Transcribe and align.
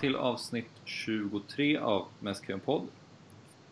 till 0.00 0.16
avsnitt 0.16 0.70
23 0.84 1.78
av 1.78 2.06
Mästkön 2.20 2.60
podd. 2.60 2.86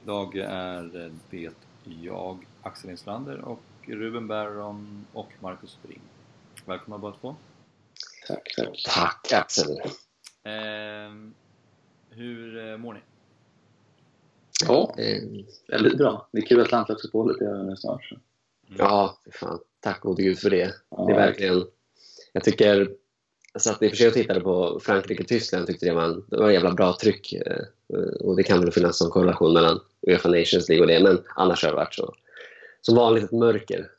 Idag 0.03 0.37
är 0.37 1.11
det 1.31 1.53
jag, 1.85 2.47
Axel 2.63 2.91
Inslander 2.91 3.39
och 3.39 3.63
Ruben 3.87 4.29
Barron 4.29 5.07
och 5.13 5.29
Marcus 5.41 5.79
Bring. 5.83 6.01
Välkomna 6.65 6.99
båda 6.99 7.17
två. 7.21 7.37
Tack, 8.27 8.55
tack. 8.57 8.85
Tack 8.87 9.33
Axel. 9.33 9.71
Eh, 10.43 11.15
hur 12.11 12.71
eh, 12.71 12.77
mår 12.77 12.95
ni? 12.95 13.01
Ja, 14.67 14.95
eh, 14.99 15.23
väldigt 15.69 15.99
bra. 15.99 16.29
Det 16.33 16.39
är 16.39 16.47
kul 16.47 16.61
att 16.61 16.73
landslagsuppehållet 16.73 17.41
är 17.41 17.75
snart. 17.77 18.11
Mm. 18.11 18.23
Ja, 18.79 19.19
fan. 19.33 19.59
Tack 19.81 20.01
gode 20.01 20.23
gud 20.23 20.39
för 20.39 20.51
det. 20.51 20.75
Ja. 20.91 21.05
Det 21.07 21.13
är 21.13 21.17
verkligen... 21.17 21.65
Jag 22.33 22.45
tycker... 22.45 22.89
Jag 23.57 23.63
satt 23.63 23.83
i 23.83 23.87
och 23.87 23.91
för 23.91 23.97
sig 23.97 24.09
och 24.09 24.15
tittade 24.15 24.41
på 24.41 24.81
Frankrike-Tyskland 24.83 25.67
tyckte 25.67 25.87
det 25.87 25.93
var, 25.95 26.23
det 26.27 26.37
var 26.37 26.47
en 26.49 26.55
jävla 26.55 26.73
bra 26.75 26.97
tryck. 27.01 27.33
eh, 27.33 27.63
Och 28.21 28.37
det 28.37 28.43
kan 28.43 28.61
väl 28.61 28.73
finnas 28.73 29.01
en 29.01 29.11
korrelation 29.11 29.53
mellan 29.53 29.81
Uefa 30.07 30.29
Nations 30.29 30.69
League 30.69 30.81
och 30.83 30.87
det, 30.87 31.03
men 31.03 31.23
annars 31.37 31.63
har 31.65 31.71
det 31.71 31.77
varit 31.77 31.95
så. 31.95 32.15
Som 32.81 32.97
vanligt 32.97 33.25
ett 33.25 33.33
mörker. 33.33 33.91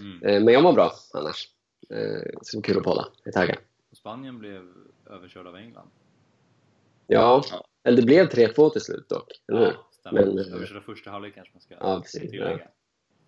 Mm. 0.00 0.22
Eh, 0.22 0.42
Men 0.44 0.54
jag 0.54 0.62
mår 0.62 0.72
bra 0.72 0.92
annars. 1.12 1.48
Eh, 1.90 2.20
Så 2.42 2.56
det 2.56 2.56
var 2.56 2.62
kul 2.62 2.76
att 2.78 2.82
podda. 2.84 3.08
Jag 3.24 3.34
är 3.36 3.40
taggad. 3.40 3.56
Spanien 3.92 4.38
blev 4.38 4.62
överkörd 5.10 5.46
av 5.46 5.56
England. 5.56 5.88
Ja, 7.06 7.44
Ja. 7.50 7.64
eller 7.84 7.96
det 7.96 8.02
blev 8.06 8.28
3-2 8.28 8.70
till 8.70 8.80
slut 8.80 9.08
dock. 9.08 9.32
Eller 9.48 9.60
hur? 9.60 9.76
stämmer. 10.00 10.26
Men, 10.26 10.38
Överkörda 10.38 10.80
första 10.80 11.10
halvlek 11.10 11.34
kanske 11.34 11.52
man 11.54 11.60
ska 11.60 11.74
Ja, 11.80 12.00
precis. 12.02 12.30
tillägga. 12.30 12.68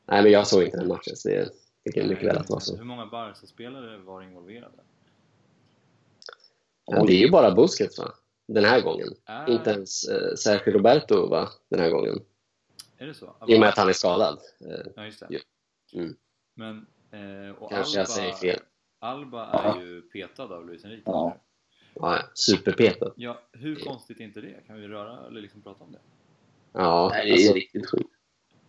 Nej, 0.06 0.22
men 0.22 0.32
jag 0.32 0.46
såg 0.46 0.62
inte 0.62 0.76
den 0.76 0.88
matchen, 0.88 1.16
så 1.16 1.28
det 1.28 1.48
tycker 1.84 2.00
jag 2.00 2.08
mycket 2.10 2.26
väl 2.28 2.36
att 2.36 2.46
det 2.46 2.52
var 2.52 2.60
så. 2.60 2.76
Hur 2.76 2.84
många 2.84 3.06
Barca-spelare 3.06 3.98
var 3.98 4.22
involverade? 4.22 4.72
Ja, 6.90 7.04
det 7.04 7.12
är 7.12 7.18
ju 7.18 7.30
bara 7.30 7.50
Busquets 7.50 7.98
va? 7.98 8.12
Den 8.48 8.64
här 8.64 8.80
gången. 8.80 9.08
Är, 9.26 9.50
Inte 9.50 9.70
ens 9.70 10.08
eh, 10.08 10.34
Sergio 10.34 10.72
Roberto 10.72 11.26
va? 11.26 11.48
Den 11.70 11.80
här 11.80 11.90
gången. 11.90 12.20
är 12.98 13.06
det 13.06 13.14
så? 13.14 13.36
I 13.48 13.56
och 13.56 13.60
med 13.60 13.68
att 13.68 13.76
han 13.78 13.88
är 13.88 13.92
skadad. 13.92 14.38
Eh, 14.60 14.86
Ja, 14.96 15.04
just 15.04 15.20
det. 15.20 15.26
Ja. 15.30 15.38
Mm. 16.00 16.16
Men, 16.54 16.86
eh, 17.12 17.54
och 17.54 17.70
Kanske 17.70 17.90
Alba, 17.90 18.00
jag 18.00 18.08
säger 18.08 18.32
fel. 18.32 18.60
Alba 18.98 19.46
är 19.46 19.80
ju 19.80 20.02
petad 20.02 20.44
av 20.44 20.66
Luis 20.66 20.84
Enrique. 20.84 21.02
Ja. 21.06 21.36
Ja, 21.94 22.18
superpetad. 22.34 23.12
Ja, 23.16 23.40
hur 23.52 23.76
konstigt 23.76 24.20
är 24.20 24.24
inte 24.24 24.40
det? 24.40 24.66
Kan 24.66 24.80
vi 24.80 24.88
röra 24.88 25.26
eller 25.26 25.40
liksom 25.40 25.62
prata 25.62 25.84
om 25.84 25.92
det? 25.92 25.98
Ja, 26.72 27.10
det 27.14 27.28
är 27.28 27.32
alltså, 27.32 27.52
riktigt 27.52 27.90
sjukt. 27.90 28.10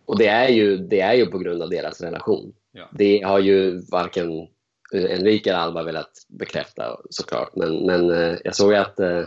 och 0.04 0.18
det 0.18 0.26
är, 0.26 0.48
ju, 0.48 0.76
det 0.76 1.00
är 1.00 1.14
ju 1.14 1.26
på 1.26 1.38
grund 1.38 1.62
av 1.62 1.70
deras 1.70 2.00
relation. 2.00 2.54
Ja. 2.72 2.88
Det 2.92 3.20
har 3.22 3.38
ju 3.38 3.80
varken 3.90 4.48
Enrique 4.94 5.50
eller 5.52 5.60
Alba 5.60 5.82
velat 5.82 6.26
bekräfta 6.28 7.00
såklart. 7.10 7.56
Men, 7.56 7.86
men 7.86 8.10
eh, 8.10 8.38
jag 8.44 8.54
såg 8.54 8.74
att 8.74 9.00
eh, 9.00 9.24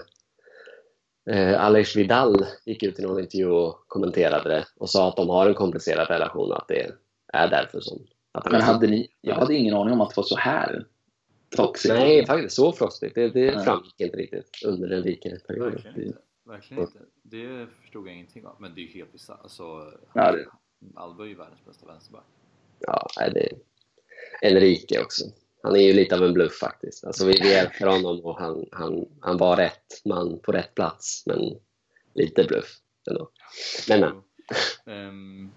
eh, 1.30 1.66
Alex 1.66 1.96
Vidal 1.96 2.46
gick 2.66 2.84
ut 2.84 3.00
i 3.00 3.02
någon 3.02 3.20
intervju 3.20 3.48
och 3.50 3.86
kommenterade 3.88 4.50
det 4.50 4.66
och 4.78 4.90
sa 4.90 5.08
att 5.10 5.16
de 5.16 5.30
har 5.30 5.48
en 5.48 5.54
komplicerad 5.54 6.08
relation 6.08 6.52
och 6.52 6.58
att 6.58 6.68
det 6.68 6.92
är 7.34 7.48
därför 7.48 7.80
som... 7.80 8.08
Att 8.32 8.52
Men 8.52 8.62
hade 8.62 8.88
ni, 8.88 9.08
jag 9.22 9.36
hade 9.36 9.54
ingen 9.54 9.76
aning 9.76 9.94
om 9.94 10.02
att 10.02 10.10
det 10.10 10.18
var 10.18 10.24
så 10.24 10.38
här 10.38 10.86
toxic. 11.56 11.92
Nej, 11.92 12.26
faktiskt 12.26 12.56
så 12.56 12.72
frostigt. 12.72 13.16
Det, 13.16 13.30
det 13.30 13.64
framgick 13.64 14.00
inte 14.02 14.18
riktigt 14.18 14.50
under 14.66 14.88
den 14.88 15.04
rika 15.04 15.30
perioden. 15.48 15.72
Verkligen 15.74 16.08
inte. 16.08 16.20
Verkligen 16.46 16.84
inte. 16.84 17.00
Det 17.24 17.68
förstod 17.82 18.08
jag 18.08 18.14
ingenting 18.14 18.46
av. 18.46 18.56
Men 18.60 18.76
det 18.76 18.82
är 18.82 18.84
ju 18.84 18.92
helt 18.94 19.12
bisarrt. 19.12 19.40
Alltså, 19.44 19.92
Ja, 20.14 20.32
det- 20.32 20.46
Alba 20.96 21.24
är 21.24 21.28
ju 21.28 21.36
världens 21.36 21.66
bästa 21.66 21.86
vänsterback. 21.88 22.24
Ja, 22.80 23.08
det 23.34 23.50
Enrique 24.42 25.00
också. 25.02 25.26
Han 25.66 25.76
är 25.76 25.80
ju 25.80 25.94
lite 25.94 26.16
av 26.16 26.24
en 26.24 26.34
bluff 26.34 26.54
faktiskt. 26.60 27.06
Alltså, 27.06 27.26
vi, 27.26 27.40
vi 27.42 27.54
älskar 27.54 27.88
honom 27.88 28.20
och 28.26 28.40
han, 28.40 28.66
han, 28.72 29.06
han 29.20 29.38
var 29.38 29.56
rätt 29.56 30.02
man 30.06 30.40
på 30.40 30.52
rätt 30.52 30.76
plats, 30.76 31.24
men 31.26 31.40
lite 32.14 32.44
bluff 32.44 32.78
ändå. 33.10 33.30
Men, 33.90 34.00
men. 34.00 34.12
Ehm, 34.86 35.52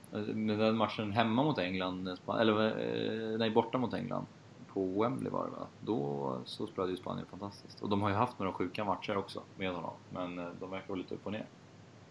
men 0.47 0.59
den 0.59 0.77
matchen 0.77 1.13
hemma 1.13 1.43
mot 1.43 1.59
England, 1.59 2.19
eller 2.41 2.67
eh, 2.67 3.39
nej, 3.39 3.51
borta 3.51 3.79
mot 3.79 3.95
England 3.95 4.27
på 4.73 5.03
Wembley 5.03 5.33
var 5.33 5.45
det 5.45 5.51
va? 5.51 5.67
Då 5.81 6.41
så 6.45 6.67
spelade 6.67 6.91
ju 6.91 6.97
Spanien 6.97 7.27
fantastiskt. 7.31 7.83
Och 7.83 7.89
de 7.89 8.03
har 8.03 8.09
ju 8.09 8.15
haft 8.15 8.39
några 8.39 8.53
sjuka 8.53 8.85
matcher 8.85 9.17
också 9.17 9.43
med 9.57 9.73
honom. 9.73 9.95
Men 10.11 10.39
eh, 10.39 10.49
de 10.61 10.71
verkar 10.71 10.89
vara 10.89 10.99
lite 10.99 11.15
upp 11.15 11.27
och 11.27 11.33
ner. 11.33 11.47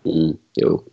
Mm, 0.03 0.37
jo, 0.53 0.83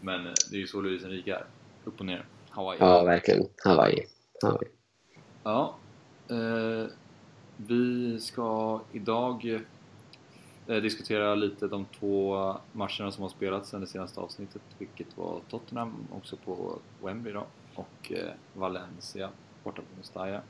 Men 0.00 0.26
eh, 0.26 0.32
det 0.50 0.56
är 0.56 0.60
ju 0.60 0.66
så 0.66 0.80
Luis 0.80 1.04
Enrique 1.04 1.34
är. 1.34 1.44
Upp 1.84 2.00
och 2.00 2.06
ner. 2.06 2.24
Hawaii. 2.50 2.78
ja 2.80 3.04
verkligen. 3.04 3.46
Hawaii. 3.64 4.06
Hawaii. 4.42 4.68
Ja, 5.42 5.74
eh, 5.82 5.87
Eh, 6.30 6.86
vi 7.56 8.20
ska 8.20 8.80
idag 8.92 9.60
eh, 10.66 10.76
diskutera 10.76 11.34
lite 11.34 11.68
de 11.68 11.84
två 11.84 12.36
matcherna 12.72 13.10
som 13.10 13.22
har 13.22 13.28
spelats 13.28 13.68
sen 13.68 13.80
det 13.80 13.86
senaste 13.86 14.20
avsnittet, 14.20 14.62
vilket 14.78 15.16
var 15.16 15.40
Tottenham 15.50 15.94
också 16.12 16.36
på 16.36 16.78
Wembley 17.02 17.32
då, 17.32 17.46
och 17.74 18.12
eh, 18.12 18.32
Valencia 18.54 19.30
borta 19.64 19.82
på 19.82 19.98
Mestalla. 19.98 20.40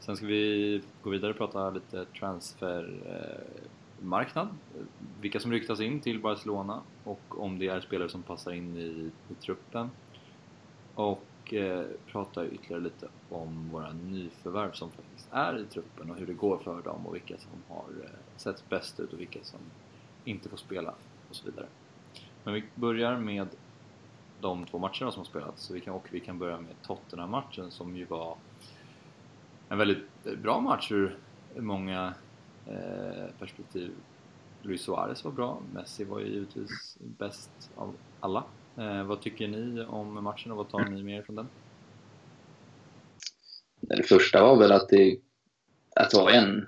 Sen 0.00 0.16
ska 0.16 0.26
vi 0.26 0.82
gå 1.02 1.10
vidare 1.10 1.30
och 1.30 1.38
prata 1.38 1.70
lite 1.70 2.04
transfermarknad, 2.04 4.46
eh, 4.46 4.52
eh, 4.80 4.86
vilka 5.20 5.40
som 5.40 5.52
ryktas 5.52 5.80
in 5.80 6.00
till 6.00 6.20
Barcelona 6.20 6.80
och 7.04 7.44
om 7.44 7.58
det 7.58 7.68
är 7.68 7.80
spelare 7.80 8.08
som 8.08 8.22
passar 8.22 8.52
in 8.52 8.76
i, 8.76 9.10
i 9.30 9.34
truppen. 9.34 9.90
Och 10.94 11.22
eh, 11.50 11.84
prata 12.06 12.46
ytterligare 12.46 12.82
lite 12.82 13.08
om 13.30 13.68
våra 13.72 13.92
nyförvärv 13.92 14.72
som 14.72 14.90
faktiskt 14.90 15.28
är 15.30 15.58
i 15.58 15.64
truppen 15.64 16.10
och 16.10 16.16
hur 16.16 16.26
det 16.26 16.32
går 16.32 16.58
för 16.58 16.82
dem 16.82 17.06
och 17.06 17.14
vilka 17.14 17.38
som 17.38 17.50
har 17.68 18.04
eh, 18.04 18.10
sett 18.36 18.68
bäst 18.68 19.00
ut 19.00 19.12
och 19.12 19.20
vilka 19.20 19.38
som 19.42 19.60
inte 20.24 20.48
får 20.48 20.56
spela 20.56 20.94
och 21.30 21.36
så 21.36 21.46
vidare. 21.46 21.66
Men 22.44 22.54
vi 22.54 22.64
börjar 22.74 23.16
med 23.16 23.48
de 24.40 24.64
två 24.64 24.78
matcherna 24.78 25.12
som 25.12 25.20
har 25.20 25.24
spelats 25.24 25.62
så 25.62 25.74
vi 25.74 25.80
kan, 25.80 25.94
och 25.94 26.08
vi 26.10 26.20
kan 26.20 26.38
börja 26.38 26.60
med 26.60 26.82
Tottenham-matchen 26.82 27.70
som 27.70 27.96
ju 27.96 28.04
var 28.04 28.36
en 29.68 29.78
väldigt 29.78 30.08
bra 30.42 30.60
match 30.60 30.92
ur 30.92 31.18
många 31.56 32.14
eh, 32.66 33.26
perspektiv. 33.38 33.92
Luis 34.62 34.82
Suarez 34.82 35.24
var 35.24 35.32
bra, 35.32 35.58
Messi 35.72 36.04
var 36.04 36.20
ju 36.20 36.26
givetvis 36.26 36.98
bäst 37.00 37.70
av 37.76 37.94
alla. 38.20 38.44
Eh, 38.76 39.02
vad 39.04 39.20
tycker 39.20 39.48
ni 39.48 39.84
om 39.84 40.24
matchen 40.24 40.50
och 40.50 40.56
vad 40.56 40.70
tar 40.70 40.84
ni 40.84 41.02
med 41.02 41.18
er 41.18 41.22
från 41.22 41.36
den? 41.36 41.48
Det 43.80 44.02
första 44.02 44.42
var 44.42 44.56
väl 44.56 44.72
att 44.72 44.88
det, 44.88 45.16
att 45.96 46.10
det 46.10 46.16
var 46.16 46.30
en 46.30 46.66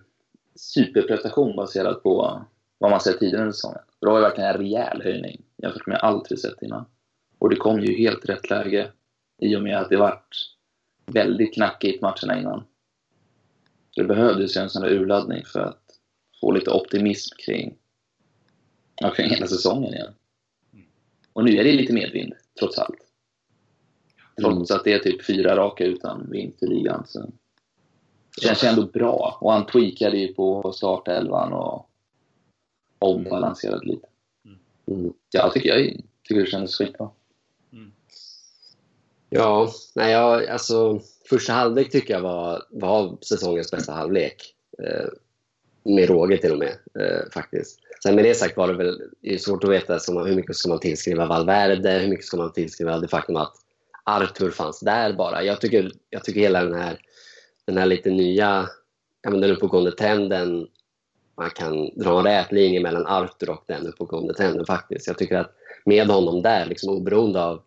superprestation 0.54 1.56
baserat 1.56 2.02
på 2.02 2.44
vad 2.78 2.90
man 2.90 3.00
sett 3.00 3.18
tidigare 3.18 3.42
under 3.42 3.52
säsongen. 3.52 3.82
Det 4.00 4.06
var 4.06 4.16
ju 4.16 4.22
verkligen 4.22 4.50
en 4.50 4.58
rejäl 4.58 5.02
höjning 5.02 5.42
jämfört 5.56 5.86
med 5.86 5.98
allt 5.98 6.32
vi 6.32 6.36
sett 6.36 6.62
innan. 6.62 6.84
Och 7.38 7.50
det 7.50 7.56
kom 7.56 7.80
ju 7.80 7.96
helt 7.96 8.28
rätt 8.28 8.50
läge 8.50 8.92
i 9.38 9.56
och 9.56 9.62
med 9.62 9.78
att 9.78 9.88
det 9.88 9.96
vart 9.96 10.36
väldigt 11.06 11.54
knackigt 11.54 12.02
matcherna 12.02 12.40
innan. 12.40 12.64
Så 13.90 14.00
det 14.00 14.08
behövdes 14.08 14.56
ju 14.56 14.60
en 14.60 14.70
sån 14.70 14.82
där 14.82 14.92
urladdning 14.92 15.44
för 15.44 15.60
att 15.60 15.82
få 16.40 16.52
lite 16.52 16.70
optimism 16.70 17.36
kring, 17.46 17.76
kring 19.16 19.30
hela 19.30 19.46
säsongen 19.46 19.94
igen. 19.94 20.14
Och 21.34 21.44
nu 21.44 21.58
är 21.58 21.64
det 21.64 21.72
lite 21.72 21.92
medvind, 21.92 22.32
trots 22.58 22.78
allt. 22.78 22.98
Trots 24.40 24.70
att 24.70 24.84
det 24.84 24.92
är 24.92 24.98
typ 24.98 25.26
fyra 25.26 25.56
raka 25.56 25.84
utan 25.84 26.30
vinst 26.30 26.62
i 26.62 26.66
ligan. 26.66 27.04
Så 27.06 27.20
det 28.36 28.46
känns 28.46 28.64
ju 28.64 28.68
ändå 28.68 28.86
bra. 28.86 29.38
Och 29.40 29.52
han 29.52 29.66
tweakade 29.66 30.18
ju 30.18 30.34
på 30.34 30.72
startelvan 30.72 31.52
och 31.52 31.88
ombalanserade 32.98 33.86
lite. 33.86 34.06
Mm. 34.88 35.12
Så 35.32 35.38
jag 35.38 35.52
tycker, 35.52 35.68
jag 35.68 36.02
tycker 36.22 36.40
det 36.40 36.50
kändes 36.50 36.76
skitbra. 36.76 37.10
Ja, 39.36 39.72
nej, 39.94 40.12
jag, 40.12 40.46
alltså, 40.46 41.00
första 41.28 41.52
halvlek 41.52 41.90
tycker 41.90 42.14
jag 42.14 42.20
var, 42.20 42.62
var 42.70 43.18
säsongens 43.20 43.70
bästa 43.70 43.92
halvlek. 43.92 44.54
Eh, 44.78 45.08
med 45.82 46.08
råge 46.08 46.38
till 46.38 46.52
och 46.52 46.58
med, 46.58 46.76
eh, 47.00 47.30
faktiskt. 47.32 47.80
Sen 48.06 48.14
med 48.14 48.24
det 48.24 48.34
sagt 48.34 48.56
var 48.56 48.68
det 48.68 48.74
väl 48.74 49.00
det 49.20 49.38
svårt 49.38 49.64
att 49.64 49.70
veta 49.70 49.98
ska 49.98 50.12
man, 50.12 50.26
hur 50.26 50.36
mycket 50.36 50.56
ska 50.56 50.68
man 50.68 50.80
tillskriva 50.80 51.26
Valverde, 51.26 51.90
hur 51.90 52.08
mycket 52.08 52.24
ska 52.24 52.36
man 52.36 52.52
tillskriva 52.52 52.98
det 52.98 53.08
faktum 53.08 53.36
att 53.36 53.54
Arthur 54.04 54.50
fanns 54.50 54.80
där 54.80 55.12
bara. 55.12 55.42
Jag 55.42 55.60
tycker, 55.60 55.92
jag 56.10 56.24
tycker 56.24 56.40
hela 56.40 56.64
den 56.64 56.74
här, 56.74 56.98
den 57.66 57.76
här 57.76 57.86
lite 57.86 58.10
nya, 58.10 58.68
ja, 59.22 59.30
men 59.30 59.40
den 59.40 59.50
uppåtgående 59.50 59.92
trenden, 59.92 60.66
man 61.36 61.50
kan 61.50 61.90
dra 61.98 62.18
en 62.18 62.24
rät 62.24 62.52
linje 62.52 62.80
mellan 62.80 63.06
Arthur 63.06 63.50
och 63.50 63.64
den 63.66 63.86
uppåtgående 63.86 64.34
trenden 64.34 64.66
faktiskt. 64.66 65.06
Jag 65.06 65.18
tycker 65.18 65.36
att 65.36 65.52
med 65.84 66.06
honom 66.06 66.42
där, 66.42 66.66
liksom 66.66 66.94
oberoende 66.96 67.44
av 67.44 67.62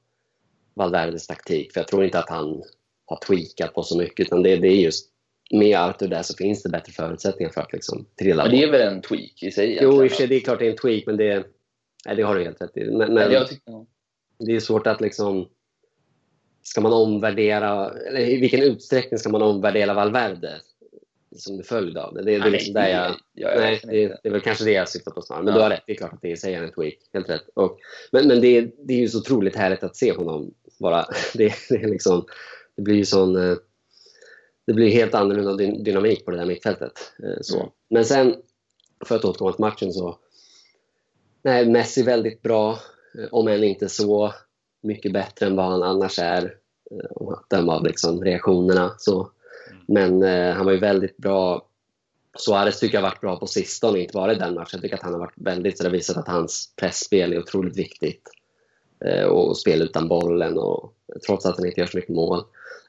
Valverdes 0.73 1.27
taktik, 1.27 1.73
för 1.73 1.79
jag 1.79 1.87
tror 1.87 2.05
inte 2.05 2.19
att 2.19 2.29
han 2.29 2.63
har 3.05 3.19
tweakat 3.27 3.73
på 3.73 3.83
så 3.83 3.97
mycket, 3.97 4.25
utan 4.25 4.43
det, 4.43 4.55
det 4.55 4.67
är 4.67 4.81
just 4.81 5.09
med 5.51 5.77
Arthur 5.79 6.07
där 6.07 6.21
så 6.21 6.33
finns 6.37 6.63
det 6.63 6.69
bättre 6.69 6.91
förutsättningar 6.91 7.51
för 7.51 7.61
att 7.61 7.73
liksom 7.73 8.05
trilla 8.19 8.43
Men 8.43 8.51
det 8.51 8.63
är 8.63 8.67
bort. 8.67 8.73
väl 8.75 8.87
en 8.93 9.01
tweak 9.01 9.43
i 9.43 9.51
sig 9.51 9.79
Jo, 9.81 9.89
i 9.89 9.91
och 9.91 9.93
egentligen, 9.93 10.09
för 10.09 10.15
sig, 10.15 10.27
det 10.27 10.35
är 10.35 10.39
klart 10.39 10.59
det 10.59 10.65
är 10.65 10.71
en 10.71 10.77
tweak, 10.77 11.03
men 11.05 11.17
det, 11.17 11.47
nej, 12.05 12.15
det 12.15 12.21
har 12.23 12.35
du 12.35 12.43
helt 12.43 12.61
rätt 12.61 12.77
i. 12.77 12.85
Men, 12.91 13.13
men 13.13 13.31
jag 13.31 13.47
tycker, 13.47 13.85
det 14.39 14.55
är 14.55 14.59
svårt 14.59 14.87
att 14.87 15.01
liksom... 15.01 15.49
Ska 16.63 16.81
man 16.81 16.93
omvärdera, 16.93 17.91
eller 18.07 18.19
i 18.19 18.37
vilken 18.37 18.61
utsträckning 18.63 19.17
ska 19.19 19.29
man 19.29 19.41
omvärdera 19.41 19.93
Valverde? 19.93 20.61
som 21.35 21.57
en 21.57 21.63
följd 21.63 21.97
av 21.97 22.13
det. 22.13 22.23
Det, 22.23 22.31
det 22.31 22.35
är 22.35 22.39
Nej, 22.39 22.51
liksom 22.51 22.73
där 22.73 22.87
jag... 22.87 23.15
jag, 23.33 23.51
jag, 23.55 23.59
Nej, 23.61 23.79
det, 23.83 24.07
det 24.23 24.29
är 24.29 24.31
väl 24.31 24.41
kanske 24.41 24.63
det 24.65 24.71
jag 24.71 24.89
syftar 24.89 25.11
på 25.11 25.21
snarare. 25.21 25.43
Men 25.43 25.53
Ja. 25.53 25.57
du 25.57 25.63
har 25.63 25.69
rätt, 25.69 25.83
det 25.87 25.91
är 25.91 25.95
klart 25.97 26.13
att 26.13 26.21
det 26.21 26.31
är 26.31 26.35
sig 26.35 26.53
en 26.53 26.71
tweak. 26.71 26.93
Helt 27.13 27.29
rätt. 27.29 27.49
Och, 27.53 27.77
men 28.11 28.27
men 28.27 28.41
det, 28.41 28.57
är- 28.57 28.71
det 28.87 28.93
är 28.93 28.97
ju 28.97 29.07
så 29.07 29.17
otroligt 29.17 29.55
härligt 29.55 29.83
att 29.83 29.95
se 29.95 30.11
honom 30.13 30.53
bara. 30.79 31.05
Det, 31.33 31.53
det, 31.69 31.75
är 31.75 31.87
liksom, 31.87 32.25
det 32.75 32.81
blir 32.81 32.95
ju 32.95 33.05
sån... 33.05 33.57
Det 34.67 34.73
blir 34.73 34.91
helt 34.91 35.15
annorlunda 35.15 35.51
dy- 35.53 35.83
dynamik 35.83 36.25
på 36.25 36.31
det 36.31 36.37
där 36.37 36.45
mittfältet. 36.45 37.13
eh, 37.23 37.37
Så. 37.41 37.57
Mm. 37.59 37.69
Men 37.89 38.05
sen, 38.05 38.35
för 39.05 39.15
att 39.15 39.25
återkomma 39.25 39.51
till 39.51 39.61
matchen 39.61 39.93
så... 39.93 40.17
Nej, 41.41 41.65
Messi 41.69 42.03
väldigt 42.03 42.41
bra. 42.41 42.71
eh, 43.19 43.27
Om 43.31 43.47
än 43.47 43.63
inte 43.63 43.89
så 43.89 44.33
mycket 44.81 45.13
bättre 45.13 45.45
än 45.45 45.55
vad 45.55 45.65
han 45.65 45.83
annars 45.83 46.19
är. 46.19 46.43
eh, 46.91 47.11
Om 47.11 47.29
att 47.33 47.49
döma 47.49 47.75
av 47.75 47.83
liksom 47.85 48.23
reaktionerna. 48.23 48.95
Så. 48.97 49.29
Mm. 49.71 49.83
Men 49.87 50.23
eh, 50.23 50.55
han 50.55 50.65
var 50.65 50.71
ju 50.73 50.79
väldigt 50.79 51.17
bra. 51.17 51.67
Suarez 52.37 52.79
tycker 52.79 52.95
jag 52.97 53.01
har 53.01 53.09
varit 53.09 53.21
bra 53.21 53.39
på 53.39 53.47
sistone, 53.47 53.99
inte 53.99 54.13
bara 54.13 54.31
i 54.31 54.35
den 54.35 54.53
matchen. 54.53 54.69
Jag 54.71 54.81
tycker 54.81 54.95
att 54.95 55.01
han 55.03 55.13
har 55.13 55.19
varit 55.19 55.33
väldigt, 55.35 55.77
så 55.77 55.83
det 55.83 55.89
har 55.89 55.93
visat 55.95 56.17
att 56.17 56.27
hans 56.27 56.73
pressspel 56.75 57.33
är 57.33 57.39
otroligt 57.39 57.77
viktigt. 57.77 58.29
Eh, 59.05 59.25
och 59.25 59.57
spel 59.57 59.81
utan 59.81 60.07
bollen, 60.07 60.57
och, 60.57 60.93
trots 61.27 61.45
att 61.45 61.57
han 61.57 61.65
inte 61.65 61.79
gör 61.81 61.87
så 61.87 61.97
mycket 61.97 62.15
mål. 62.15 62.39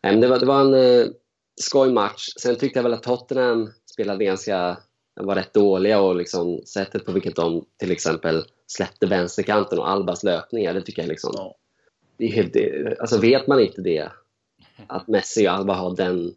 Eh, 0.03 0.11
men 0.11 0.21
det, 0.21 0.29
var, 0.29 0.39
det 0.39 0.47
var 0.47 0.61
en 0.61 1.15
skoj 1.61 1.93
match. 1.93 2.27
Sen 2.41 2.57
tyckte 2.57 2.79
jag 2.79 2.83
väl 2.85 2.95
att 2.95 3.03
Tottenham 3.03 3.71
spelade 3.93 4.25
ganska, 4.25 4.79
var 5.21 5.35
rätt 5.35 5.55
dåliga 5.55 6.01
och 6.01 6.17
liksom 6.17 6.61
sättet 6.67 7.05
på 7.05 7.13
vilket 7.13 7.37
de 7.37 7.65
till 7.79 7.91
exempel 7.91 8.45
släppte 8.67 9.07
vänsterkanten 9.07 9.79
och 9.79 9.91
Albas 9.91 10.23
löpningar, 10.25 10.75
det 10.75 10.81
tycker 10.83 11.03
jag 11.03 11.09
liksom 11.09 11.33
Ja. 11.37 11.55
det 12.19 12.43
det- 12.53 13.01
alltså 13.01 13.19
vet 13.21 13.47
man 13.47 13.61
inte 13.61 13.81
det, 13.81 14.09
att 14.87 15.09
Messi 15.09 15.49
och 15.49 15.53
Alba 15.53 15.75
har 15.75 15.97
den 15.97 16.35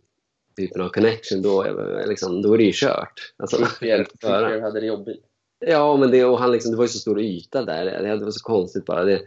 typen 0.57 0.81
av 0.81 0.89
connection, 0.89 1.41
då, 1.41 1.63
liksom, 2.07 2.41
då 2.41 2.53
är 2.53 2.57
det 2.57 2.63
ju 2.63 2.71
kört. 2.73 3.33
Alltså, 3.37 3.57
Trippier. 3.57 3.97
Trippier 4.03 4.61
hade 4.61 4.79
det 4.79 4.85
jobbigt. 4.85 5.23
ja, 5.59 5.97
men 5.97 6.11
det, 6.11 6.25
och 6.25 6.39
han 6.39 6.51
liksom, 6.51 6.71
det 6.71 6.77
var 6.77 6.83
ju 6.83 6.89
så 6.89 6.99
stor 6.99 7.21
yta 7.21 7.65
där. 7.65 7.85
Det, 7.85 8.15
det 8.17 8.25
var 8.25 8.31
så 8.31 8.43
konstigt 8.43 8.85
bara. 8.85 9.03
Det, 9.03 9.21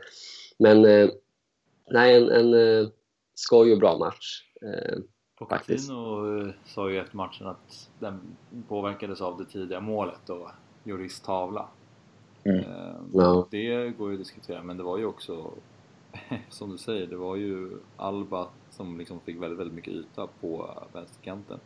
men 0.59 0.85
eh, 0.85 1.09
nej, 1.91 2.17
en, 2.17 2.29
en 2.31 2.55
eh, 2.55 2.89
skoj 3.35 3.73
och 3.73 3.79
bra 3.79 3.99
match. 3.99 4.43
Eh. 4.63 4.99
Pochettino 5.39 6.39
eh, 6.41 6.53
sa 6.65 6.91
ju 6.91 6.99
efter 6.99 7.17
matchen 7.17 7.47
att 7.47 7.91
den 7.99 8.21
påverkades 8.69 9.21
av 9.21 9.39
det 9.39 9.45
tidiga 9.45 9.81
målet 9.81 10.31
och 10.31 10.51
Joris 10.85 11.21
tavla. 11.21 11.69
Mm. 12.45 12.59
Eh, 12.59 12.95
Ja. 13.13 13.47
Det 13.51 13.91
går 13.91 14.09
ju 14.11 14.15
att 14.15 14.21
diskutera 14.21 14.63
men 14.63 14.77
det 14.77 14.83
var 14.83 14.99
ju 14.99 15.05
också 15.07 15.51
som 16.49 16.71
du 16.71 16.79
säger, 16.79 17.07
det 17.07 17.17
var 17.17 17.37
ju 17.37 17.79
Alba 17.97 18.49
som 18.71 18.99
liksom 18.99 19.21
fick 19.21 19.43
väldigt, 19.43 19.59
väldigt 19.59 19.75
mycket 19.75 19.93
yta 19.93 20.27
på 20.41 20.71
vänsterkanten. 20.93 21.59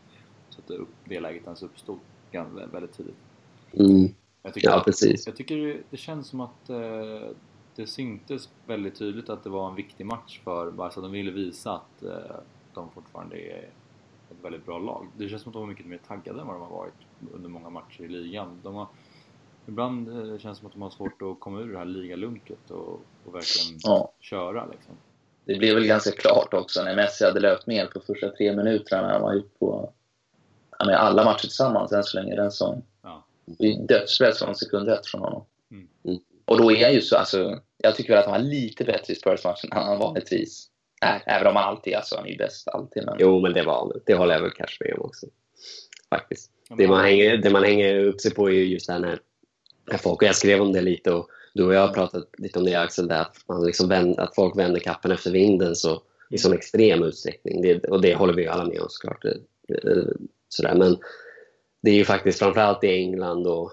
Så 0.50 0.60
att 0.60 0.66
det, 0.68 0.74
upp, 0.74 0.88
det 1.04 1.20
läget 1.20 1.44
ens 1.44 1.62
uppstod 1.62 1.98
väldigt 2.72 2.92
tidigt. 2.92 3.16
mm, 3.72 4.14
Jag 4.42 4.54
tycker, 4.54 4.70
ja, 4.70 4.82
precis. 4.84 5.26
jag 5.26 5.36
tycker 5.36 5.56
det, 5.56 5.80
det 5.90 5.96
känns 5.96 6.28
som 6.28 6.40
att 6.40 6.70
eh, 6.70 7.30
det 7.76 7.86
syntes 7.86 8.48
väldigt 8.66 8.94
tydligt 8.98 9.30
att 9.30 9.44
det 9.44 9.50
var 9.50 9.68
en 9.68 9.74
viktig 9.74 10.06
match 10.06 10.40
för 10.44 10.70
Barca. 10.70 11.00
De 11.00 11.12
ville 11.12 11.30
visa 11.30 11.72
att 11.72 12.02
eh, 12.02 12.36
de 12.78 12.90
fortfarande 12.90 13.36
är 13.36 13.68
ett 14.30 14.44
väldigt 14.44 14.66
bra 14.66 14.78
lag. 14.78 15.06
Det 15.16 15.28
känns 15.28 15.42
som 15.42 15.50
att 15.50 15.54
de 15.54 15.62
var 15.62 15.68
mycket 15.68 15.86
mer 15.86 16.00
taggade 16.08 16.40
än 16.40 16.46
vad 16.46 16.56
de 16.56 16.62
har 16.62 16.70
varit 16.70 16.94
under 17.32 17.48
många 17.48 17.70
matcher 17.70 18.02
i 18.02 18.08
ligan. 18.08 18.60
De 18.62 18.74
har, 18.74 18.86
ibland 19.66 20.08
eh, 20.08 20.38
känns 20.38 20.58
det 20.58 20.60
som 20.60 20.66
att 20.66 20.72
de 20.72 20.82
har 20.82 20.90
svårt 20.90 21.22
att 21.22 21.40
komma 21.40 21.60
ur 21.60 21.72
det 21.72 21.78
här 21.78 21.84
ligalunket 21.84 22.70
och, 22.70 23.00
och 23.24 23.34
verkligen 23.34 23.80
Ja. 23.82 24.12
köra 24.20 24.66
liksom. 24.66 24.94
Det 25.44 25.54
blev 25.54 25.74
väl 25.74 25.86
ganska 25.86 26.10
klart 26.10 26.54
också 26.54 26.82
när 26.82 26.96
Messi 26.96 27.24
hade 27.24 27.40
löpt 27.40 27.66
mer 27.66 27.86
på 27.86 28.00
första 28.00 28.30
tre 28.30 28.56
minuterna 28.56 29.12
han 29.12 29.22
har 29.22 29.34
gjort 29.34 29.58
på 29.58 29.92
alla 30.78 31.24
matcher 31.24 31.40
tillsammans 31.40 31.92
än 31.92 32.04
så 32.04 32.20
länge 32.20 32.36
den 32.36 32.50
säsongen. 32.50 32.82
Ja. 33.02 33.24
Det 33.44 33.66
är 33.66 33.86
dödspress 33.86 34.38
från 34.38 34.54
sekund 34.54 34.88
ett 34.88 35.06
från 35.06 35.20
honom. 35.20 35.44
Mm. 35.70 35.88
Och 36.44 36.58
då 36.58 36.72
är 36.72 36.84
han 36.84 36.94
ju 36.94 37.00
så, 37.00 37.16
alltså, 37.16 37.60
jag 37.76 37.96
tycker 37.96 38.12
väl 38.12 38.18
att 38.18 38.30
han 38.30 38.42
var 38.42 38.48
lite 38.48 38.84
bättre 38.84 39.12
i 39.12 39.16
Spurs-matchen 39.16 39.72
än 39.72 39.82
han 39.82 39.98
vanligtvis 39.98 40.70
Även 41.00 41.46
om 41.46 41.56
han 41.56 41.68
alltid, 41.68 41.94
alltså 41.94 42.16
han 42.16 42.26
är 42.26 42.38
bäst 42.38 42.68
alltid. 42.68 43.04
Men... 43.06 43.16
Jo, 43.18 43.40
men 43.40 43.52
det 43.52 43.62
var 43.62 43.78
han. 43.78 44.00
Det 44.06 44.14
håller 44.14 44.34
jag 44.34 44.42
väl 44.42 44.50
kanske 44.50 44.84
med 44.84 44.94
om 44.94 45.04
också. 45.04 45.26
Faktiskt. 46.10 46.50
Ja, 46.68 46.76
Det 46.78 46.88
man, 46.88 47.04
hänger, 47.04 47.36
det 47.36 47.50
man 47.50 47.64
hänger 47.64 48.04
upp 48.04 48.20
sig 48.20 48.34
på 48.34 48.48
är 48.48 48.54
ju 48.54 48.64
just 48.64 48.86
det 48.86 48.92
här 48.92 49.00
när, 49.00 49.18
när 49.90 49.98
folk, 49.98 50.22
och 50.22 50.28
jag 50.28 50.36
skrev 50.36 50.60
om 50.60 50.72
det 50.72 50.80
lite 50.80 51.12
och 51.12 51.28
du 51.54 51.64
och 51.64 51.74
jag 51.74 51.80
har 51.80 51.94
pratat 51.94 52.28
lite 52.38 52.58
om 52.58 52.64
det 52.64 52.74
Axel, 52.74 53.08
det 53.08 53.20
att, 53.20 53.36
man 53.48 53.66
liksom 53.66 53.88
vänd, 53.88 54.18
att 54.18 54.34
folk 54.34 54.58
vänder 54.58 54.80
kappen 54.80 55.12
efter 55.12 55.30
vinden 55.30 55.76
så, 55.76 56.02
i 56.30 56.38
sån 56.38 56.52
extrem 56.52 57.02
utsträckning. 57.02 57.62
Det, 57.62 57.84
och 57.84 58.00
det 58.00 58.14
håller 58.14 58.34
vi 58.34 58.42
ju 58.42 58.48
alla 58.48 58.64
med 58.64 58.80
om 58.80 58.86
såklart. 58.88 59.24
Eh, 59.24 59.32
eh, 59.74 60.04
Sådär. 60.48 60.74
Men 60.74 60.96
det 61.82 61.90
är 61.90 61.94
ju 61.94 62.04
faktiskt 62.04 62.38
framförallt 62.38 62.84
i 62.84 62.88
England 62.88 63.46
och, 63.46 63.72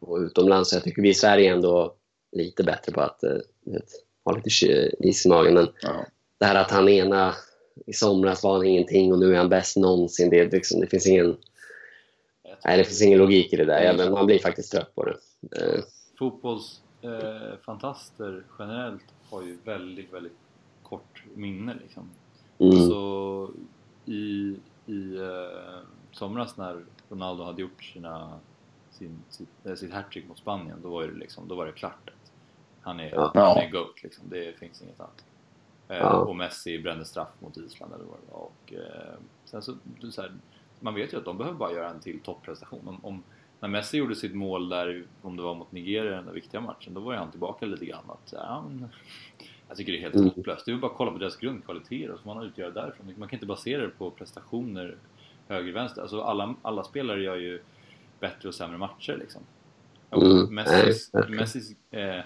och 0.00 0.18
utomlands. 0.18 0.70
Så 0.70 0.76
jag 0.76 0.84
tycker 0.84 1.02
vi 1.02 1.08
i 1.08 1.14
Sverige 1.14 1.50
är 1.50 1.54
ändå 1.54 1.94
lite 2.32 2.62
bättre 2.64 2.92
på 2.92 3.00
att 3.00 3.22
eh, 3.22 3.36
vet, 3.64 3.88
ha 4.24 4.36
lite 4.36 4.50
is 5.00 5.26
i 5.26 5.28
magen. 5.28 5.54
Men 5.54 5.68
Ja. 5.82 6.06
Det 6.38 6.44
här 6.44 6.54
att 6.54 6.70
han 6.70 6.88
ena 6.88 7.34
i 7.86 7.92
somras 7.92 8.42
var 8.42 8.56
han 8.56 8.66
ingenting 8.66 9.12
och 9.12 9.18
nu 9.18 9.32
är 9.32 9.38
han 9.38 9.48
bäst 9.48 9.76
någonsin. 9.76 10.30
Det, 10.30 10.52
liksom, 10.52 10.80
det, 10.80 10.86
finns, 10.86 11.06
ingen, 11.06 11.36
nej, 12.64 12.78
det 12.78 12.84
finns 12.84 13.02
ingen 13.02 13.18
logik 13.18 13.52
i 13.52 13.56
det 13.56 13.64
där. 13.64 13.82
Ja, 13.82 13.92
men 13.92 14.12
man 14.12 14.26
blir 14.26 14.38
faktiskt 14.38 14.72
trött 14.72 14.94
på 14.94 15.04
det. 15.04 15.16
Eh, 15.56 15.84
fotbollsfantaster 16.18 17.52
eh, 17.52 17.58
fantaster 17.58 18.44
generellt 18.58 19.04
har 19.30 19.42
ju 19.42 19.58
väldigt, 19.64 20.12
väldigt 20.12 20.36
kort 20.82 21.24
minne 21.34 21.76
liksom. 21.82 22.10
Mm. 22.58 22.88
Så 22.88 23.50
i, 24.06 24.56
i 24.86 25.16
eh, 25.16 25.78
somras 26.12 26.56
när 26.56 26.84
Ronaldo 27.08 27.44
hade 27.44 27.62
gjort 27.62 27.84
sina, 27.84 28.40
sin, 28.90 29.22
sitt, 29.30 29.66
eh, 29.66 29.74
sitt 29.74 29.92
hattrick 29.92 30.28
mot 30.28 30.38
Spanien, 30.38 30.78
då 30.82 30.88
var 30.88 31.06
det, 31.06 31.18
liksom, 31.18 31.48
då 31.48 31.54
var 31.54 31.66
det 31.66 31.72
klart. 31.72 32.10
Han 32.80 33.00
är, 33.00 33.10
Ja. 33.14 33.30
han 33.34 33.58
är 33.58 33.70
GOAT 33.70 34.02
liksom, 34.02 34.24
det 34.28 34.58
finns 34.58 34.82
inget 34.82 35.00
annat. 35.00 35.24
Eh, 35.88 35.96
Ja. 35.96 36.12
Och 36.16 36.36
Messi 36.36 36.78
brände 36.78 37.04
straff 37.04 37.28
mot 37.40 37.56
Island 37.56 37.94
eller 37.94 38.04
vad 38.04 38.16
det 38.26 38.32
var. 38.32 38.40
Och, 38.40 38.72
eh, 38.72 39.18
sen 39.44 39.62
så, 39.62 39.74
så 40.10 40.22
här, 40.22 40.32
man 40.80 40.94
vet 40.94 41.12
ju 41.12 41.16
att 41.18 41.24
de 41.24 41.38
behöver 41.38 41.58
bara 41.58 41.72
göra 41.72 41.90
en 41.90 42.00
till 42.00 42.20
topprestation. 42.20 42.88
Om, 42.88 43.04
om, 43.04 43.22
när 43.60 43.68
Messi 43.68 43.96
gjorde 43.96 44.14
sitt 44.14 44.34
mål 44.34 44.68
där, 44.68 45.04
om 45.22 45.36
det 45.36 45.42
var 45.42 45.54
mot 45.54 45.72
Nigeria 45.72 46.12
i 46.12 46.14
den 46.16 46.26
där 46.26 46.32
viktiga 46.32 46.60
matchen, 46.60 46.94
då 46.94 47.00
var 47.00 47.12
ju 47.12 47.18
han 47.18 47.30
tillbaka 47.30 47.66
lite 47.66 47.86
grann. 47.86 48.04
Att, 48.08 48.32
ja, 48.36 48.64
men, 48.68 48.88
jag 49.68 49.76
tycker 49.76 49.92
det 49.92 49.98
är 49.98 50.02
helt 50.02 50.14
Mm. 50.14 50.30
hopplöst. 50.36 50.66
Det 50.66 50.72
är 50.72 50.76
bara 50.76 50.90
att 50.90 50.96
kolla 50.96 51.10
på 51.12 51.18
deras 51.18 51.36
grundkvaliteter 51.36 52.10
och 52.12 52.20
så 52.20 52.28
man 52.28 52.42
utgör 52.46 52.70
därifrån. 52.70 53.14
Man 53.16 53.28
kan 53.28 53.36
inte 53.36 53.46
basera 53.46 53.82
det 53.82 53.88
på 53.88 54.10
prestationer 54.10 54.96
höger 55.48 55.72
vänster. 55.72 56.02
Alltså 56.02 56.20
alla, 56.20 56.54
alla 56.62 56.84
spelare 56.84 57.22
gör 57.22 57.36
ju 57.36 57.62
bättre 58.20 58.48
och 58.48 58.54
sämre 58.54 58.78
matcher 58.78 59.16
liksom. 59.18 59.42
Mm, 60.10 60.54
Messis. 60.54 61.10
Messis 61.28 61.76
eh, 61.90 62.20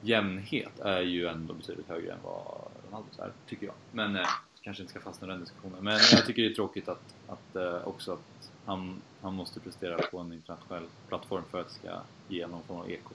jämnhet 0.00 0.80
är 0.80 1.00
ju 1.00 1.26
ändå 1.26 1.54
betydligt 1.54 1.88
högre 1.88 2.12
än 2.12 2.18
vad 2.24 2.68
allt 2.96 3.14
så 3.16 3.22
här, 3.22 3.32
tycker 3.48 3.66
jag. 3.66 3.74
Men 3.92 4.16
eh, 4.16 4.28
kanske 4.62 4.82
inte 4.82 4.90
ska 4.90 5.00
fastna 5.00 5.26
i 5.26 5.30
den 5.30 5.40
diskussionen. 5.40 5.84
Men 5.84 5.92
jag 6.12 6.26
tycker 6.26 6.42
det 6.42 6.48
är 6.48 6.54
tråkigt 6.54 6.88
att, 6.88 7.14
att 7.28 7.56
eh, 7.56 7.88
också 7.88 8.12
att 8.12 8.50
han, 8.64 9.02
han 9.20 9.34
måste 9.34 9.60
prestera 9.60 9.98
på 9.98 10.18
en 10.18 10.32
internationell 10.32 10.86
plattform 11.08 11.42
för 11.50 11.60
att 11.60 11.68
det 11.68 11.74
ska 11.74 12.00
ge 12.28 12.46
någon 12.46 12.62
form 12.62 12.78
av 12.78 12.90
eko. 12.90 13.10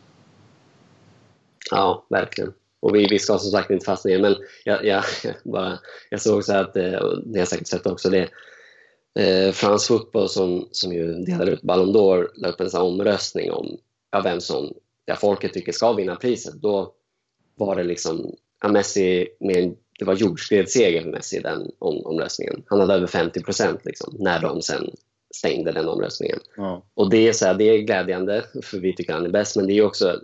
Ja, 1.72 2.06
verkligen. 2.10 2.54
Och 2.80 2.96
vi, 2.96 3.08
vi 3.10 3.20
ska 3.20 3.38
som 3.38 3.52
sagt 3.52 3.70
inte 3.70 3.86
fastna 3.86 4.12
i 4.12 4.14
det, 4.14 4.22
men 4.22 4.36
jag, 4.66 4.86
jag, 4.86 5.04
bara, 5.44 5.80
jag 6.10 6.22
såg 6.22 6.44
så 6.44 6.56
att, 6.56 6.78
eh, 6.78 6.94
och 6.94 7.24
det 7.24 7.32
har 7.32 7.40
jag 7.40 7.48
säkert 7.48 7.68
sett 7.68 7.86
också, 7.86 8.10
det 8.10 8.30
eh, 9.20 9.52
Frans 9.52 9.88
Fotboll 9.88 10.30
som, 10.30 10.68
som 10.72 10.94
ju 10.94 11.14
delar 11.14 11.48
ut 11.50 11.62
Ballon 11.62 11.96
d'Or 11.96 12.30
la 12.36 12.50
upp 12.50 12.62
en 12.62 12.70
sån 12.70 12.82
omröstning 12.82 13.52
om 13.52 13.78
ja, 14.12 14.22
vem 14.22 14.42
som 14.42 14.74
ja, 15.06 15.16
folket 15.16 15.54
tycker 15.54 15.72
ska 15.72 15.94
vinna 15.94 16.16
priset. 16.16 16.54
Då 16.62 16.94
var 17.56 17.76
det 17.76 17.84
liksom 17.84 18.36
Messi 18.70 19.28
med 19.40 19.56
en, 19.56 19.76
det 20.00 20.06
var 20.06 20.14
jordskredsseger 20.14 21.02
för 21.02 21.10
Messi 21.10 21.38
i 21.38 21.40
den 21.40 21.72
om, 21.80 22.06
omröstningen. 22.06 22.64
Han 22.68 22.80
hade 22.80 22.94
över 22.94 23.08
50 23.08 23.44
procent 23.44 23.86
liksom, 23.86 24.16
när 24.20 24.42
de 24.42 24.62
sen 24.62 24.92
stängde 25.36 25.72
den 25.72 25.90
omröstningen. 25.90 26.40
Ja. 26.58 26.84
Och 26.94 27.10
det 27.10 27.28
är, 27.28 27.34
så 27.34 27.46
här, 27.46 27.54
det 27.54 27.64
är 27.64 27.78
glädjande, 27.78 28.46
för 28.64 28.78
vi 28.80 28.96
tycker 28.96 29.14
han 29.14 29.26
är 29.26 29.30
bäst, 29.30 29.56
men 29.56 29.68
det 29.68 29.74
är 29.74 29.86
också 29.86 30.22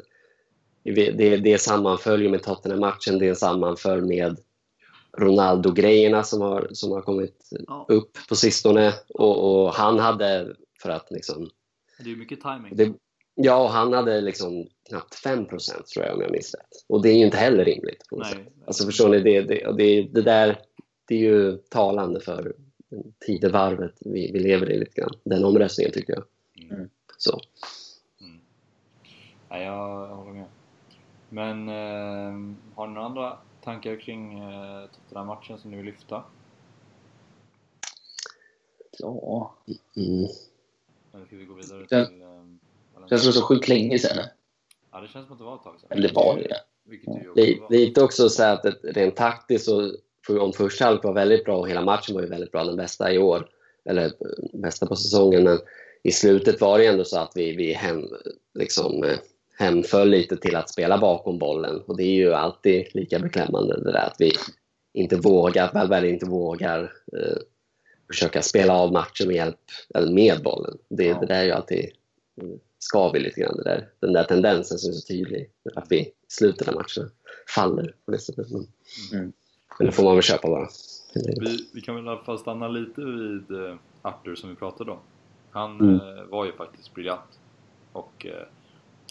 det, 0.84 1.38
det 1.38 1.62
sammanföljer 1.62 2.30
med 2.30 2.44
Tottenham-matchen, 2.44 3.20
det 3.20 3.36
sammanför 3.36 4.02
med 4.02 4.38
Ronaldo-grejerna 5.18 6.24
som 6.24 6.42
har, 6.42 6.68
som 6.72 6.92
har 6.92 7.02
kommit 7.02 7.50
Ja. 7.68 7.86
upp 7.90 8.18
på 8.30 8.36
sistone. 8.36 8.94
Och, 9.10 9.66
och 9.66 9.74
han 9.74 10.00
hade, 10.00 10.56
för 10.82 10.90
att 10.90 11.12
liksom... 11.12 11.50
Det 12.00 12.04
är 12.04 12.10
ju 12.10 12.16
mycket 12.16 12.42
timing. 12.42 12.76
Det, 12.76 12.94
ja, 13.38 13.64
och 13.64 13.70
han 13.70 13.94
hade 13.94 14.22
liksom 14.22 14.68
knappt 14.90 15.16
5 15.16 15.46
tror 15.46 15.60
jag 15.96 16.16
om 16.16 16.22
jag 16.22 16.32
minns 16.32 16.54
rätt. 16.54 16.86
Och 16.88 17.02
det 17.02 17.10
är 17.10 17.18
ju 17.18 17.26
inte 17.26 17.38
heller 17.38 17.66
rimligt. 17.66 18.10
På 18.10 18.16
något 18.16 18.26
Nej. 18.26 18.46
sätt. 18.46 18.54
Alltså 18.66 18.86
förstår 18.86 19.10
ni, 19.10 19.20
det, 19.20 19.42
det, 19.42 19.72
det, 19.78 20.02
det 20.02 20.22
där 20.22 20.62
det 21.08 21.16
är 21.16 21.20
ju 21.20 21.58
talande 21.58 22.20
för 22.20 22.56
tidevarvet 23.20 23.94
vi, 24.00 24.32
vi 24.32 24.40
lever 24.40 24.72
i 24.72 24.80
lite 24.80 25.02
grann. 25.02 25.14
Den 25.24 25.46
omröstningen 25.46 25.94
tycker 25.94 26.14
jag. 26.14 26.24
Mm. 26.72 26.90
Så. 27.18 27.40
Mm. 28.22 28.40
Ja, 29.50 29.60
jag 29.60 30.16
håller 30.16 30.34
med. 30.34 30.46
Men 31.30 31.70
eh, 31.70 32.56
har 32.76 32.88
ni 32.88 32.94
några 32.94 33.06
andra 33.06 33.38
tankar 33.64 34.00
kring 34.00 34.40
eh, 34.40 34.86
Tottenham-matchen 34.86 35.58
som 35.58 35.72
ni 35.72 35.78
vill 35.78 35.86
lyfta? 35.86 36.24
Ja, 39.00 39.56
Mm. 39.98 40.28
Eller 41.14 41.26
ska 41.26 41.36
vi 41.36 41.46
gå 41.46 41.54
vidare 41.54 41.88
till... 41.88 42.22
Det 43.10 43.16
känns 43.16 43.24
som 43.24 43.34
så 43.34 43.42
sjukt 43.42 43.68
länge 43.68 44.00
sedan. 44.00 44.18
Ja, 44.92 45.02
det 45.02 45.08
känns 45.08 45.26
som 45.26 45.34
att 45.34 45.40
det 45.40 45.46
var 45.46 45.56
ett 45.56 45.64
tag 45.64 45.80
sedan. 45.80 45.90
Eller 45.92 46.08
det 46.08 46.14
var 46.14 46.36
det. 46.38 46.56
Vilket 46.90 47.06
det 47.14 47.30
också 47.30 47.42
Li- 47.42 47.60
var. 47.60 47.70
Lite 47.70 48.02
också 48.04 48.30
så 48.30 48.44
att 48.44 48.66
rent 48.84 49.16
taktiskt 49.16 49.66
så 49.66 49.92
om 50.40 50.54
första 50.54 50.86
halvlek 50.86 51.04
var 51.04 51.14
väldigt 51.14 51.46
bra 51.46 51.58
och 51.58 51.70
hela 51.70 51.82
matchen 51.82 52.16
var 52.16 52.22
ju 52.22 52.28
väldigt 52.28 52.52
bra, 52.52 52.64
den 52.64 52.76
bästa 52.76 53.12
i 53.14 53.18
år, 53.18 53.50
eller 53.90 54.06
eh, 54.06 54.12
bästa 54.54 54.86
på 54.86 54.96
säsongen, 54.96 55.44
men 55.44 55.60
i 56.04 56.12
slutet 56.12 56.62
var 56.62 56.80
det 56.80 56.86
ändå 56.86 57.04
så 57.04 57.20
att 57.20 57.32
vi, 57.36 57.56
vi 57.56 57.74
hem, 57.74 58.04
liksom, 58.54 59.04
eh, 59.04 59.18
hemföll 59.60 60.10
lite 60.10 60.38
till 60.38 60.56
att 60.56 60.70
spela 60.70 60.98
bakom 60.98 61.38
bollen 61.40 61.82
och 61.82 61.98
det 61.98 62.04
är 62.04 62.14
ju 62.16 62.34
alltid 62.34 62.86
lika 62.94 63.20
beklämmande 63.20 63.82
det 63.84 63.92
där 63.92 64.06
att 64.08 64.16
vi 64.20 64.32
inte 64.94 65.16
vågar, 65.16 65.74
Valverde 65.74 66.10
inte 66.10 66.26
vågar 66.26 66.84
eh, 67.18 67.38
försöka 68.08 68.42
spela 68.42 68.74
av 68.78 68.92
matchen 68.92 69.28
med 69.28 69.36
hjälp, 69.36 69.60
eller 69.96 70.12
med 70.14 70.44
bollen. 70.44 70.78
Det, 70.90 71.06
Ja. 71.06 71.20
det 71.20 71.26
där 71.26 71.40
är 71.40 71.44
ju 71.46 71.52
alltid 71.52 71.90
mm, 72.42 72.60
skaver 72.80 73.20
lite 73.20 73.42
grann, 73.42 73.58
det 73.58 73.64
där. 73.64 73.90
den 74.00 74.14
där 74.14 74.24
tendensen 74.24 74.78
som 74.78 74.90
är 74.90 74.94
så 74.94 75.08
tydlig, 75.08 75.52
att 75.76 75.86
vi 75.92 76.00
i 76.00 76.14
slutet 76.28 76.68
av 76.68 76.76
matchen 76.76 77.12
faller 77.56 77.96
på 78.06 78.12
det 78.12 78.20
sättet. 78.20 78.52
Men, 78.52 78.68
Mm. 79.14 79.34
men 79.80 79.86
det 79.88 79.92
får 79.92 80.04
man 80.04 80.14
väl 80.16 80.24
köpa 80.24 80.48
bara. 80.48 80.70
Vi, 81.40 81.70
vi 81.74 81.82
kan 81.82 81.96
väl 81.96 82.06
i 82.06 82.08
alla 82.10 82.24
fall 82.24 82.40
stanna 82.40 82.68
lite 82.68 83.02
vid 83.02 83.52
eh, 83.52 83.76
Arthur 84.02 84.36
som 84.36 84.50
vi 84.50 84.56
pratade 84.56 84.92
om. 84.92 85.00
Han 85.52 85.80
Mm. 85.80 85.96
eh, 86.18 86.24
var 86.24 86.46
ju 86.46 86.52
faktiskt 86.52 86.94
briljant. 86.94 87.40
Och 87.92 88.26
eh, 88.26 88.48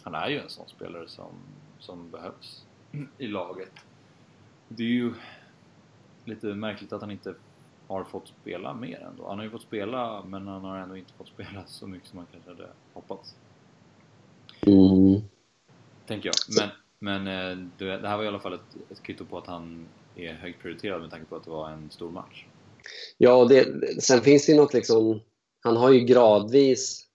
han 0.02 0.14
är 0.14 0.28
ju 0.28 0.38
en 0.38 0.48
sån 0.48 0.68
spelare 0.68 1.08
som, 1.08 1.30
som 1.78 2.10
behövs 2.10 2.64
i 3.18 3.26
laget. 3.26 3.72
Det 4.68 4.82
är 4.82 4.86
ju 4.88 5.14
lite 6.24 6.46
märkligt 6.46 6.92
att 6.92 7.00
han 7.00 7.10
inte 7.10 7.34
har 7.86 8.04
fått 8.04 8.28
spela 8.28 8.74
mer 8.74 9.00
ändå. 9.10 9.28
Han 9.28 9.38
har 9.38 9.44
ju 9.44 9.50
fått 9.50 9.62
spela 9.62 10.24
men 10.24 10.48
han 10.48 10.64
har 10.64 10.78
ändå 10.78 10.96
inte 10.96 11.12
fått 11.12 11.28
spela 11.28 11.64
så 11.66 11.86
mycket 11.86 12.08
som 12.08 12.16
man 12.16 12.26
kanske 12.32 12.50
hade 12.50 12.68
hoppats. 12.92 13.34
Mm. 14.60 15.20
Tänker 16.06 16.28
jag. 16.28 16.34
Men, 16.58 16.68
men 16.98 17.50
eh, 17.50 17.66
det, 17.78 18.08
här 18.08 18.16
var 18.16 18.24
i 18.24 18.28
alla 18.28 18.38
fall 18.38 18.52
ett, 18.52 18.90
ett 18.90 19.02
kvitto 19.02 19.24
på 19.24 19.38
att 19.38 19.46
han 19.46 19.88
är 20.16 20.32
högt 20.32 20.62
prioriterad 20.62 21.00
med 21.00 21.10
tanke 21.10 21.26
på 21.26 21.36
att 21.36 21.44
det 21.44 21.50
var 21.50 21.70
en 21.70 21.90
stor 21.90 22.10
match. 22.10 22.44
Ja, 23.18 23.44
det, 23.44 23.66
sen 24.02 24.20
finns 24.20 24.46
det 24.46 24.52
ju 24.52 24.58
något 24.58 24.74
liksom... 24.74 25.20
Han 25.60 25.76
har 25.76 25.90
ju 25.90 26.00
gradvis 26.00 27.06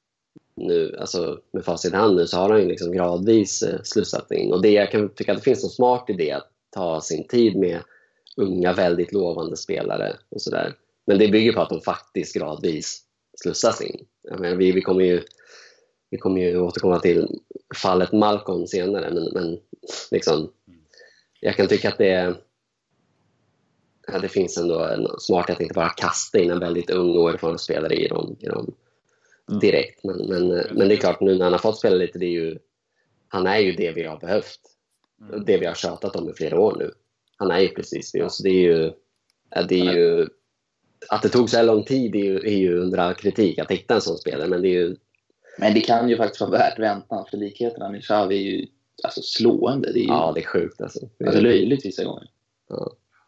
nu, 0.55 0.97
alltså 0.99 1.39
med 1.51 1.65
facit 1.65 1.93
i 1.93 1.95
hand 1.95 2.15
nu, 2.15 2.27
så 2.27 2.37
har 2.37 2.49
han 2.49 2.59
ju 2.59 2.67
liksom 2.67 2.91
gradvis 2.91 3.63
eh, 3.63 3.81
slussat 3.83 4.31
in. 4.31 4.53
Och 4.53 4.61
det, 4.61 4.71
jag 4.71 4.91
kan 4.91 5.09
tycka 5.09 5.31
att 5.31 5.37
det 5.37 5.43
finns 5.43 5.63
något 5.63 5.73
smart 5.73 6.09
i 6.09 6.13
det, 6.13 6.31
att 6.31 6.49
ta 6.69 7.01
sin 7.01 7.27
tid 7.27 7.55
med 7.55 7.79
unga, 8.37 8.73
väldigt 8.73 9.11
lovande 9.11 9.57
spelare 9.57 10.15
och 10.29 10.41
sådär. 10.41 10.75
Men 11.05 11.19
det 11.19 11.27
bygger 11.27 11.53
på 11.53 11.61
att 11.61 11.69
de 11.69 11.81
faktiskt 11.81 12.35
gradvis 12.35 13.01
slussas 13.41 13.81
in. 13.81 14.05
Jag 14.21 14.39
menar, 14.39 14.55
vi, 14.55 14.71
vi 14.71 14.81
kommer 14.81 15.03
ju 15.03 15.23
vi 16.11 16.17
kommer 16.17 16.41
ju 16.41 16.61
återkomma 16.61 16.99
till 16.99 17.39
fallet 17.75 18.11
Malcolm 18.11 18.67
senare, 18.67 19.13
men, 19.13 19.29
men 19.33 19.59
liksom, 20.11 20.51
jag 21.39 21.55
kan 21.55 21.67
tycka 21.67 21.89
att 21.89 21.97
det 21.97 22.35
ja, 24.07 24.19
det 24.19 24.29
finns 24.29 24.57
ändå 24.57 24.79
en 24.79 25.07
smarthet 25.19 25.55
att 25.55 25.61
inte 25.61 25.73
bara 25.73 25.89
kasta 25.89 26.39
in 26.39 26.51
en 26.51 26.59
väldigt 26.59 26.89
ung 26.89 27.17
och 27.17 27.29
erfaren 27.29 27.59
spelare 27.59 27.95
i 27.95 28.07
dem, 28.07 28.35
i 28.39 28.45
dem 28.45 28.73
direkt. 29.61 30.03
Men, 30.03 30.17
men, 30.17 30.47
men 30.47 30.87
det 30.87 30.93
är 30.93 30.97
klart, 30.97 31.21
nu 31.21 31.35
när 31.35 31.43
han 31.43 31.53
har 31.53 31.59
fått 31.59 31.79
spela 31.79 31.95
lite, 31.95 32.19
det 32.19 32.25
är 32.25 32.31
ju, 32.43 32.59
han 33.27 33.47
är 33.47 33.59
ju 33.59 33.71
det 33.71 33.91
vi 33.91 34.03
har 34.03 34.19
behövt. 34.19 34.59
Mm. 35.21 35.45
Det 35.45 35.57
vi 35.57 35.65
har 35.65 35.73
tjatat 35.73 36.15
om 36.15 36.29
i 36.29 36.33
flera 36.33 36.59
år 36.59 36.75
nu. 36.79 36.91
Han 37.37 37.51
är 37.51 37.59
ju 37.59 37.69
precis 37.69 38.11
det. 38.11 38.31
Så 38.31 38.43
det 38.43 38.49
är 38.49 38.61
ju, 38.61 38.91
det 39.69 39.79
är 39.79 39.93
ju 39.93 40.27
att 41.09 41.21
det 41.21 41.29
tog 41.29 41.49
så 41.49 41.57
här 41.57 41.63
lång 41.63 41.83
tid 41.83 42.15
är 42.15 42.19
ju, 42.19 42.37
är 42.37 42.57
ju 42.57 42.77
under 42.77 42.97
all 42.97 43.13
kritik 43.13 43.59
att 43.59 43.71
hitta 43.71 43.95
en 43.95 44.01
sån 44.01 44.17
spelare. 44.17 44.47
Men 44.47 44.61
det 44.61 44.67
är 44.67 44.79
ju, 44.79 44.95
Men 45.57 45.73
det 45.73 45.81
kan 45.81 46.09
ju 46.09 46.17
faktiskt 46.17 46.41
vara 46.41 46.51
värt 46.51 46.79
väntan, 46.79 47.25
för 47.29 47.37
likheterna 47.37 47.89
med 47.89 48.03
Xavi 48.03 48.35
är 48.35 48.51
ju 48.51 48.67
alltså, 49.03 49.21
slående. 49.21 49.91
Det 49.93 49.99
är 49.99 50.03
ju 50.03 50.07
ja, 50.07 50.31
det 50.35 50.41
är 50.41 50.45
sjukt 50.45 50.81
alltså. 50.81 50.99
Det 51.17 51.23
är- 51.23 51.27
alltså, 51.27 51.41
löjligt 51.41 51.85
vissa 51.85 52.03
gånger. 52.03 52.29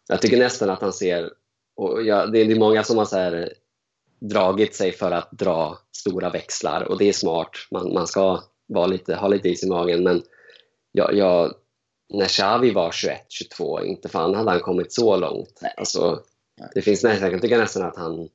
Jag 0.07 0.21
tycker 0.21 0.37
nästan 0.37 0.69
att 0.69 0.81
han 0.81 0.93
ser... 0.93 1.29
Och 1.75 2.03
jag, 2.03 2.31
det 2.31 2.39
är 2.39 2.59
många 2.59 2.83
som 2.83 2.97
har 2.97 3.05
så 3.05 3.17
här, 3.17 3.53
dragit 4.19 4.75
sig 4.75 4.91
för 4.91 5.11
att 5.11 5.31
dra 5.31 5.77
stora 5.91 6.29
växlar 6.29 6.83
och 6.83 6.97
det 6.97 7.09
är 7.09 7.13
smart. 7.13 7.49
Man, 7.71 7.93
man 7.93 8.07
ska 8.07 8.43
vara 8.67 8.87
lite, 8.87 9.15
ha 9.15 9.27
lite 9.27 9.49
is 9.49 9.63
i 9.63 9.69
magen. 9.69 10.03
Men 10.03 10.21
jag, 10.91 11.13
jag, 11.13 11.53
när 12.13 12.25
Xavi 12.25 12.71
var 12.71 12.91
21-22, 12.91 13.83
inte 13.85 14.09
fan 14.09 14.35
hade 14.35 14.51
han 14.51 14.59
kommit 14.59 14.93
så 14.93 15.17
långt. 15.17 15.59
Nej. 15.61 15.73
Alltså, 15.77 16.21
det 16.73 16.81
finns 16.81 17.03
nästan, 17.03 17.21
jag 17.21 17.31
kan 17.31 17.41
tycka 17.41 17.57
nästan 17.57 17.83
att 17.83 17.97
han 17.97 18.29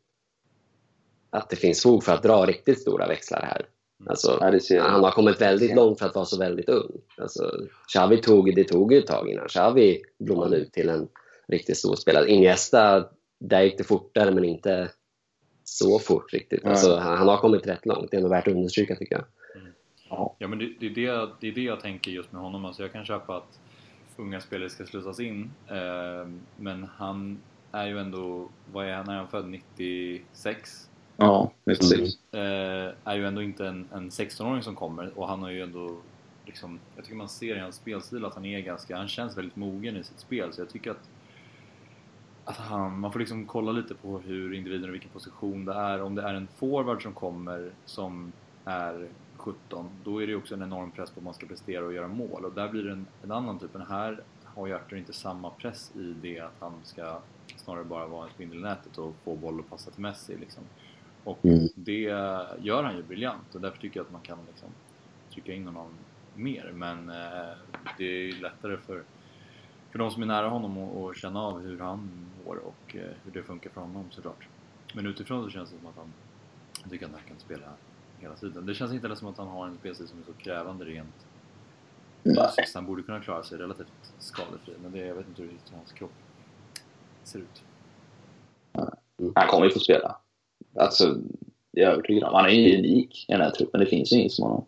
att 1.30 1.50
det 1.50 1.56
finns 1.56 1.82
fog 1.82 2.04
för 2.04 2.12
att 2.12 2.22
dra 2.22 2.46
riktigt 2.46 2.80
stora 2.80 3.06
växlar 3.06 3.42
här. 3.42 3.66
Alltså, 4.06 4.38
Ja, 4.40 4.50
det 4.50 4.60
ser 4.60 4.80
han 4.80 5.04
har 5.04 5.10
kommit 5.10 5.40
väldigt 5.40 5.74
långt 5.74 5.98
för 5.98 6.06
att 6.06 6.14
vara 6.14 6.24
så 6.24 6.38
väldigt 6.38 6.68
ung. 6.68 6.90
Alltså, 7.16 7.52
Xavi 7.92 8.20
tog, 8.20 8.54
det 8.56 8.64
tog 8.64 8.92
ju 8.92 8.98
ett 8.98 9.06
tag 9.06 9.28
innan 9.30 9.48
Xavi 9.48 10.02
blommade 10.18 10.56
ut 10.56 10.72
till 10.72 10.88
en 10.88 11.08
riktigt 11.48 11.76
stor 11.76 11.96
spelare. 11.96 12.30
Iniesta, 12.30 13.08
där 13.40 13.62
gick 13.62 13.78
det 13.78 13.84
fortare 13.84 14.30
men 14.30 14.44
inte 14.44 14.90
så 15.64 15.98
fort 15.98 16.32
riktigt. 16.32 16.64
Alltså, 16.64 16.96
han, 16.96 17.18
han 17.18 17.28
har 17.28 17.36
kommit 17.36 17.66
rätt 17.66 17.86
långt. 17.86 18.10
Det 18.10 18.16
är 18.16 18.18
ändå 18.18 18.30
värt 18.30 18.48
att 18.48 18.54
understryka 18.54 18.96
tycker 18.96 19.14
jag. 19.14 19.24
Ja. 20.10 20.36
Ja 20.38 20.48
men 20.48 20.58
det, 20.58 20.74
det, 20.80 20.86
är 20.86 20.90
det, 20.90 21.28
det 21.40 21.48
är 21.48 21.52
det 21.52 21.62
jag 21.62 21.80
tänker 21.80 22.10
just 22.10 22.32
med 22.32 22.42
honom. 22.42 22.64
Alltså 22.64 22.82
jag 22.82 22.92
kan 22.92 23.04
köpa 23.04 23.36
att 23.36 23.60
unga 24.16 24.40
spelare 24.40 24.70
ska 24.70 24.86
slussas 24.86 25.20
in. 25.20 25.50
Eh, 25.68 26.28
men 26.56 26.88
han 26.96 27.38
är 27.72 27.86
ju 27.86 27.98
ändå, 27.98 28.48
vad 28.72 28.86
är 28.86 28.94
han, 28.94 29.08
är 29.08 29.16
han 29.16 29.28
född 29.28 29.48
96? 29.48 30.88
Ja, 31.20 31.52
precis. 31.64 32.18
Mm. 32.32 32.86
Eh, 32.86 32.94
är 33.04 33.16
ju 33.16 33.26
ändå 33.26 33.42
inte 33.42 33.66
en, 33.66 33.88
en 33.92 34.10
16-åring 34.10 34.62
som 34.62 34.74
kommer 34.74 35.18
och 35.18 35.28
han 35.28 35.42
har 35.42 35.50
ju 35.50 35.62
ändå 35.62 35.96
liksom, 36.46 36.78
jag 36.96 37.04
tycker 37.04 37.16
man 37.16 37.28
ser 37.28 37.56
i 37.56 37.60
hans 37.60 37.76
spelstil 37.76 38.24
att 38.24 38.34
han 38.34 38.44
är 38.44 38.60
ganska, 38.60 38.96
han 38.96 39.08
känns 39.08 39.36
väldigt 39.36 39.56
mogen 39.56 39.96
i 39.96 40.04
sitt 40.04 40.20
spel 40.20 40.52
så 40.52 40.60
jag 40.60 40.70
tycker 40.70 40.90
att 40.90 41.08
att 42.44 42.56
han, 42.56 43.00
man 43.00 43.12
får 43.12 43.18
liksom 43.18 43.46
kolla 43.46 43.72
lite 43.72 43.94
på 43.94 44.18
hur 44.18 44.54
individen 44.54 44.88
och 44.88 44.94
vilken 44.94 45.10
position 45.10 45.64
det 45.64 45.72
är. 45.72 46.02
Om 46.02 46.14
det 46.14 46.22
är 46.22 46.34
en 46.34 46.48
forward 46.56 47.02
som 47.02 47.12
kommer 47.12 47.70
som 47.84 48.32
är 48.64 49.08
17, 49.36 49.90
då 50.04 50.22
är 50.22 50.26
det 50.26 50.34
också 50.34 50.54
en 50.54 50.62
enorm 50.62 50.90
press 50.90 51.10
på 51.10 51.20
att 51.20 51.24
man 51.24 51.34
ska 51.34 51.46
prestera 51.46 51.84
och 51.84 51.92
göra 51.92 52.08
mål. 52.08 52.44
Och 52.44 52.52
där 52.52 52.68
blir 52.68 52.84
det 52.84 52.92
en, 52.92 53.06
en 53.22 53.32
annan 53.32 53.58
typ. 53.58 53.74
Men 53.74 53.86
här 53.86 54.22
har 54.44 54.66
ju 54.66 54.74
Arthur 54.74 54.96
inte 54.96 55.12
samma 55.12 55.50
press 55.50 55.92
i 55.96 56.14
det 56.22 56.40
att 56.40 56.56
han 56.58 56.72
ska 56.82 57.18
snarare 57.56 57.84
bara 57.84 58.06
vara 58.06 58.24
en 58.24 58.30
spindel 58.30 58.58
i 58.58 58.62
nätet 58.62 58.98
och 58.98 59.14
få 59.24 59.36
boll 59.36 59.60
och 59.60 59.70
passa 59.70 59.90
till 59.90 60.02
Messi. 60.02 60.36
Liksom. 60.36 60.62
Och 61.28 61.44
Mm. 61.44 61.68
det 61.74 62.00
gör 62.58 62.82
han 62.82 62.96
ju 62.96 63.02
briljant 63.02 63.54
och 63.54 63.60
därför 63.60 63.78
tycker 63.78 64.00
jag 64.00 64.06
att 64.06 64.12
man 64.12 64.20
kan 64.20 64.38
liksom 64.48 64.68
trycka 65.32 65.52
in 65.52 65.66
honom 65.66 65.90
mer. 66.34 66.70
Men 66.74 67.08
eh, 67.08 67.56
det 67.98 68.04
är 68.04 68.20
ju 68.26 68.40
lättare 68.40 68.76
för, 68.76 69.02
för 69.90 69.98
de 69.98 70.10
som 70.10 70.22
är 70.22 70.26
nära 70.26 70.48
honom 70.48 70.78
att 70.78 71.16
känna 71.16 71.42
av 71.42 71.60
hur 71.60 71.78
han 71.80 72.10
mår 72.46 72.56
och 72.56 72.96
eh, 72.96 73.10
hur 73.24 73.32
det 73.32 73.42
funkar 73.42 73.70
för 73.70 73.80
honom 73.80 74.04
såklart. 74.10 74.48
Men 74.94 75.06
utifrån 75.06 75.44
så 75.44 75.50
känns 75.50 75.70
det 75.70 75.78
som 75.78 75.86
att 75.86 75.96
han 75.96 76.12
jag 76.82 76.90
tycker 76.90 77.06
att 77.06 77.12
han 77.12 77.20
kan 77.28 77.38
spela 77.38 77.66
hela 78.18 78.34
tiden. 78.34 78.66
Det 78.66 78.74
känns 78.74 78.92
inte 78.92 79.04
heller 79.06 79.16
som 79.16 79.28
att 79.28 79.38
han 79.38 79.48
har 79.48 79.66
en 79.66 79.76
spelstil 79.78 80.08
som 80.08 80.18
är 80.18 80.24
så 80.24 80.32
krävande 80.32 80.84
rent 80.84 81.26
fysiskt. 82.24 82.74
Han 82.74 82.86
borde 82.86 83.02
kunna 83.02 83.20
klara 83.20 83.42
sig 83.42 83.58
relativt 83.58 84.12
skadefri 84.18 84.74
men 84.82 84.92
det, 84.92 84.98
jag 84.98 85.14
vet 85.14 85.28
inte 85.28 85.42
hur 85.42 85.58
hans 85.74 85.92
kropp 85.92 86.12
ser 87.24 87.38
ut. 87.38 87.62
Han 89.34 89.48
kommer 89.48 89.66
ju 89.66 89.72
få 89.72 89.78
spela. 89.80 90.16
Alltså, 90.78 91.14
det 91.72 91.80
är 91.80 91.84
jag 91.84 91.92
övertygad 91.92 92.24
om. 92.24 92.34
Han 92.34 92.44
är 92.44 92.50
ju 92.50 92.78
unik 92.78 93.24
i 93.28 93.32
den 93.32 93.40
här 93.40 93.50
truppen. 93.50 93.80
Det 93.80 93.86
finns 93.86 94.12
ju 94.12 94.16
ingen 94.16 94.30
som 94.30 94.44
honom. 94.44 94.66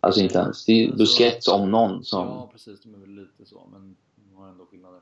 Alltså 0.00 0.20
inte 0.20 0.38
ens. 0.38 0.64
Det 0.64 0.72
är 0.72 0.76
ju 0.76 0.96
Busquets 0.96 1.48
om 1.48 1.70
någon 1.70 2.04
som... 2.04 2.26
Ja 2.26 2.48
precis, 2.52 2.82
de 2.82 2.94
är 2.94 2.98
väl 2.98 3.10
lite 3.10 3.44
så 3.44 3.68
men 3.72 3.96
de 4.16 4.36
har 4.36 4.48
ändå 4.48 4.66
skillnader. 4.66 5.00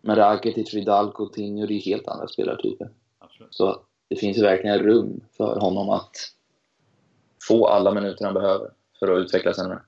Men 0.00 0.16
Rakitic, 0.16 0.74
Vidal, 0.74 1.12
Coutinho, 1.12 1.66
det 1.66 1.74
är 1.74 1.80
helt 1.80 2.08
andra 2.08 2.28
spelartyper. 2.28 2.90
Absolut. 3.18 3.54
Så 3.54 3.80
det 4.08 4.16
finns 4.16 4.38
ju 4.38 4.42
verkligen 4.42 4.78
rum 4.78 5.20
för 5.36 5.60
honom 5.60 5.90
att 5.90 6.16
få 7.48 7.66
alla 7.66 7.94
minuter 7.94 8.24
han 8.24 8.34
behöver 8.34 8.70
för 8.98 9.08
att 9.08 9.18
utvecklas 9.24 9.58
ännu 9.58 9.68
mer. 9.68 9.82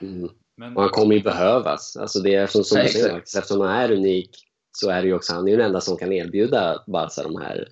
Mm. 0.00 0.30
Men, 0.56 0.76
Och 0.76 0.82
han 0.82 0.90
kommer 0.90 1.14
ju 1.14 1.22
behövas. 1.22 1.96
Alltså 1.96 2.20
det 2.20 2.34
är 2.34 2.46
som, 2.46 2.64
som 2.64 2.78
Nej, 2.78 2.86
du 2.86 2.92
säger, 2.92 3.16
eftersom 3.18 3.60
han 3.60 3.70
är 3.70 3.92
unik 3.92 4.30
så 4.72 4.90
är 4.90 5.02
det 5.02 5.08
ju 5.08 5.14
också 5.14 5.34
han 5.34 5.46
är 5.46 5.50
ju 5.50 5.56
den 5.56 5.66
enda 5.66 5.80
som 5.80 5.96
kan 5.96 6.12
erbjuda 6.12 6.82
Barca 6.86 7.22
de 7.22 7.36
här, 7.36 7.68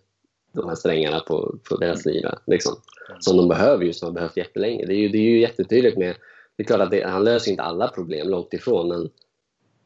de 0.52 0.68
här 0.68 0.74
strängarna 0.74 1.20
på, 1.20 1.58
på 1.68 1.76
deras 1.76 2.06
lyra. 2.06 2.38
Liksom. 2.46 2.76
Som 3.18 3.36
de 3.36 3.48
behöver 3.48 3.84
ju, 3.84 3.92
som 3.92 4.06
har 4.06 4.12
behövt 4.12 4.36
jättelänge. 4.36 4.86
Det 4.86 4.92
är 4.94 4.98
ju, 4.98 5.08
det 5.08 5.18
är 5.18 5.30
ju 5.30 5.40
jättetydligt 5.40 5.98
med... 5.98 6.16
Det 6.56 6.62
är 6.62 6.66
klart 6.66 6.80
att 6.80 6.90
det, 6.90 7.08
han 7.08 7.24
löser 7.24 7.50
inte 7.50 7.62
alla 7.62 7.88
problem, 7.88 8.28
långt 8.28 8.54
ifrån, 8.54 8.88
men 8.88 9.10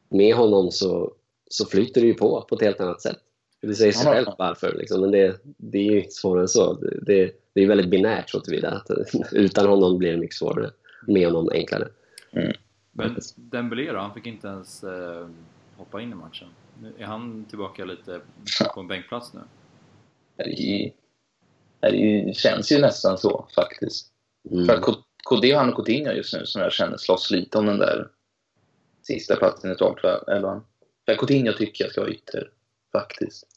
med 0.09 0.35
honom 0.35 0.71
så, 0.71 1.13
så 1.49 1.65
flyter 1.65 2.01
det 2.01 2.07
ju 2.07 2.13
på 2.13 2.45
på 2.49 2.55
ett 2.55 2.61
helt 2.61 2.81
annat 2.81 3.01
sätt. 3.01 3.17
Det 3.61 3.75
säger 3.75 3.91
sig 3.91 4.13
självt 4.13 4.35
varför, 4.37 4.75
liksom. 4.77 5.01
men 5.01 5.11
det, 5.11 5.39
det 5.43 5.77
är 5.77 5.91
ju 5.91 5.97
inte 5.97 6.11
svårare 6.11 6.41
än 6.41 6.47
så. 6.47 6.73
Det, 6.73 6.99
det, 7.01 7.31
det 7.53 7.61
är 7.61 7.67
väldigt 7.67 7.89
binärt 7.89 8.29
så 8.29 8.39
tillvida 8.39 8.71
att 8.71 8.87
utan 9.31 9.67
honom 9.67 9.97
blir 9.97 10.11
det 10.11 10.17
mycket 10.17 10.35
svårare. 10.35 10.71
Med 11.07 11.25
honom 11.25 11.49
enklare. 11.53 11.87
men 12.91 13.17
Dembélé 13.35 13.91
då, 13.91 13.99
han 13.99 14.13
fick 14.13 14.25
inte 14.25 14.47
ens 14.47 14.83
eh, 14.83 15.27
hoppa 15.77 16.01
in 16.01 16.11
i 16.11 16.15
matchen. 16.15 16.47
Nu 16.81 16.93
är 16.97 17.05
han 17.05 17.45
tillbaka 17.45 17.85
lite 17.85 18.21
på 18.73 18.79
en 18.79 18.87
bänkplats 18.87 19.33
nu? 19.33 19.39
Det 20.37 20.91
Det 21.79 22.35
känns 22.37 22.71
ju 22.71 22.79
nästan 22.81 23.17
så 23.17 23.47
faktiskt. 23.55 24.07
Mm. 24.51 24.65
För 24.65 24.73
att 24.73 24.81
K- 25.23 25.35
det 25.41 25.51
är 25.51 25.57
han 25.57 25.69
och 25.69 25.75
Coutinho 25.75 26.11
just 26.11 26.33
nu 26.33 26.45
som 26.45 26.61
jag 26.61 26.71
känner 26.71 26.97
slåss 26.97 27.31
lite 27.31 27.57
om 27.57 27.65
den 27.65 27.77
där 27.77 28.09
sista 29.03 29.35
platsen 29.35 29.71
i 29.71 29.75
startelvan. 29.75 30.65
För 31.05 31.15
Coutinho 31.15 31.53
tycker 31.53 31.83
jag 31.83 31.91
ska 31.91 32.01
vara 32.01 32.11
ytter, 32.11 32.51
faktiskt. 32.91 33.47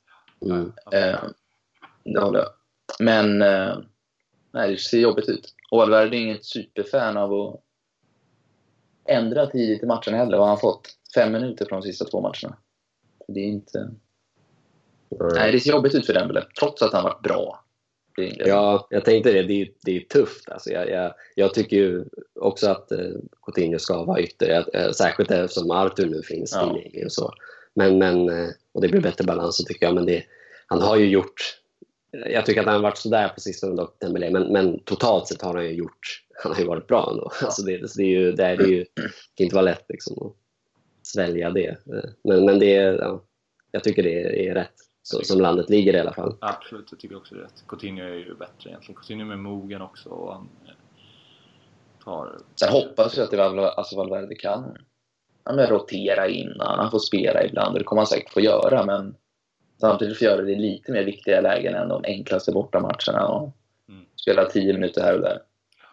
Mm. 0.43 0.73
Eh, 0.93 1.21
det 2.05 2.21
håller 2.21 2.39
jag. 2.39 2.49
Men 3.01 3.43
eh, 3.43 3.79
nej, 4.53 4.71
det 4.71 4.79
ser 4.79 4.99
jobbigt 4.99 5.29
ut. 5.29 5.55
Och 5.71 5.79
Valverde 5.79 6.17
är 6.17 6.21
inget 6.21 6.45
superfan 6.45 7.17
av 7.17 7.33
att 7.33 7.61
ändra 9.09 9.47
tidigt 9.47 9.83
i 9.83 9.87
matchen 9.87 10.15
heller. 10.15 10.37
Vad 10.39 10.41
har 10.47 10.49
han 10.49 10.61
fått? 10.61 10.89
Fem 11.15 11.33
minuter 11.33 11.67
från 11.67 11.81
de 11.81 11.87
sista 11.87 12.05
två 12.05 12.21
matcherna. 12.21 12.57
Det 13.29 13.41
är 13.41 13.45
inte... 13.47 13.91
Nej, 15.35 15.53
det 15.53 15.61
ser 15.61 15.71
jobbigt 15.71 15.95
ut 15.95 16.07
för 16.07 16.15
Dembele, 16.15 16.45
trots 16.59 16.83
att 16.83 16.93
han 16.93 17.05
varit 17.05 17.23
bra. 17.23 17.65
Ja, 18.39 18.87
jag 18.91 19.05
tänkte 19.05 19.33
det. 19.33 19.43
Det 19.43 19.61
är, 19.63 19.69
det 19.85 19.97
är 19.97 20.01
tufft. 20.01 20.49
Alltså 20.49 20.71
jag, 20.71 20.91
jag, 20.91 21.15
jag 21.35 21.55
tycker 21.55 22.05
också 22.41 22.71
att 22.71 22.93
eh, 22.93 23.11
Coutinho 23.47 23.79
ska 23.79 24.05
vara 24.05 24.21
ytter. 24.21 24.65
Eh, 24.77 24.91
Särskilt 24.91 25.31
eftersom 25.31 25.71
Arthur 25.71 26.07
nu 26.07 26.23
finns 26.23 26.53
Ja. 26.55 26.73
tillgänglig 26.75 27.05
och 27.05 27.13
så. 27.13 27.33
Men, 27.75 27.99
men, 27.99 28.29
eh, 28.29 28.49
och 28.73 28.81
det 28.81 28.89
blir 28.89 29.01
bättre 29.01 29.25
balans 29.25 29.65
tycker 29.65 29.87
jag. 29.87 29.95
Men 29.95 30.07
det, 30.07 30.23
han 30.67 30.83
har 30.83 30.97
ju 30.97 31.07
gjort... 31.07 31.59
Jag 32.11 32.47
tycker 32.47 32.61
att 32.61 32.67
han 32.67 32.75
har 32.75 32.83
varit 32.83 32.99
sådär 32.99 33.29
på 33.29 33.41
sistone 33.41 33.77
dock, 33.77 33.97
Dembélé. 34.01 34.31
Men, 34.31 34.53
men 34.53 34.79
totalt 34.85 35.29
sett 35.29 35.43
har 35.43 35.55
han 35.55 35.65
ju 35.65 35.73
gjort... 35.73 36.23
Han 36.43 36.53
har 36.53 36.61
ju 36.61 36.67
varit 36.67 36.87
bra 36.87 37.09
ändå. 37.13 37.31
Alltså 37.43 37.63
det, 37.63 37.91
så 37.91 37.99
det, 37.99 38.05
är 38.05 38.09
ju, 38.09 38.33
det, 38.33 38.45
är, 38.45 38.67
ju, 38.67 38.79
det 38.95 39.03
kan 39.35 39.45
inte 39.45 39.55
vara 39.57 39.65
lätt 39.65 39.85
liksom, 39.89 40.27
att 40.27 40.37
svälja 41.07 41.51
det. 41.51 41.69
Eh, 41.69 42.11
Men, 42.25 42.45
men 42.45 42.59
det 42.59 42.73
ja, 42.75 43.23
jag 43.71 43.85
tycker 43.85 44.03
det 44.03 44.49
är 44.49 44.55
rätt. 44.55 44.75
Så, 45.03 45.23
som 45.25 45.41
landet 45.41 45.71
ligger 45.71 45.97
i 45.97 46.01
alla 46.01 46.13
fall. 46.13 46.37
Absolut, 46.41 46.89
jag 46.91 47.01
tycker 47.01 47.17
också 47.17 47.35
det 47.35 47.41
är 47.41 47.45
rätt. 47.45 47.65
Coutinho 47.69 48.05
är 48.05 48.15
ju 48.15 48.35
bättre 48.35 48.71
egentligen. 48.71 49.01
Coutinho 49.01 49.23
är 49.25 49.29
med 49.29 49.39
mogen 49.39 49.83
också 49.83 50.09
och 50.09 50.33
han 50.33 50.49
eh, 50.67 50.73
tar... 52.05 52.39
Sen 52.61 52.73
hoppas 52.73 53.17
jag 53.17 53.25
att 53.25 53.31
det 53.31 53.37
Val- 53.37 53.59
alltså 53.59 53.97
Valverde 53.97 54.35
kan 54.35 54.77
han 55.45 55.59
rotera 55.67 56.29
innan, 56.29 56.79
han 56.79 56.91
får 56.91 56.99
spela 56.99 57.45
ibland 57.45 57.73
och 57.73 57.79
det 57.79 57.85
kommer 57.85 58.01
han 58.01 58.07
säkert 58.07 58.33
få 58.33 58.41
göra 58.41 58.85
men 58.87 59.15
samtidigt 59.81 60.19
får 60.19 60.25
göra 60.29 60.43
det 60.43 60.53
i 60.53 60.57
lite 60.57 60.93
mer 60.93 61.05
viktiga 61.05 61.41
lägen 61.41 61.75
än 61.75 61.89
de 61.89 62.05
enklaste 62.05 62.53
bortamatcherna 62.53 63.29
och 63.29 63.55
Mm. 63.91 64.05
spela 64.17 64.45
10 64.45 64.73
minuter 64.73 65.03
här 65.03 65.15
och 65.15 65.21
där. 65.21 65.39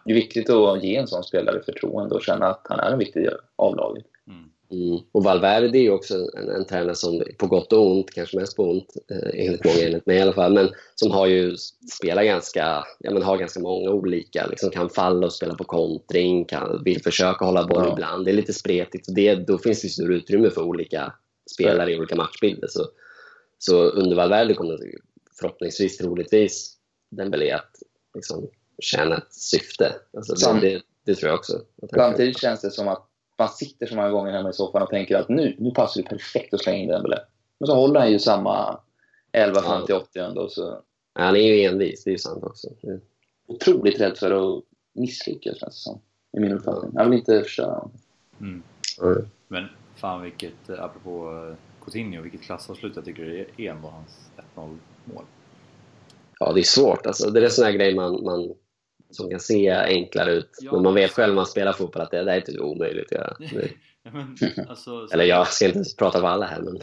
Det 0.04 0.10
är 0.10 0.14
viktigt 0.14 0.50
att 0.50 0.82
ge 0.84 0.96
en 0.96 1.06
sån 1.06 1.22
spelare 1.24 1.62
förtroende 1.62 2.14
och 2.14 2.22
känna 2.22 2.46
att 2.46 2.66
han 2.68 2.80
är 2.80 2.90
en 2.92 2.98
viktig 2.98 3.22
del 3.22 3.34
av 3.56 3.76
laget. 3.76 4.06
Mm. 4.26 4.50
Mm. 4.70 5.00
Och 5.12 5.24
Valverde 5.24 5.78
är 5.78 5.82
ju 5.82 5.90
också 5.90 6.14
en, 6.14 6.48
en 6.48 6.64
tränare 6.66 6.94
som, 6.94 7.22
på 7.38 7.46
gott 7.46 7.72
och 7.72 7.90
ont, 7.90 8.10
kanske 8.10 8.38
mest 8.38 8.56
på 8.56 8.70
ont, 8.70 8.96
eh, 9.10 9.46
enligt 9.46 9.64
många, 9.64 9.80
enligt 9.80 10.06
mig 10.06 10.16
i 10.16 10.20
alla 10.20 10.32
fall, 10.32 10.54
men 10.54 10.68
som 10.94 11.10
har 11.10 11.26
ju 11.26 11.56
spelat 11.98 12.24
ganska, 12.24 12.84
ja 12.98 13.10
men 13.10 13.22
har 13.22 13.36
ganska 13.36 13.60
många 13.60 13.90
olika, 13.90 14.46
liksom 14.46 14.70
kan 14.70 14.90
falla 14.90 15.26
och 15.26 15.32
spela 15.32 15.54
på 15.54 15.64
kontring, 15.64 16.44
kan, 16.44 16.82
vill 16.84 17.02
försöka 17.02 17.44
hålla 17.44 17.66
boll 17.66 17.84
Ja. 17.86 17.92
ibland. 17.92 18.24
Det 18.24 18.30
är 18.30 18.32
lite 18.32 18.52
spretigt. 18.52 19.08
och 19.08 19.14
Det, 19.14 19.34
då 19.34 19.58
finns 19.58 19.82
det 19.82 19.88
större 19.88 20.14
utrymme 20.14 20.50
för 20.50 20.62
olika 20.62 21.12
spelare 21.50 21.92
i 21.92 21.98
olika 21.98 22.16
matchbilder. 22.16 22.68
Så, 22.68 22.86
så 23.58 23.82
under 23.82 24.16
Valverde 24.16 24.54
kommer 24.54 24.78
förhoppningsvis, 25.40 25.96
troligtvis, 25.96 26.72
Dembélé 27.10 27.52
att 27.52 27.70
liksom, 28.14 28.48
tjäna 28.82 29.16
ett 29.16 29.34
syfte. 29.34 29.94
Alltså, 30.16 30.52
det, 30.52 30.68
det, 30.68 30.82
det 31.04 31.14
tror 31.14 31.28
jag 31.30 31.38
också. 31.38 31.60
Samtidigt 31.94 32.38
känns 32.38 32.60
det 32.60 32.70
som 32.70 32.88
att 32.88 33.06
man 33.38 33.48
sitter 33.48 33.86
så 33.86 33.96
många 33.96 34.10
gånger 34.10 34.32
hemma 34.32 34.50
i 34.50 34.52
soffan 34.52 34.82
och 34.82 34.90
tänker 34.90 35.16
att 35.16 35.28
nu, 35.28 35.56
nu 35.58 35.70
passar 35.70 36.02
det 36.02 36.08
perfekt 36.08 36.54
att 36.54 36.60
slänga 36.60 36.78
in 36.78 36.88
Dembele. 36.88 37.18
Men 37.58 37.66
så 37.66 37.74
håller 37.74 38.00
han 38.00 38.12
ju 38.12 38.18
samma 38.18 38.80
11 39.32 39.62
fram 39.62 39.86
till 39.86 39.94
80 39.94 40.18
ändå. 40.18 40.48
Så 40.48 40.82
Ja, 41.18 41.22
Han 41.22 41.36
är 41.36 41.40
ju 41.40 41.62
envis, 41.62 42.04
det 42.04 42.10
är 42.10 42.12
ju 42.12 42.18
sant 42.18 42.44
också. 42.44 42.68
Det- 42.80 43.00
otroligt 43.46 44.00
rädd 44.00 44.18
för 44.18 44.30
att 44.30 44.64
misslyckas 44.92 45.58
känns 45.58 45.74
det 45.74 45.80
som. 45.80 46.00
I 46.36 46.40
min 46.40 46.52
uppfattning. 46.52 46.92
Han 46.96 47.10
vill 47.10 47.18
inte 47.18 47.42
förstöra. 47.42 47.88
Mm. 48.40 48.62
Mm. 49.02 49.28
Men 49.48 49.66
fan 49.94 50.22
vilket, 50.22 50.68
eh, 50.68 50.84
apropå 50.84 51.46
eh, 51.50 51.84
Coutinho, 51.84 52.22
vilket 52.22 52.42
klassavslut 52.42 52.96
jag 52.96 53.04
tycker 53.04 53.24
det 53.56 53.66
är 53.66 53.74
var 53.74 53.90
hans 53.90 54.30
1-0 54.54 54.78
mål. 55.04 55.24
Ja, 56.38 56.52
det 56.52 56.60
är 56.60 56.64
svårt. 56.64 57.06
Alltså, 57.06 57.30
det 57.30 57.44
är 57.44 57.48
såna 57.48 57.66
här 57.66 57.74
grejer 57.74 57.94
man, 57.94 58.24
man, 58.24 58.54
som 59.16 59.30
kan 59.30 59.40
se 59.40 59.70
enklare 59.70 60.32
ut. 60.32 60.50
Ja. 60.60 60.72
Men 60.72 60.82
man 60.82 60.94
vet 60.94 61.10
själv 61.12 61.28
när 61.28 61.36
man 61.36 61.46
spelar 61.46 61.72
fotboll 61.72 62.02
att 62.02 62.10
det, 62.10 62.24
det 62.24 62.32
är 62.32 62.40
typ 62.40 62.60
omöjligt 62.60 63.12
att 63.12 63.12
göra. 63.12 63.36
Ja, 64.02 64.10
men, 64.12 64.36
alltså, 64.68 65.06
så- 65.06 65.14
eller 65.14 65.24
jag 65.24 65.48
ska 65.48 65.66
inte 65.66 65.82
prata 65.98 66.20
för 66.20 66.26
alla 66.26 66.46
här, 66.46 66.60
men. 66.62 66.78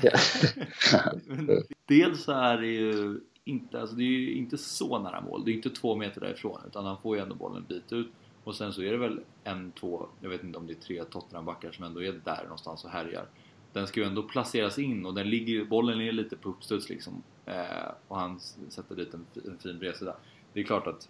Men 1.46 1.64
dels 1.88 2.24
så 2.24 2.32
är 2.32 2.58
det 2.58 2.68
ju 2.68 3.20
inte, 3.46 3.82
alltså 3.82 3.96
det 3.96 4.04
är 4.04 4.08
ju 4.08 4.34
inte 4.34 4.58
så 4.58 5.00
nära 5.00 5.22
mål. 5.22 5.46
Det 5.46 5.52
är 5.52 5.54
inte 5.54 5.70
två 5.70 5.96
meter 5.96 6.22
därifrån 6.22 6.60
utan 6.68 6.86
han 6.86 6.98
får 7.02 7.16
ju 7.16 7.22
ändå 7.22 7.36
bollen 7.36 7.58
en 7.58 7.66
bit 7.68 7.94
ut. 7.94 8.08
Och 8.44 8.56
sen 8.56 8.74
så 8.74 8.82
är 8.84 8.92
det 8.92 8.98
väl 8.98 9.20
en, 9.44 9.72
två, 9.72 10.08
jag 10.22 10.30
vet 10.30 10.44
inte 10.44 10.58
om 10.58 10.68
det 10.68 10.74
är 10.74 10.82
tre 10.82 11.04
Tottenham-backar 11.04 11.72
som 11.72 11.86
ändå 11.86 12.04
är 12.04 12.12
där 12.26 12.44
någonstans 12.44 12.84
och 12.84 12.90
härjar. 12.90 13.26
Den 13.74 13.88
ska 13.88 14.00
ju 14.00 14.06
ändå 14.06 14.24
placeras 14.24 14.80
in 14.80 15.06
och 15.06 15.14
den 15.14 15.30
ligger, 15.30 15.66
bollen 15.66 16.02
är 16.02 16.12
lite 16.12 16.36
på 16.38 16.50
uppstuds 16.50 16.90
liksom. 16.90 17.24
Eh, 17.46 17.92
och 18.08 18.20
han 18.20 18.40
sätter 18.70 18.96
dit 18.96 19.14
en, 19.14 19.26
en 19.46 19.58
fin 19.58 19.80
bredsida. 19.80 20.16
Det 20.54 20.60
är 20.60 20.64
klart 20.64 20.88
att 20.88 21.10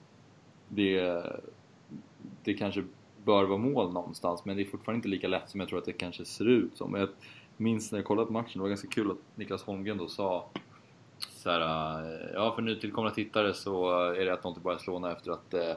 det, 0.75 1.23
det 2.43 2.53
kanske 2.53 2.83
bör 3.25 3.43
vara 3.43 3.57
mål 3.57 3.93
någonstans 3.93 4.45
men 4.45 4.55
det 4.57 4.63
är 4.63 4.65
fortfarande 4.65 4.97
inte 4.97 5.07
lika 5.07 5.27
lätt 5.27 5.49
som 5.49 5.59
jag 5.59 5.69
tror 5.69 5.79
att 5.79 5.85
det 5.85 5.93
kanske 5.93 6.25
ser 6.25 6.45
ut 6.47 6.77
som. 6.77 6.95
Jag 6.95 7.09
minns 7.57 7.91
när 7.91 7.99
jag 7.99 8.05
kollade 8.05 8.25
på 8.27 8.33
matchen, 8.33 8.51
det 8.53 8.59
var 8.59 8.67
ganska 8.69 8.87
kul 8.87 9.11
att 9.11 9.17
Niklas 9.37 9.63
Holmgren 9.63 9.97
då 9.97 10.07
sa 10.07 10.45
så 11.17 11.49
här, 11.49 12.31
ja 12.33 12.51
för 12.55 12.61
nytillkomna 12.61 13.09
tittare 13.11 13.53
så 13.53 13.99
är 14.11 14.25
det 14.25 14.33
att 14.33 14.43
de 14.43 14.53
till 14.53 14.63
Barcelona 14.63 15.11
efter 15.11 15.31
att 15.31 15.53
eh, 15.53 15.73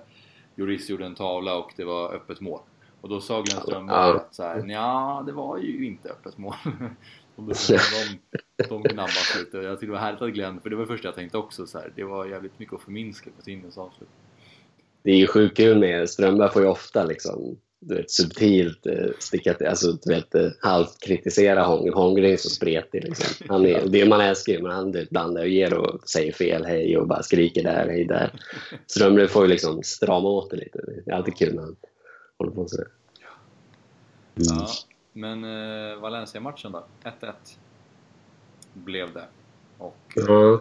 Lloris 0.54 0.90
gjorde 0.90 1.06
en 1.06 1.14
tavla 1.14 1.56
och 1.58 1.72
det 1.76 1.84
var 1.84 2.14
öppet 2.14 2.40
mål. 2.40 2.60
Och 3.00 3.08
då 3.08 3.20
sa 3.20 3.44
Ja. 3.88 4.16
att 4.16 4.34
så 4.34 4.42
här, 4.42 4.66
ja 4.66 5.22
det 5.26 5.32
var 5.32 5.58
ju 5.58 5.86
inte 5.86 6.08
öppet 6.10 6.38
mål. 6.38 6.54
och 7.36 7.42
då, 7.42 7.52
de, 8.58 8.64
de 8.68 8.82
gnabbas 8.82 9.36
lite. 9.38 9.56
Jag 9.56 9.74
tyckte 9.74 9.86
det 9.86 9.92
var 9.92 9.98
härligt 9.98 10.22
att 10.22 10.32
Glenn, 10.32 10.60
för 10.60 10.70
det 10.70 10.76
var 10.76 10.82
det 10.82 10.88
första 10.88 11.08
jag 11.08 11.14
tänkte 11.14 11.38
också 11.38 11.66
så 11.66 11.78
här, 11.78 11.92
det 11.96 12.04
var 12.04 12.26
jävligt 12.26 12.58
mycket 12.58 12.74
att 12.74 12.82
förminska 12.82 13.30
på 13.36 13.42
Tinnies 13.42 13.78
avslut. 13.78 14.08
Det 15.06 15.12
är 15.12 15.16
ju 15.16 15.26
sjukt 15.26 15.56
kul 15.56 15.78
med 15.78 16.10
Strömberg 16.10 16.50
får 16.50 16.62
ju 16.62 16.68
ofta 16.68 17.04
liksom, 17.04 17.58
du 17.80 17.94
vet, 17.94 18.10
subtilt 18.10 18.86
eh, 18.86 19.06
sticka 19.18 19.54
till, 19.54 19.66
alltså 19.66 19.92
du 19.92 20.14
vet, 20.14 20.34
eh, 20.34 20.48
halvt 20.60 21.00
kritisera 21.00 21.64
Holmgren. 21.64 21.94
Holmgren 21.94 22.30
är 22.32 22.36
så 22.36 22.48
spretig 22.50 23.04
liksom. 23.04 23.46
Han 23.48 23.66
är, 23.66 23.86
det 23.88 24.08
man 24.08 24.20
älskar 24.20 24.52
ju, 24.52 24.62
men 24.62 24.72
han 24.72 24.92
du 24.92 24.98
vet, 24.98 25.10
blandar 25.10 25.42
och 25.42 25.48
ger 25.48 25.74
och 25.74 26.08
säger 26.08 26.32
fel 26.32 26.64
hej 26.64 26.98
och 26.98 27.06
bara 27.06 27.22
skriker 27.22 27.62
där, 27.62 27.86
hej 27.88 28.04
där. 28.04 28.40
Strömberg 28.86 29.28
får 29.28 29.42
ju 29.42 29.48
liksom 29.48 29.82
strama 29.82 30.28
åt 30.28 30.50
det 30.50 30.56
lite. 30.56 30.78
Det 31.04 31.10
är 31.10 31.14
alltid 31.16 31.36
kul 31.36 31.54
när 31.54 31.62
han 31.62 31.76
håller 32.38 32.52
på 32.52 32.68
sådär. 32.68 32.88
Mm. 34.36 34.58
Ja, 34.58 34.68
men 35.12 35.44
eh, 35.44 35.96
Valencia-matchen 36.00 36.72
då? 36.72 36.84
1-1 37.04 37.32
blev 38.72 39.12
det. 39.14 39.24
Och 39.78 39.96
Ja. 40.14 40.52
eh, 40.52 40.58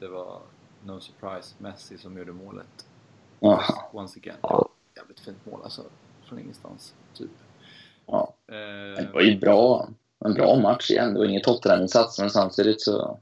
det 0.00 0.08
var 0.08 0.40
no 0.84 1.00
surprise 1.00 1.54
Messi 1.58 1.98
som 1.98 2.18
gjorde 2.18 2.32
målet. 2.32 2.86
Ja. 3.42 3.90
Once 3.92 4.18
again. 4.20 4.36
Ja. 4.42 4.68
Jävligt 4.96 5.20
fint 5.20 5.46
mål 5.46 5.60
alltså. 5.64 5.82
Från 6.28 6.38
ingenstans. 6.38 6.94
Typ. 7.14 7.30
Ja. 8.06 8.34
Eh, 8.48 9.04
Det 9.04 9.10
var 9.14 9.20
ju 9.20 9.38
bra, 9.38 9.88
en 10.24 10.34
bra 10.34 10.56
match 10.56 10.90
igen. 10.90 11.12
Det 11.14 11.18
var 11.18 11.26
ingen 11.26 11.42
Tottenham-insats, 11.42 12.18
men 12.20 12.30
samtidigt 12.30 12.80
så... 12.82 13.18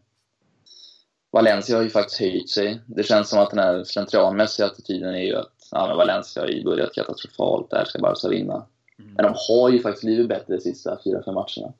Valencia 1.33 1.77
har 1.77 1.83
ju 1.83 1.91
faktiskt 1.91 2.21
höjt 2.21 2.51
sig. 2.51 2.81
Det 2.87 3.03
känns 3.03 3.29
som 3.29 3.39
att 3.39 3.51
den 3.51 3.59
här 3.59 3.85
slentrianmässiga 3.85 4.67
attityden 4.67 5.15
är 5.15 5.23
ju 5.23 5.37
att 5.37 5.53
ja, 5.71 5.95
Valencia 5.97 6.43
har 6.43 6.49
ju 6.49 6.65
börjat 6.65 6.95
katastrofalt, 6.95 7.71
där 7.71 7.85
ska 7.85 7.99
Barca 7.99 8.29
vinna. 8.29 8.55
mm. 8.99 9.13
Men 9.15 9.25
de 9.25 9.35
har 9.49 9.69
ju 9.71 9.81
faktiskt 9.83 10.05
blivit 10.05 10.29
bättre 10.29 10.55
de 10.57 10.61
sista 10.61 10.99
fyra, 11.05 11.23
fem 11.25 11.35
matcherna. 11.35 11.73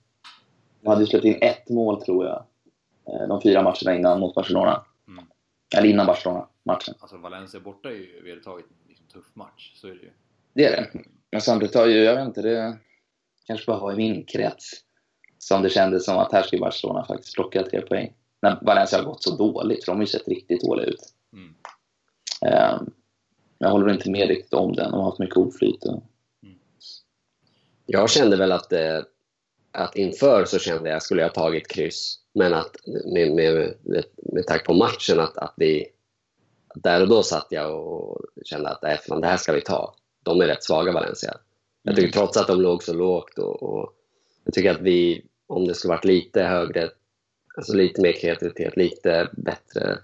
De 0.81 0.89
hade 0.89 1.01
ju 1.01 1.07
släppt 1.07 1.25
in 1.25 1.39
ett 1.41 1.69
mål, 1.69 2.03
tror 2.03 2.27
jag, 2.27 2.45
eh, 3.09 3.29
de 3.29 3.43
fyra 3.43 3.63
matcherna 3.63 3.95
innan 3.95 4.21
mot 4.21 4.35
Barcelona. 4.35 4.85
Mm. 5.75 5.79
Eller 5.79 5.93
innan 5.93 6.07
Barcelona-matchen. 6.07 6.95
Alltså 7.01 7.17
Valencia 7.17 7.61
borta 7.61 7.89
är 7.89 7.95
ju 7.95 8.23
vedertaget 8.25 8.67
en 8.67 8.89
liksom, 8.89 9.07
tuff 9.07 9.35
match. 9.35 9.73
Så 9.75 9.87
är 9.87 9.91
det 9.93 10.03
ju. 10.03 10.11
Det 10.53 10.65
är 10.65 10.71
det. 10.71 11.01
Men 11.33 11.41
samtidigt 11.41 11.75
har 11.75 11.87
ju, 11.87 11.99
jag 11.99 12.15
vet 12.15 12.27
inte, 12.27 12.43
det 12.43 12.79
kanske 13.47 13.67
bara 13.67 13.81
var 13.81 13.93
i 13.93 13.97
min 13.97 14.25
krets 14.25 14.71
som 15.39 15.63
det 15.63 15.71
kändes 15.71 16.05
som 16.05 16.19
att 16.19 16.33
här 16.33 16.43
ska 16.43 16.59
Barcelona 16.59 17.05
faktiskt 17.05 17.35
plocka 17.35 17.63
tre 17.63 17.81
poäng. 17.81 18.13
När 18.43 18.59
Valencia 18.63 18.99
har 18.99 19.07
gått 19.07 19.23
så 19.23 19.37
dåligt, 19.37 19.85
för 19.85 19.93
de 19.93 19.97
har 19.97 20.03
ju 20.03 20.07
sett 20.07 20.29
riktigt 20.29 20.61
dåliga 20.61 20.87
ut. 20.87 21.15
Mm. 21.33 21.55
Ehm, 22.47 22.91
jag 23.59 23.71
håller 23.71 23.93
inte 23.93 24.11
med 24.11 24.29
riktigt 24.29 24.55
om 24.55 24.73
den. 24.73 24.91
De 24.91 24.97
har 24.97 25.05
haft 25.05 25.19
mycket 25.19 25.37
oflyt. 25.37 25.85
Och... 25.85 26.03
Jag 27.87 28.11
kände 28.11 28.37
väl 28.37 28.53
att, 28.53 28.73
eh, 28.73 28.99
att 29.73 29.97
inför 29.97 30.45
så 30.45 30.59
kände 30.59 30.91
jag 30.91 31.03
skulle 31.03 31.23
jag 31.23 31.35
tagit 31.35 31.69
kryss. 31.69 32.19
Men 32.35 32.55
att 32.55 32.77
med, 32.87 33.35
med, 33.35 33.75
med, 33.83 34.05
med 34.33 34.47
tanke 34.47 34.65
på 34.65 34.75
matchen 34.75 35.21
att, 35.21 35.39
att 35.39 35.55
vi... 35.57 35.87
Där 36.75 37.03
och 37.03 37.09
då 37.09 37.23
satt 37.23 37.47
jag 37.51 37.87
och 37.87 38.21
kände 38.45 38.69
att 38.69 38.85
äh, 38.85 38.97
fan, 39.09 39.21
det 39.21 39.27
här 39.27 39.37
ska 39.37 39.53
vi 39.53 39.61
ta. 39.61 39.95
De 40.23 40.41
är 40.41 40.47
rätt 40.47 40.65
svaga 40.65 40.93
Valencia. 40.93 41.37
Jag 41.83 41.97
tycker 41.97 42.13
trots 42.13 42.37
att 42.37 42.47
de 42.47 42.61
låg 42.61 42.83
så 42.83 42.95
lågt 42.95 43.39
och, 43.39 43.63
och 43.63 43.95
jag 44.45 44.55
tycker 44.55 44.71
att 44.71 44.81
vi, 44.81 45.25
om 45.47 45.67
det 45.67 45.75
skulle 45.75 45.95
varit 45.95 46.05
lite 46.05 46.43
högre, 46.43 46.91
alltså 47.57 47.77
lite 47.77 48.01
mer 48.01 48.13
kreativitet, 48.13 48.77
lite 48.77 49.29
bättre 49.33 49.99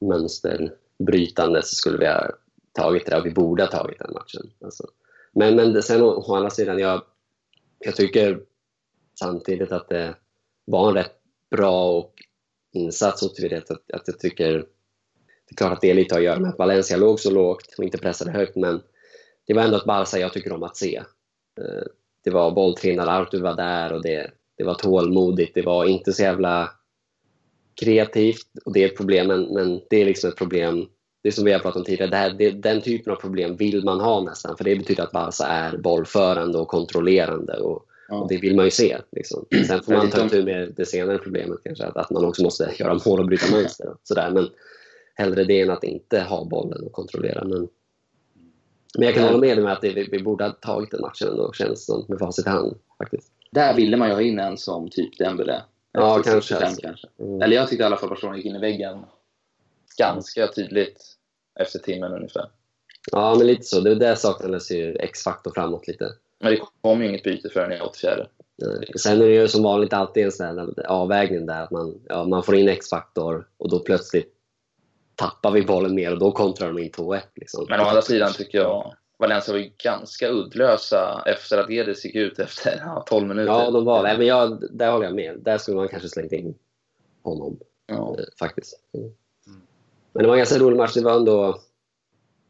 mönster 0.00 0.74
brytande 0.98 1.62
så 1.62 1.74
skulle 1.74 1.98
vi 1.98 2.06
ha 2.06 2.30
tagit 2.72 3.06
det 3.06 3.16
och 3.16 3.26
vi 3.26 3.30
borde 3.30 3.62
ha 3.62 3.70
tagit 3.70 3.98
den 3.98 4.12
matchen. 4.12 4.50
Alltså. 4.64 4.86
Men, 5.32 5.56
men 5.56 5.82
sen 5.82 6.02
å, 6.02 6.06
å 6.06 6.34
andra 6.36 6.50
sidan, 6.50 6.78
jag, 6.78 7.02
jag 7.78 7.96
tycker 7.96 8.40
samtidigt 9.18 9.72
att 9.72 9.88
det 9.88 10.14
var 10.64 10.88
en 10.88 10.94
rätt 10.94 11.14
bra 11.50 11.90
och 11.90 12.14
insats 12.72 13.22
och 13.22 13.52
att, 13.52 13.70
att 13.70 14.02
jag 14.06 14.18
tycker 14.18 14.52
det 15.48 15.54
är 15.54 15.56
klart 15.56 15.72
att 15.72 15.80
det 15.80 15.90
är 15.90 15.94
lite 15.94 16.16
att 16.16 16.22
göra 16.22 16.40
med 16.40 16.50
att 16.50 16.58
Valencia 16.58 16.96
låg 16.96 17.20
så 17.20 17.30
lågt 17.30 17.74
och 17.78 17.84
inte 17.84 17.98
pressade 17.98 18.30
högt 18.30 18.56
men 18.56 18.80
det 19.46 19.54
var 19.54 19.62
ändå 19.62 19.76
ett 19.76 19.84
Barca 19.84 20.18
jag 20.18 20.32
tycker 20.32 20.52
om 20.52 20.62
att 20.62 20.76
se. 20.76 20.96
Eh, 21.60 21.86
det 22.24 22.30
var 22.30 22.50
bolltränare, 22.50 23.10
Artur 23.10 23.42
var 23.42 23.56
där 23.56 23.92
och 23.92 24.02
det, 24.02 24.30
det 24.56 24.64
var 24.64 24.74
tålmodigt. 24.74 25.54
Det 25.54 25.62
var 25.62 25.84
inte 25.84 26.12
så 26.12 26.22
jävla 26.22 26.70
kreativt 27.80 28.46
och 28.64 28.72
det 28.72 28.82
är 28.82 28.86
ett 28.86 28.96
problem 28.96 29.26
men, 29.26 29.54
men 29.54 29.80
det 29.90 30.00
är 30.00 30.04
liksom 30.04 30.30
ett 30.30 30.36
problem 30.36 30.88
det 31.22 31.32
som 31.32 31.44
vi 31.44 31.52
har 31.52 31.58
pratat 31.58 31.76
om 31.76 31.84
tidigare, 31.84 32.10
det 32.10 32.16
här, 32.16 32.30
det, 32.30 32.50
den 32.50 32.80
typen 32.80 33.12
av 33.12 33.16
problem 33.16 33.56
vill 33.56 33.84
man 33.84 34.00
ha 34.00 34.22
nästan 34.22 34.56
för 34.56 34.64
det 34.64 34.76
betyder 34.76 35.02
att 35.02 35.12
Barca 35.12 35.44
är 35.44 35.76
bollförande 35.76 36.58
och 36.58 36.68
kontrollerande 36.68 37.56
och, 37.56 37.87
ja. 38.08 38.20
och 38.20 38.28
det 38.28 38.36
vill 38.36 38.56
man 38.56 38.64
ju 38.64 38.70
se. 38.70 38.98
Liksom. 39.12 39.46
Sen 39.66 39.82
får 39.82 39.92
man 39.92 40.10
ta 40.10 40.26
itu 40.26 40.44
med 40.44 40.72
det 40.76 40.86
senare 40.86 41.18
problemet 41.18 41.58
kanske, 41.64 41.84
att, 41.84 41.96
att 41.96 42.10
man 42.10 42.24
också 42.24 42.42
måste 42.42 42.74
göra 42.78 43.00
mål 43.06 43.20
och 43.20 43.26
bryta 43.26 43.50
mönster. 43.50 43.88
Och 43.88 44.00
sådär. 44.02 44.30
Men 44.30 44.48
hellre 45.14 45.44
det 45.44 45.60
än 45.60 45.70
att 45.70 45.84
inte 45.84 46.20
ha 46.20 46.44
bollen 46.44 46.82
och 46.82 46.92
kontrollera. 46.92 47.44
Men, 47.44 47.68
men 48.98 49.06
jag 49.06 49.14
kan 49.14 49.24
hålla 49.24 49.38
med 49.38 49.58
om 49.58 49.66
att 49.66 49.80
det, 49.80 49.92
vi, 49.92 50.08
vi, 50.12 50.22
borde 50.22 50.44
ha 50.44 50.50
tagit 50.50 50.90
den 50.90 51.00
matchen 51.00 51.28
ändå, 51.28 51.52
känns 51.52 51.86
som 51.86 52.04
med 52.08 52.18
facit 52.18 52.46
i 52.46 52.50
hand. 52.50 52.78
Faktiskt. 52.98 53.32
Där 53.50 53.74
ville 53.74 53.96
man 53.96 54.08
ju 54.08 54.14
ha 54.14 54.22
in 54.22 54.38
en 54.38 54.58
som 54.58 54.90
typ 54.90 55.18
Dembele. 55.18 55.62
Ja, 55.92 56.22
kanske. 56.24 56.56
Alltså. 56.56 56.82
kanske. 56.82 57.08
Mm. 57.18 57.42
Eller 57.42 57.56
jag 57.56 57.68
tyckte 57.68 57.82
i 57.82 57.86
alla 57.86 57.96
fall 57.96 58.08
Barcelona 58.08 58.36
gick 58.36 58.46
in 58.46 58.56
i 58.56 58.58
väggen 58.58 58.98
ganska 59.98 60.46
tydligt 60.46 61.04
efter 61.60 61.78
timmen 61.78 62.12
ungefär. 62.12 62.50
Ja, 63.12 63.34
men 63.38 63.46
lite 63.46 63.62
så. 63.62 63.80
Det 63.80 63.94
där 63.94 64.14
saknades 64.14 64.70
ju 64.70 64.96
X-faktor 64.96 65.50
framåt 65.50 65.88
lite. 65.88 66.12
Men 66.40 66.52
det 66.52 66.60
kom 66.80 67.02
ju 67.02 67.08
inget 67.08 67.22
byte 67.22 67.48
förrän 67.48 67.72
i 67.72 67.80
84. 67.80 68.26
Sen 68.96 69.22
är 69.22 69.26
det 69.26 69.34
ju 69.34 69.48
som 69.48 69.62
vanligt 69.62 69.92
alltid 69.92 70.24
en 70.24 70.32
sån 70.32 70.74
avvägning 70.88 71.46
där 71.46 71.62
att 71.62 71.70
man, 71.70 72.00
ja, 72.08 72.24
man 72.24 72.42
får 72.42 72.54
in 72.54 72.68
X-faktor 72.68 73.48
och 73.56 73.70
då 73.70 73.78
plötsligt 73.80 74.34
tappar 75.14 75.50
vi 75.50 75.62
bollen 75.62 75.94
mer 75.94 76.12
och 76.12 76.18
då 76.18 76.32
kontrar 76.32 76.68
de 76.68 76.78
in 76.78 76.90
2-1. 76.90 77.20
Liksom. 77.34 77.66
Men 77.68 77.80
å 77.80 77.84
andra 77.84 78.02
sidan 78.02 78.32
tycker 78.32 78.58
jag 78.58 78.94
Valencia 79.18 79.52
var 79.52 79.60
ju 79.60 79.70
ganska 79.78 80.28
uddlösa 80.28 81.22
efter 81.26 81.58
att 81.58 81.70
Edis 81.70 82.04
gick 82.04 82.14
ut 82.14 82.38
efter 82.38 82.82
ja, 82.84 83.04
12 83.08 83.28
minuter. 83.28 83.52
Ja, 83.52 83.70
de 83.70 83.84
var 83.84 84.02
det. 84.02 84.18
Men 84.18 84.26
jag, 84.26 84.62
där 84.70 84.92
håller 84.92 85.04
jag 85.04 85.14
med. 85.14 85.38
Där 85.40 85.58
skulle 85.58 85.76
man 85.76 85.88
kanske 85.88 86.08
slängt 86.08 86.32
in 86.32 86.54
honom. 87.22 87.58
Ja. 87.86 88.16
Eh, 88.18 88.24
faktiskt. 88.38 88.80
Men 90.12 90.22
det 90.22 90.26
var 90.26 90.34
en 90.34 90.38
ganska 90.38 90.58
rolig 90.58 90.76
match. 90.76 90.94
Det 90.94 91.04
var 91.04 91.16
ändå... 91.16 91.60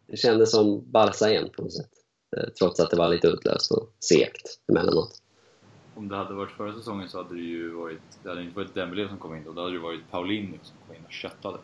Det 0.07 0.16
kändes 0.16 0.51
som 0.51 0.90
Barca 0.90 1.31
igen 1.31 1.51
på 1.57 1.62
något 1.62 1.72
sätt. 1.72 1.90
Eh, 2.37 2.49
trots 2.59 2.81
att 2.81 2.91
det 2.91 2.97
var 2.97 3.09
lite 3.09 3.27
utlöst 3.27 3.73
och 3.73 3.93
segt 4.01 4.61
emellanåt. 4.69 5.23
Om 5.95 6.09
det 6.09 6.17
hade 6.17 6.35
varit 6.35 6.51
förra 6.51 6.75
säsongen 6.75 7.09
så 7.09 7.23
hade 7.23 7.35
det 7.35 7.41
ju 7.41 7.71
varit... 7.71 8.01
Det 8.23 8.29
hade 8.29 8.43
inte 8.43 8.57
varit 8.57 8.75
Dembélé 8.75 9.09
som 9.09 9.19
kom 9.19 9.37
in 9.37 9.45
då. 9.45 9.53
Då 9.53 9.61
hade 9.61 9.73
det 9.73 9.79
varit 9.79 10.11
Paulinho 10.11 10.59
som 10.62 10.77
kom 10.87 10.97
in 10.97 11.03
och 11.07 11.12
köttade. 11.12 11.59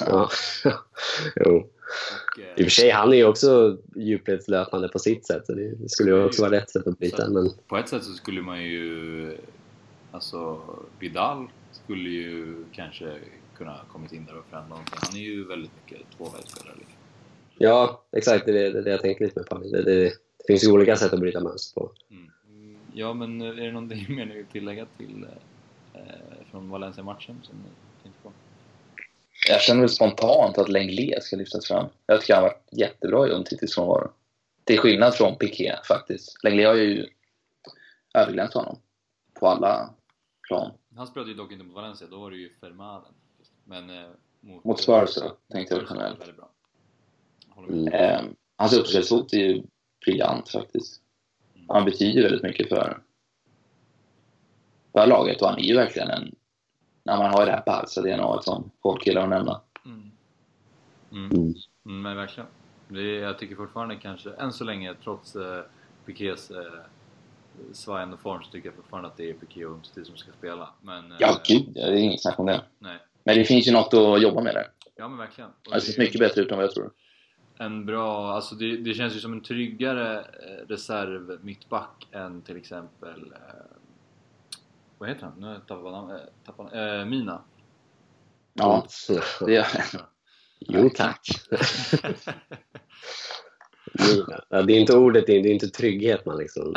Ja, 0.00 0.30
jo. 1.36 1.56
Och, 1.56 2.40
eh, 2.40 2.54
I 2.56 2.62
och 2.62 2.64
för 2.64 2.70
sig, 2.70 2.90
han 2.90 3.12
är 3.12 3.16
ju 3.16 3.24
också 3.24 3.78
djupledslöpande 3.96 4.88
på 4.88 4.98
sitt 4.98 5.26
sätt, 5.26 5.46
så 5.46 5.52
det 5.52 5.90
skulle 5.90 6.10
ju 6.10 6.24
också 6.24 6.42
vara 6.42 6.52
rätt 6.52 6.70
sätt 6.70 6.86
att 6.86 6.98
byta. 6.98 7.30
Men... 7.30 7.50
På 7.68 7.76
ett 7.76 7.88
sätt 7.88 8.04
så 8.04 8.12
skulle 8.12 8.42
man 8.42 8.62
ju... 8.62 9.38
Alltså, 10.12 10.60
Vidal 10.98 11.48
skulle 11.72 12.08
ju 12.08 12.64
kanske 12.72 13.18
kunna 13.56 13.80
kommit 13.92 14.12
in 14.12 14.26
där 14.26 14.38
och 14.38 14.44
förändra 14.50 14.68
någonting. 14.68 14.98
Han 15.02 15.16
är 15.16 15.20
ju 15.20 15.44
väldigt 15.44 15.70
mycket 15.82 16.06
tvåvägsspelare. 16.16 16.74
Liksom. 16.78 16.99
Ja, 17.62 18.04
exakt. 18.12 18.46
Det 18.46 18.66
är 18.66 18.72
det, 18.72 18.82
det 18.82 18.90
jag 18.90 19.00
tänker 19.00 19.24
lite 19.24 19.40
med 19.40 19.48
Pauli. 19.48 19.70
Det, 19.70 19.82
det, 19.82 20.04
det, 20.04 20.12
finns 20.46 20.64
ju 20.64 20.72
olika 20.72 20.96
sätt 20.96 21.12
att 21.12 21.20
bryta 21.20 21.40
mönster 21.40 21.80
på. 21.80 21.92
Mm. 22.10 22.30
Ja, 22.94 23.14
men 23.14 23.40
är 23.40 23.54
det 23.54 23.72
någonting 23.72 24.06
mer 24.16 24.26
ni 24.26 24.34
vill 24.34 24.46
tillägga 24.46 24.86
till 24.96 25.26
eh, 25.94 26.00
från 26.50 26.70
Valencia-matchen 26.70 27.40
som 27.42 27.56
ni 27.56 28.02
tänkte 28.02 28.22
på? 28.22 28.32
Jag 29.48 29.60
känner 29.60 29.80
väl 29.80 29.88
spontant 29.88 30.58
att 30.58 30.68
Lenglet 30.68 31.22
ska 31.22 31.36
lyftas 31.36 31.66
fram. 31.66 31.86
Jag 32.06 32.20
tycker 32.20 32.34
han 32.34 32.42
har 32.42 32.50
varit 32.50 32.68
jättebra 32.72 33.28
i 33.28 33.30
Umtitis 33.30 33.74
frånvaro. 33.74 34.10
Till 34.64 34.78
skillnad 34.78 35.14
från 35.14 35.36
Piqué 35.36 35.76
faktiskt. 35.88 36.44
Lenglet 36.44 36.66
har 36.66 36.74
ju 36.74 37.06
överglänst 38.14 38.54
honom 38.54 38.78
på 39.40 39.46
alla 39.46 39.90
plan. 40.48 40.70
Han 40.96 41.06
spelade 41.06 41.30
ju 41.30 41.36
dock 41.36 41.52
inte 41.52 41.64
mot 41.64 41.74
Valencia, 41.74 42.08
då 42.10 42.20
var 42.20 42.30
det 42.30 42.36
ju 42.36 42.50
Fermanen. 42.60 43.12
Men 43.64 43.90
eh, 43.90 44.10
mot, 44.40 44.64
mot 44.64 44.80
Spurs 44.80 45.14
då, 45.14 45.36
tänkte 45.52 45.74
jag 45.74 45.84
generellt. 45.90 46.22
Mm. 46.22 46.34
Eh, 47.92 48.20
hans 48.56 48.72
uppspelsfot 48.72 49.32
är 49.32 49.38
ju 49.38 49.62
briljant 50.04 50.48
faktiskt. 50.48 51.00
Han 51.68 51.84
betyder 51.84 52.22
väldigt 52.22 52.42
mycket 52.42 52.68
för, 52.68 53.02
för 54.92 55.06
laget 55.06 55.42
och 55.42 55.48
han 55.48 55.58
är 55.58 55.62
ju 55.62 55.76
verkligen 55.76 56.10
en... 56.10 56.34
När 57.02 57.16
man 57.16 57.30
har 57.30 57.46
det 57.46 57.52
här 57.52 57.62
Barca 57.66 58.00
DNA 58.00 58.42
som 58.42 58.70
folk 58.82 59.06
gillar 59.06 59.22
att 59.22 59.28
nämna. 59.28 59.60
Mm. 59.84 60.10
Mm. 61.12 61.30
mm. 61.30 61.42
mm 61.42 61.54
men 61.82 62.16
verkligen. 62.16 62.48
Det 62.88 63.00
är, 63.00 63.22
jag 63.22 63.38
tycker 63.38 63.54
fortfarande 63.54 63.96
kanske, 63.96 64.30
än 64.30 64.52
så 64.52 64.64
länge, 64.64 64.94
trots 65.04 65.36
eh, 65.36 65.62
Pikés 66.06 66.50
eh, 66.50 66.80
svajande 67.72 68.16
form 68.16 68.42
så 68.42 68.50
tycker 68.50 68.68
jag 68.68 68.76
fortfarande 68.76 69.08
att 69.08 69.16
det 69.16 69.30
är 69.30 69.34
Piqué 69.34 69.64
och 69.64 69.72
Umtiti 69.72 70.04
som 70.04 70.16
ska 70.16 70.32
spela. 70.32 70.68
Men, 70.82 71.14
ja, 71.18 71.28
eh, 71.28 71.36
gud, 71.46 71.70
det 71.74 71.80
är 71.80 71.92
inget 71.92 72.22
snack 72.22 72.38
om 72.38 72.46
det. 72.46 72.62
Nej. 72.78 72.98
Men 73.24 73.36
det 73.36 73.44
finns 73.44 73.68
ju 73.68 73.72
något 73.72 73.94
att 73.94 74.22
jobba 74.22 74.40
med 74.40 74.54
där. 74.54 74.66
Ja, 74.96 75.08
men 75.08 75.18
verkligen. 75.18 75.50
Och 75.50 75.74
det 75.74 75.80
ser 75.80 76.02
mycket 76.02 76.20
bättre 76.20 76.40
ut 76.42 76.50
än 76.50 76.56
vad 76.56 76.64
jag 76.64 76.74
tror. 76.74 76.92
En 77.60 77.86
bra, 77.86 78.32
alltså 78.32 78.54
det, 78.54 78.76
det 78.76 78.94
känns 78.94 79.16
ju 79.16 79.20
som 79.20 79.32
en 79.32 79.42
tryggare 79.42 80.18
eh, 80.18 80.66
reserv 80.68 81.44
mittback 81.44 82.08
än 82.12 82.42
till 82.42 82.56
exempel 82.56 83.32
eh, 83.32 83.76
vad 84.98 85.08
heter 85.08 85.22
han? 85.22 85.40
Nu 85.40 85.60
tappade 85.68 85.96
han, 85.96 86.10
eh, 86.10 86.16
tappade, 86.46 86.98
eh, 87.00 87.04
Mina. 87.04 87.44
Ja, 88.54 88.86
det 89.40 89.52
gör 89.52 89.66
jag. 89.92 90.02
Jo 90.60 90.90
tack. 90.94 91.26
Mina. 93.92 94.44
Ja, 94.48 94.62
det 94.62 94.72
är 94.72 94.80
inte 94.80 94.96
ordet, 94.96 95.26
det 95.26 95.32
är 95.32 95.46
inte 95.46 95.68
trygghet 95.68 96.26
man 96.26 96.38
liksom... 96.38 96.74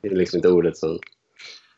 Det 0.00 0.08
är 0.08 0.16
liksom 0.16 0.36
inte 0.38 0.50
ordet 0.50 0.76
som 0.76 0.98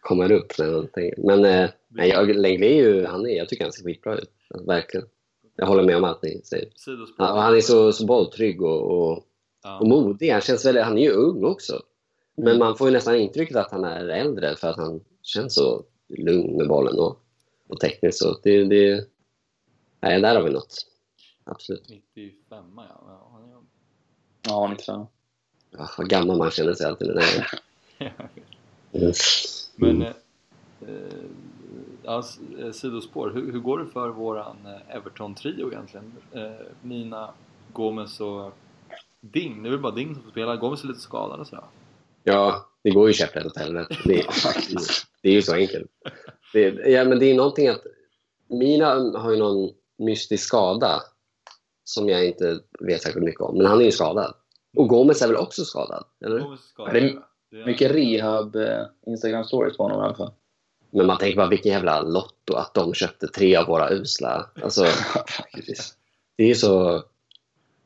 kommer 0.01 0.33
upp 0.33 0.59
när 0.59 0.72
man 0.72 0.88
tänker. 0.88 1.22
Men 1.22 1.44
eh, 1.44 1.70
jag, 2.07 2.37
Lenglet 2.37 2.70
är 2.70 2.77
ju, 2.77 3.07
han 3.07 3.27
är, 3.27 3.37
jag 3.37 3.49
tycker 3.49 3.64
han 3.64 3.72
ser 3.72 3.85
skitbra 3.85 4.18
ut. 4.18 4.33
Verkligen. 4.66 5.07
Jag 5.56 5.66
håller 5.66 5.82
med 5.82 5.96
om 5.96 6.04
allt 6.04 6.22
ni 6.22 6.40
säger. 6.44 6.68
Han, 7.18 7.38
han 7.38 7.56
är 7.56 7.60
så, 7.60 7.92
så 7.92 8.06
bolltrygg 8.06 8.62
och, 8.62 8.90
och, 8.90 9.24
ja. 9.62 9.78
och 9.78 9.88
modig. 9.88 10.30
Han, 10.30 10.40
känns 10.40 10.66
väl, 10.66 10.78
han 10.78 10.98
är 10.98 11.02
ju 11.02 11.10
ung 11.10 11.44
också. 11.44 11.82
Men 12.36 12.46
mm. 12.46 12.58
man 12.58 12.76
får 12.76 12.88
ju 12.88 12.92
nästan 12.92 13.16
intrycket 13.16 13.56
att 13.56 13.70
han 13.70 13.84
är 13.84 14.08
äldre 14.08 14.56
för 14.56 14.68
att 14.68 14.76
han 14.76 15.00
känns 15.22 15.54
så 15.54 15.84
lugn 16.08 16.56
med 16.56 16.68
bollen 16.68 16.98
och, 16.98 17.20
och 17.68 17.80
tekniskt. 17.80 18.18
Så 18.18 18.38
det, 18.42 18.64
det, 18.64 19.08
nej, 20.00 20.20
där 20.20 20.34
har 20.34 20.42
vi 20.42 20.50
något. 20.50 20.86
Absolut. 21.44 21.88
95 21.88 22.64
ja. 22.76 23.16
Ja, 24.42 24.68
95. 24.68 25.06
Ja, 25.70 25.90
vad 25.98 26.08
gammal 26.08 26.38
man 26.38 26.50
känner 26.50 26.74
sig 26.74 26.86
alltid. 26.86 27.10
mm. 28.92 29.12
Men 29.76 30.02
eh, 30.02 30.12
ja, 32.06 32.22
eh, 32.58 32.72
sidospår, 32.72 33.30
hur, 33.30 33.52
hur, 33.52 33.60
går 33.60 33.78
det 33.78 33.86
för 33.86 34.08
våran 34.08 34.56
eh, 34.66 34.96
Everton-trio 34.96 35.72
egentligen? 35.72 36.12
Eh, 36.32 36.66
Nina, 36.82 37.30
Gomes 37.72 38.20
och 38.20 38.52
Ding. 39.20 39.62
Det 39.62 39.68
är 39.68 39.70
väl 39.70 39.80
bara 39.80 39.94
Ding 39.94 40.14
som 40.14 40.22
får 40.22 40.30
spela. 40.30 40.56
Gomes 40.56 40.84
är 40.84 40.88
lite 40.88 41.00
skadad 41.00 41.40
och 41.40 41.46
sådär. 41.46 41.64
Ja, 42.24 42.66
det 42.82 42.90
går 42.90 43.06
ju 43.06 43.12
käpprätt 43.12 43.46
åt 43.46 43.58
helvete. 43.58 43.96
Det, 44.04 44.26
det 45.22 45.28
är 45.28 45.32
ju 45.32 45.42
så 45.42 45.54
enkelt. 45.54 45.90
Det, 46.52 46.68
ja, 46.68 47.04
men 47.04 47.18
det 47.18 47.30
är 47.30 47.34
någonting 47.34 47.68
att 47.68 47.82
Mina 48.48 49.18
har 49.18 49.30
ju 49.30 49.36
någon 49.36 49.70
mystisk 49.98 50.44
skada 50.44 51.02
som 51.84 52.08
jag 52.08 52.26
inte 52.26 52.60
vet 52.80 53.02
särskilt 53.02 53.24
mycket 53.24 53.40
om. 53.40 53.56
Men 53.58 53.66
han 53.66 53.80
är 53.80 53.84
ju 53.84 53.92
skadad. 53.92 54.34
Och 54.76 54.88
Gomes 54.88 55.22
är 55.22 55.26
väl 55.26 55.36
också 55.36 55.64
skadad? 55.64 56.04
Eller? 56.24 56.38
Gomes 56.38 56.60
är 56.60 56.64
skadad, 56.64 56.94
det 57.50 57.60
är 57.60 57.66
mycket 57.66 57.90
rehab 57.90 58.56
eh, 58.56 58.82
Instagram 59.06 59.44
stories 59.44 59.76
på 59.76 59.82
honom 59.82 60.00
i 60.00 60.04
alla 60.04 60.14
fall. 60.14 60.32
Men 60.96 61.06
man 61.06 61.18
tänker 61.18 61.37
bara 61.37 61.48
vilken 61.48 61.72
jävla 61.72 62.02
lotto 62.02 62.54
att 62.54 62.74
de 62.74 62.94
köpte 62.94 63.28
tre 63.28 63.56
av 63.56 63.66
våra 63.66 63.90
usla. 63.90 64.50
Alltså, 64.62 64.82
det 66.37 66.50
är 66.50 66.54
så... 66.54 67.04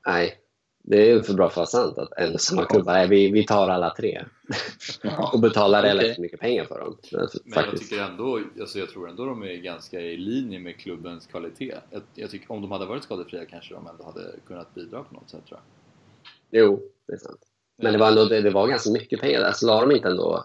Nej, 0.06 0.40
det 0.82 0.96
är 0.96 1.14
ju 1.14 1.22
för 1.22 1.34
bra 1.34 1.50
för 1.50 1.62
att 1.62 1.72
vara 1.74 1.84
sant 1.84 1.98
att 1.98 2.12
en 2.18 2.38
samma 2.38 2.64
klubb 2.64 2.84
bara, 2.84 3.06
vi, 3.06 3.30
vi 3.30 3.46
tar 3.46 3.68
alla 3.68 3.94
tre. 3.94 4.24
och 5.32 5.40
betalar 5.40 5.82
relativt 5.82 6.10
okay. 6.10 6.22
mycket 6.22 6.40
pengar 6.40 6.64
för 6.64 6.80
dem. 6.80 6.96
Men 7.44 7.64
jag 7.64 7.78
tycker 7.78 8.02
ändå, 8.02 8.40
alltså 8.60 8.78
jag 8.78 8.88
tror 8.88 9.08
ändå 9.10 9.24
de 9.24 9.42
är 9.42 9.54
ganska 9.54 10.00
i 10.00 10.16
linje 10.16 10.58
med 10.58 10.76
klubbens 10.76 11.26
kvalitet. 11.26 11.74
Jag, 11.90 12.02
jag 12.14 12.30
tycker, 12.30 12.52
om 12.52 12.62
de 12.62 12.70
hade 12.72 12.86
varit 12.86 13.04
skadefria 13.04 13.44
kanske 13.44 13.74
de 13.74 13.86
ändå 13.86 14.04
hade 14.04 14.32
kunnat 14.46 14.74
bidra 14.74 15.02
på 15.02 15.14
något 15.14 15.30
sätt 15.30 15.46
tror 15.46 15.60
jag. 15.60 16.60
Jo, 16.60 16.82
det 17.06 17.12
är 17.12 17.18
sant. 17.18 17.40
Men 17.76 17.92
det 17.92 17.98
var, 17.98 18.08
ändå, 18.08 18.24
det, 18.24 18.40
det 18.40 18.50
var 18.50 18.68
ganska 18.68 18.90
mycket 18.90 19.20
pengar. 19.20 19.40
Alltså 19.40 19.66
la 19.66 19.80
de 19.80 19.96
inte 19.96 20.08
ändå... 20.08 20.44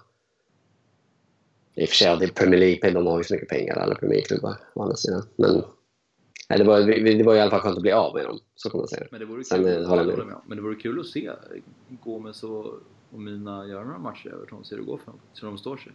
I 1.75 1.85
och 1.85 1.89
för 1.89 1.95
sig, 1.95 2.17
det 2.19 2.35
Premier 2.35 2.59
League, 2.59 2.91
de 2.91 3.07
har 3.07 3.17
ju 3.17 3.23
så 3.23 3.33
mycket 3.33 3.49
pengar, 3.49 3.75
alla 3.75 3.95
Premier 3.95 4.15
League-klubbar 4.15 4.57
å 4.73 4.81
andra 4.81 4.95
sidan. 4.95 5.23
Men 5.35 5.63
Nej, 6.49 6.59
det, 6.59 6.65
var, 6.65 6.79
det 6.81 7.23
var 7.23 7.35
i 7.35 7.39
alla 7.39 7.51
fall 7.51 7.59
skönt 7.59 7.75
att 7.75 7.81
bli 7.81 7.91
av 7.91 8.15
med 8.15 8.25
dem, 8.25 8.39
så 8.55 8.69
kan 8.69 8.77
man 8.77 8.87
säga. 8.87 9.07
Men 9.11 9.19
det 9.19 9.25
vore 9.25 9.43
Sen, 9.43 9.63
kul, 9.63 9.83
eh, 9.83 9.87
håller 9.87 10.01
jag 10.01 10.07
med. 10.07 10.15
håller 10.15 10.25
med. 10.25 10.41
Men 10.47 10.57
det 10.57 10.63
vore 10.63 10.75
kul 10.75 10.99
att 10.99 11.05
se 11.05 11.31
Gomes 12.03 12.43
och, 12.43 12.65
och 13.11 13.19
Mina 13.19 13.67
göra 13.67 13.83
några 13.83 13.97
matcher 13.97 14.27
i 14.27 14.29
Everton, 14.29 14.65
se 14.65 14.75
hur 14.75 14.81
det 14.81 14.87
går 14.87 14.97
för 14.97 15.05
dem. 15.05 15.19
Hur 15.41 15.47
de 15.47 15.57
står 15.57 15.77
sig. 15.77 15.91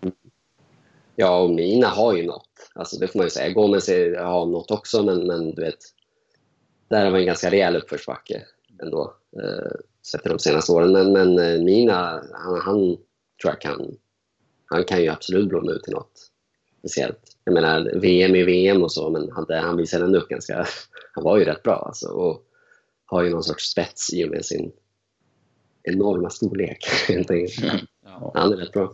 Ja, 1.17 1.41
och 1.41 1.51
Mina 1.51 1.87
har 1.87 2.17
ju 2.17 2.27
något. 2.27 2.71
Alltså, 2.75 2.97
det 3.01 3.09
får 3.09 3.19
man 3.19 3.27
ju 3.27 3.31
säga. 3.31 3.53
Gomes 3.53 3.89
har 4.19 4.47
något 4.47 4.71
också, 4.71 5.03
men, 5.03 5.27
men 5.27 5.55
du 5.55 5.63
vet, 5.63 5.79
där 6.89 7.05
har 7.05 7.13
vi 7.13 7.21
en 7.21 7.27
ganska 7.27 7.51
rejäl 7.51 7.77
uppförsbacke 7.77 8.43
ändå, 8.83 9.15
eh, 9.43 9.73
sett 10.07 10.27
i 10.27 10.29
de 10.29 10.39
senaste 10.39 10.73
åren. 10.73 10.93
Men, 10.93 11.13
men 11.13 11.39
eh, 11.39 11.63
Mina, 11.63 12.25
han, 12.33 12.61
han 12.61 12.79
tror 13.43 13.53
jag 13.53 13.61
kan, 13.61 13.97
han 14.71 14.85
kan 14.85 15.03
ju 15.03 15.09
absolut 15.09 15.49
blomma 15.49 15.71
ut 15.71 15.83
till 15.83 15.93
något 15.93 16.31
speciellt. 16.79 17.37
Jag 17.45 17.55
menar, 17.55 17.93
VM 17.95 18.35
är 18.35 18.45
VM 18.45 18.83
och 18.83 18.93
så, 18.93 19.11
men 19.11 19.31
han, 19.33 19.47
han 19.49 19.77
visade 19.77 20.05
ändå 20.05 20.19
upp 20.19 20.29
ganska... 20.29 20.67
Han 21.13 21.25
var 21.25 21.39
ju 21.39 21.45
rätt 21.45 21.63
bra 21.63 21.75
alltså, 21.75 22.09
och 22.09 22.45
har 23.05 23.23
ju 23.23 23.31
någon 23.31 23.43
sorts 23.43 23.71
spets 23.71 24.13
i 24.13 24.25
och 24.25 24.31
med 24.31 24.45
sin 24.45 24.73
enorma 25.83 26.31
storlek. 26.31 26.85
helt 27.09 27.31
enkelt. 27.31 27.85
Ja. 28.05 28.33
Han 28.35 28.53
är 28.53 28.57
rätt 28.57 28.73
bra. 28.73 28.93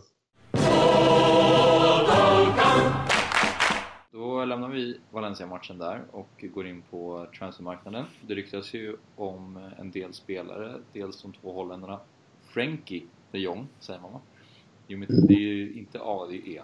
Då 4.11 4.45
lämnar 4.45 4.69
vi 4.69 4.99
Valencia-matchen 5.11 5.77
där 5.77 6.05
och 6.11 6.45
går 6.53 6.67
in 6.67 6.83
på 6.89 7.27
transfermarknaden. 7.37 8.05
Det 8.21 8.35
ryktas 8.35 8.73
ju 8.73 8.97
om 9.15 9.69
en 9.79 9.91
del 9.91 10.13
spelare, 10.13 10.81
dels 10.93 11.21
de 11.21 11.33
två 11.33 11.53
holländarna. 11.53 11.99
Frankie 12.47 13.03
de 13.31 13.39
Jong, 13.39 13.67
säger 13.79 13.99
man 13.99 14.13
va? 14.13 14.21
Jo, 14.87 14.97
men 14.97 15.27
Det 15.27 15.33
är 15.33 15.39
ju 15.39 15.73
inte 15.73 15.99
A, 16.01 16.27
det 16.29 16.35
är 16.35 16.47
E. 16.49 16.61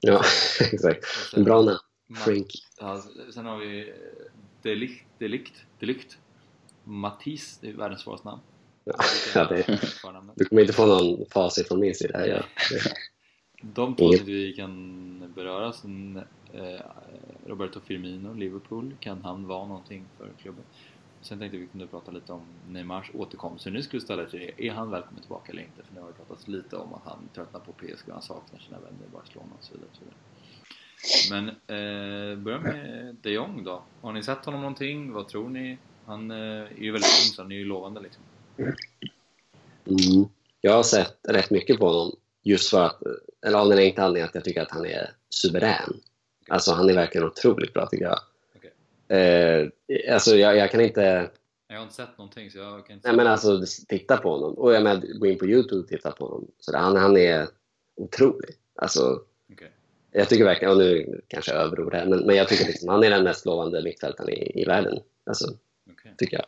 Ja, 0.00 0.22
exakt. 0.72 1.04
Bra 1.36 1.62
namn. 1.62 1.78
Frank. 2.24 2.46
Ja, 2.80 3.02
sen 3.34 3.46
har 3.46 3.58
vi 3.58 3.88
eh, 3.88 3.94
Delict, 4.62 5.04
Delict, 5.18 5.64
Delict. 5.78 6.18
Matisse, 6.84 7.58
det 7.60 7.68
är 7.68 7.72
världens 7.72 8.00
svåraste 8.00 8.28
namn. 8.28 8.40
Ja, 9.34 9.44
det, 9.44 9.80
du 10.36 10.44
kommer 10.44 10.62
inte 10.62 10.72
få 10.72 10.86
någon 10.86 11.26
facit 11.30 11.68
från 11.68 11.80
min 11.80 11.94
sida. 11.94 12.26
Ja. 12.26 12.42
De 13.62 13.96
två 13.96 14.12
tycker 14.12 14.24
vi 14.24 14.52
kan 14.52 15.32
beröra. 15.34 15.72
Sen, 15.72 16.22
eh, 16.52 16.80
Roberto 17.46 17.80
Firmino, 17.80 18.34
Liverpool, 18.34 18.94
kan 19.00 19.22
han 19.22 19.46
vara 19.46 19.66
någonting 19.66 20.04
för 20.18 20.28
klubben? 20.42 20.64
Sen 21.24 21.38
tänkte 21.38 21.58
vi 21.58 21.66
kunde 21.66 21.86
prata 21.86 22.10
lite 22.10 22.32
om 22.32 22.42
Neymars 22.68 23.10
återkomst. 23.14 23.66
Hur 23.66 23.70
ni 23.70 23.82
skulle 23.82 24.02
ställa 24.02 24.22
er 24.22 24.26
till 24.26 24.40
det. 24.40 24.66
är 24.66 24.72
han 24.72 24.90
välkommen 24.90 25.20
tillbaka 25.20 25.52
eller 25.52 25.62
inte? 25.62 25.82
För 25.82 25.94
nu 25.94 26.00
har 26.00 26.08
det 26.08 26.14
pratats 26.14 26.48
lite 26.48 26.76
om 26.76 26.94
att 26.94 27.02
han 27.04 27.28
tröttnar 27.34 27.60
på 27.60 27.72
PSG 27.72 28.08
och 28.08 28.12
han 28.12 28.22
saknar 28.22 28.58
sina 28.58 28.78
vänner 28.78 29.04
i 29.08 29.12
Barcelona 29.12 29.50
och 29.58 29.64
så 29.64 29.74
vidare. 29.74 29.88
Och 29.90 29.96
så 29.96 30.04
vidare. 30.04 30.18
Men 31.30 31.48
eh, 31.48 32.38
börja 32.38 32.58
med 32.58 33.16
de 33.22 33.30
Jong 33.30 33.64
då. 33.64 33.82
Har 34.00 34.12
ni 34.12 34.22
sett 34.22 34.44
honom 34.44 34.60
någonting? 34.60 35.12
Vad 35.12 35.28
tror 35.28 35.48
ni? 35.48 35.78
Han 36.06 36.30
eh, 36.30 36.36
är 36.36 36.82
ju 36.82 36.92
väldigt 36.92 37.24
ung 37.24 37.32
så 37.34 37.42
han 37.42 37.52
är 37.52 37.56
ju 37.56 37.64
lovande 37.64 38.00
liksom. 38.00 38.22
Mm. 39.86 40.28
Jag 40.60 40.72
har 40.72 40.82
sett 40.82 41.18
rätt 41.28 41.50
mycket 41.50 41.78
på 41.78 41.86
honom 41.86 42.16
just 42.42 42.70
för 42.70 42.84
att, 42.86 43.02
eller 43.46 43.58
av 43.58 43.68
den 43.68 43.78
enkla 43.78 44.04
anledningen 44.04 44.28
att 44.28 44.34
jag 44.34 44.44
tycker 44.44 44.62
att 44.62 44.70
han 44.70 44.86
är 44.86 45.10
suverän. 45.30 46.00
Alltså 46.48 46.72
han 46.72 46.90
är 46.90 46.94
verkligen 46.94 47.26
otroligt 47.26 47.72
bra 47.72 47.86
tycker 47.86 48.04
jag. 48.04 48.18
Eh, 49.08 49.68
alltså 50.14 50.36
jag, 50.36 50.56
jag 50.56 50.70
kan 50.70 50.80
inte, 50.80 51.30
Jag 51.68 51.76
har 51.76 51.82
inte 51.82 51.94
sett 51.94 52.18
någonting 52.18 52.50
så 52.50 52.58
jag 52.58 52.86
kan 52.86 52.96
inte 52.96 53.08
nej 53.08 53.16
men 53.16 53.26
alltså 53.26 53.62
titta 53.88 54.16
på 54.16 54.30
honom. 54.30 54.54
Och 54.54 54.74
jag 54.74 54.82
menar, 54.82 55.18
gå 55.18 55.26
in 55.26 55.38
på 55.38 55.46
Youtube 55.46 55.80
och 55.80 55.88
titta 55.88 56.10
på 56.10 56.24
honom. 56.24 56.50
Så 56.58 56.72
där, 56.72 56.78
han, 56.78 56.96
han 56.96 57.16
är 57.16 57.48
otrolig. 57.96 58.50
Alltså 58.74 59.20
Okej. 59.52 59.70
jag 60.12 60.28
tycker 60.28 60.44
verkligen, 60.44 60.72
och 60.72 60.78
nu 60.78 61.20
kanske 61.28 61.52
jag 61.52 61.62
överord 61.62 61.94
här, 61.94 62.06
men, 62.06 62.26
men 62.26 62.36
jag 62.36 62.48
tycker 62.48 62.66
liksom, 62.66 62.88
han 62.88 63.04
är 63.04 63.10
den 63.10 63.24
mest 63.24 63.46
lovande 63.46 63.82
mittfältaren 63.82 64.30
i, 64.30 64.62
i 64.62 64.64
världen. 64.64 64.98
Alltså, 65.26 65.46
Okej. 65.90 66.14
tycker 66.18 66.36
jag. 66.36 66.46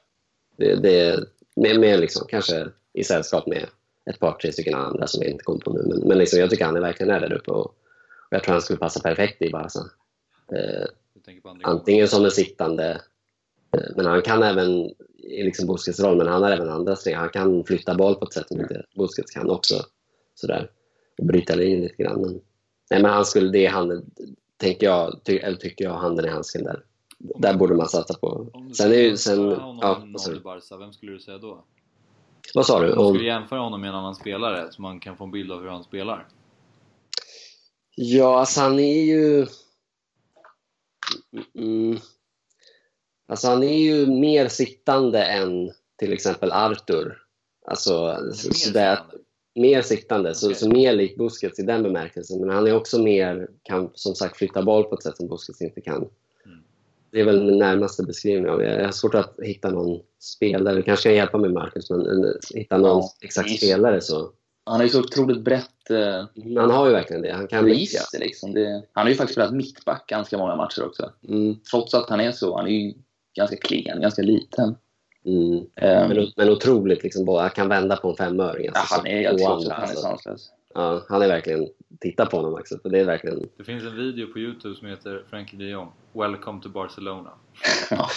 Det, 0.57 0.75
det, 0.75 1.27
med, 1.57 1.81
med 1.81 2.01
liksom, 2.01 2.27
kanske 2.29 2.69
i 2.93 3.05
sällskap 3.05 3.47
med 3.47 3.67
ett 4.11 4.21
par, 4.21 4.33
tre 4.33 4.53
stycken 4.53 4.75
andra 4.75 5.07
som 5.07 5.23
jag 5.23 5.31
inte 5.31 5.45
kommer 5.45 5.61
på 5.61 5.73
nu. 5.73 5.83
Men, 5.87 6.09
men 6.09 6.19
liksom, 6.19 6.41
jag 6.41 6.51
tycker 6.51 6.65
han 6.65 6.77
är 6.77 6.81
verkligen 6.81 7.15
är 7.15 7.21
där 7.21 7.33
uppe 7.33 7.51
och, 7.51 7.67
och 7.67 8.31
jag 8.31 8.43
tror 8.43 8.53
han 8.53 8.63
skulle 8.63 8.79
passa 8.79 9.01
perfekt 9.01 9.43
i 9.43 9.51
Barca. 9.51 9.81
Eh, 10.53 10.87
Antingen 11.63 12.09
som 12.09 12.25
en 12.25 12.31
sittande, 12.31 13.01
eh, 13.77 13.91
men 13.97 14.07
han 14.07 14.23
kan 14.23 14.43
även 14.43 14.71
i 15.27 15.43
liksom 15.43 15.67
Busquets 15.67 16.01
roll, 16.01 16.17
men 16.17 16.27
han 16.27 16.43
har 16.43 16.51
även 16.51 16.69
andra 16.69 16.97
strängar. 16.97 17.19
Han 17.19 17.29
kan 17.29 17.65
flytta 17.65 17.95
boll 17.95 18.15
på 18.15 18.25
ett 18.25 18.33
sätt 18.33 18.49
som 18.49 18.61
inte 18.61 18.85
Busquets 18.97 19.31
kan 19.31 19.51
också. 19.51 19.75
Sådär. 20.35 20.71
Och 21.19 21.27
bryta 21.27 21.55
linjen 21.55 21.81
lite 21.81 22.03
grann. 22.03 22.21
Men, 22.21 22.41
nej, 22.91 23.03
men 23.03 23.13
han 23.13 23.25
skulle, 23.25 23.51
det 23.51 23.67
är 23.67 23.71
han, 23.71 24.11
tänker 24.57 24.87
jag, 24.87 25.21
ty, 25.25 25.37
eller 25.37 25.57
tycker 25.57 25.85
jag, 25.85 25.93
handen 25.93 26.25
i 26.25 26.29
handsken 26.29 26.65
där. 26.65 26.85
Där 27.19 27.55
borde 27.55 27.75
man 27.75 27.89
satsa 27.89 28.15
på. 28.15 28.51
Om 28.53 28.75
Sen 28.75 28.93
är 28.93 28.97
ju, 28.97 29.17
sen, 29.17 29.39
honom 29.39 29.79
ja, 29.83 30.03
vad 30.13 30.21
sa 30.21 30.31
du? 30.31 30.41
Barca, 30.41 30.77
vem 30.77 30.93
skulle 30.93 31.13
du 31.13 31.21
säga 31.21 31.39
då? 31.39 31.65
Vad 32.55 32.67
sa 32.67 32.81
du? 32.81 32.93
Om 32.93 32.99
du 32.99 33.05
Om, 33.05 33.15
skulle 33.15 33.29
jämföra 33.29 33.61
honom 33.61 33.81
med 33.81 33.91
en 33.91 33.97
annan 33.97 34.15
spelare 34.15 34.73
så 34.73 34.83
man 34.83 35.01
kan 35.01 35.17
få 35.17 35.25
en 35.25 35.31
bild 35.31 35.53
av 35.53 35.61
hur 35.61 35.69
han 35.69 35.85
spelar. 35.85 36.27
Ja, 37.95 38.39
alltså 38.39 38.61
han 38.61 38.79
är 38.79 39.05
ju... 39.05 39.47
Mm. 41.59 41.99
Alltså 43.29 43.49
han 43.49 43.63
är 43.63 43.79
ju 43.79 44.07
mer 44.07 44.49
sittande 44.49 45.23
än 45.23 45.71
till 45.99 46.13
exempel 46.13 46.53
Arthur. 46.53 47.23
Alltså, 47.67 48.17
så, 48.35 48.49
Mer 48.49 48.55
så 48.55 48.71
där, 48.71 48.97
sittande. 48.97 49.25
mer 49.55 49.83
sittande, 49.83 50.35
så, 50.35 50.47
Okej. 50.47 50.57
så 50.59 50.69
mer 50.69 50.93
lik 50.93 51.17
Busquets 51.17 51.59
i 51.59 51.63
den 51.63 51.83
bemärkelsen. 51.83 52.41
Men 52.41 52.49
han 52.51 52.67
är 52.67 52.75
också 52.77 53.03
mer, 53.03 53.49
kan 53.63 53.91
som 53.95 54.15
sagt 54.15 54.37
flytta 54.37 54.63
boll 54.63 54.85
på 54.85 54.95
ett 54.95 55.03
sätt 55.03 55.17
som 55.17 55.29
Busquets 55.29 55.61
inte 55.63 55.81
kan. 55.81 55.97
Mm. 55.97 56.59
Det 57.11 57.21
är 57.21 57.25
väl 57.25 57.47
den 57.47 57.59
närmaste 57.59 58.03
beskrivningen 58.03 58.51
av 58.51 58.59
det. 58.59 58.75
Jag 58.75 58.85
har 58.85 58.93
svårt 58.93 59.15
att 59.15 59.35
hitta 59.43 59.71
någon 59.71 60.01
spelare. 60.19 60.75
Du 60.75 60.83
kanske 60.83 61.09
kan 61.09 61.17
hjälpa 61.17 61.39
mig 61.39 61.51
Marcus, 61.51 61.91
men 61.91 62.35
hitta 62.55 62.79
någon 62.79 62.89
Ja, 63.03 63.11
exakt 63.21 63.57
spelare 63.57 64.01
så. 64.01 64.31
Han 64.67 64.77
har 64.77 64.83
ju 64.83 64.89
så 64.89 65.01
otroligt 65.01 65.41
brett 65.41 65.91
eh, 65.91 66.25
Han 66.59 66.71
har 66.71 66.87
ju 66.87 66.93
verkligen 66.93 67.23
det. 67.23 67.33
Han 67.33 67.47
kan 67.47 67.65
register. 67.65 68.19
Liksom. 68.19 68.55
Det, 68.55 68.83
han 68.93 69.03
har 69.05 69.09
ju 69.11 69.15
faktiskt 69.15 69.35
spelat 69.35 69.55
mittback 69.55 70.07
ganska 70.07 70.39
många 70.39 70.57
matcher 70.57 70.85
också. 70.87 71.13
Mm, 71.29 71.57
Trots 71.71 71.95
att 71.95 72.09
han 72.11 72.21
är 72.21 72.33
så. 72.33 72.57
Han 72.57 72.67
är 72.67 72.71
ju 72.71 72.95
ganska 73.37 73.57
klen, 73.57 74.01
ganska 74.01 74.23
liten. 74.23 74.77
mm. 75.25 75.59
Eh, 75.77 76.09
Men, 76.09 76.27
men 76.37 76.51
otroligt 76.51 77.03
liksom, 77.03 77.25
bara, 77.25 77.43
jag 77.43 77.55
kan 77.55 77.69
vända 77.69 77.97
på 77.97 78.11
en 78.11 78.17
femöring. 78.17 78.65
ja, 78.75 78.81
Alltså, 78.81 78.95
han 78.97 79.07
är 79.07 79.33
och 79.35 79.59
att 79.59 79.69
han 79.79 79.91
är 79.91 79.95
sanslös. 79.95 80.51
Ja, 80.75 81.05
han 81.09 81.23
är 81.23 81.29
verkligen, 81.29 81.69
titta 82.01 82.27
på 82.27 82.37
honom 82.37 82.55
också, 82.55 82.79
för 82.83 82.89
det 82.89 82.99
är 83.01 83.05
verkligen, 83.05 83.49
Det 83.59 83.65
finns 83.65 83.85
en 83.85 83.97
video 83.97 84.33
på 84.33 84.39
Youtube 84.39 84.75
som 84.77 84.89
heter 84.89 85.25
Frankie 85.31 85.59
de 85.59 85.65
Jong 85.71 85.93
Welcome 86.13 86.63
to 86.63 86.69
Barcelona. 86.69 87.31
Ja. 87.91 88.09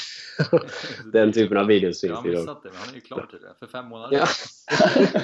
den 1.14 1.32
typen 1.34 1.58
av 1.58 1.66
videos 1.68 2.04
Jag 2.04 2.24
finns 2.24 2.24
har 2.24 2.24
det 2.24 2.30
ju. 2.30 2.36
då. 2.36 2.42
missat 2.42 2.64
det, 2.64 2.70
men 2.70 2.78
han 2.80 2.90
är 2.90 2.94
ju 2.96 3.02
klar 3.02 3.28
tydligen. 3.32 3.56
För 3.60 3.68
fem 3.68 3.86
månader 3.86 4.18
Ja. 4.18 4.26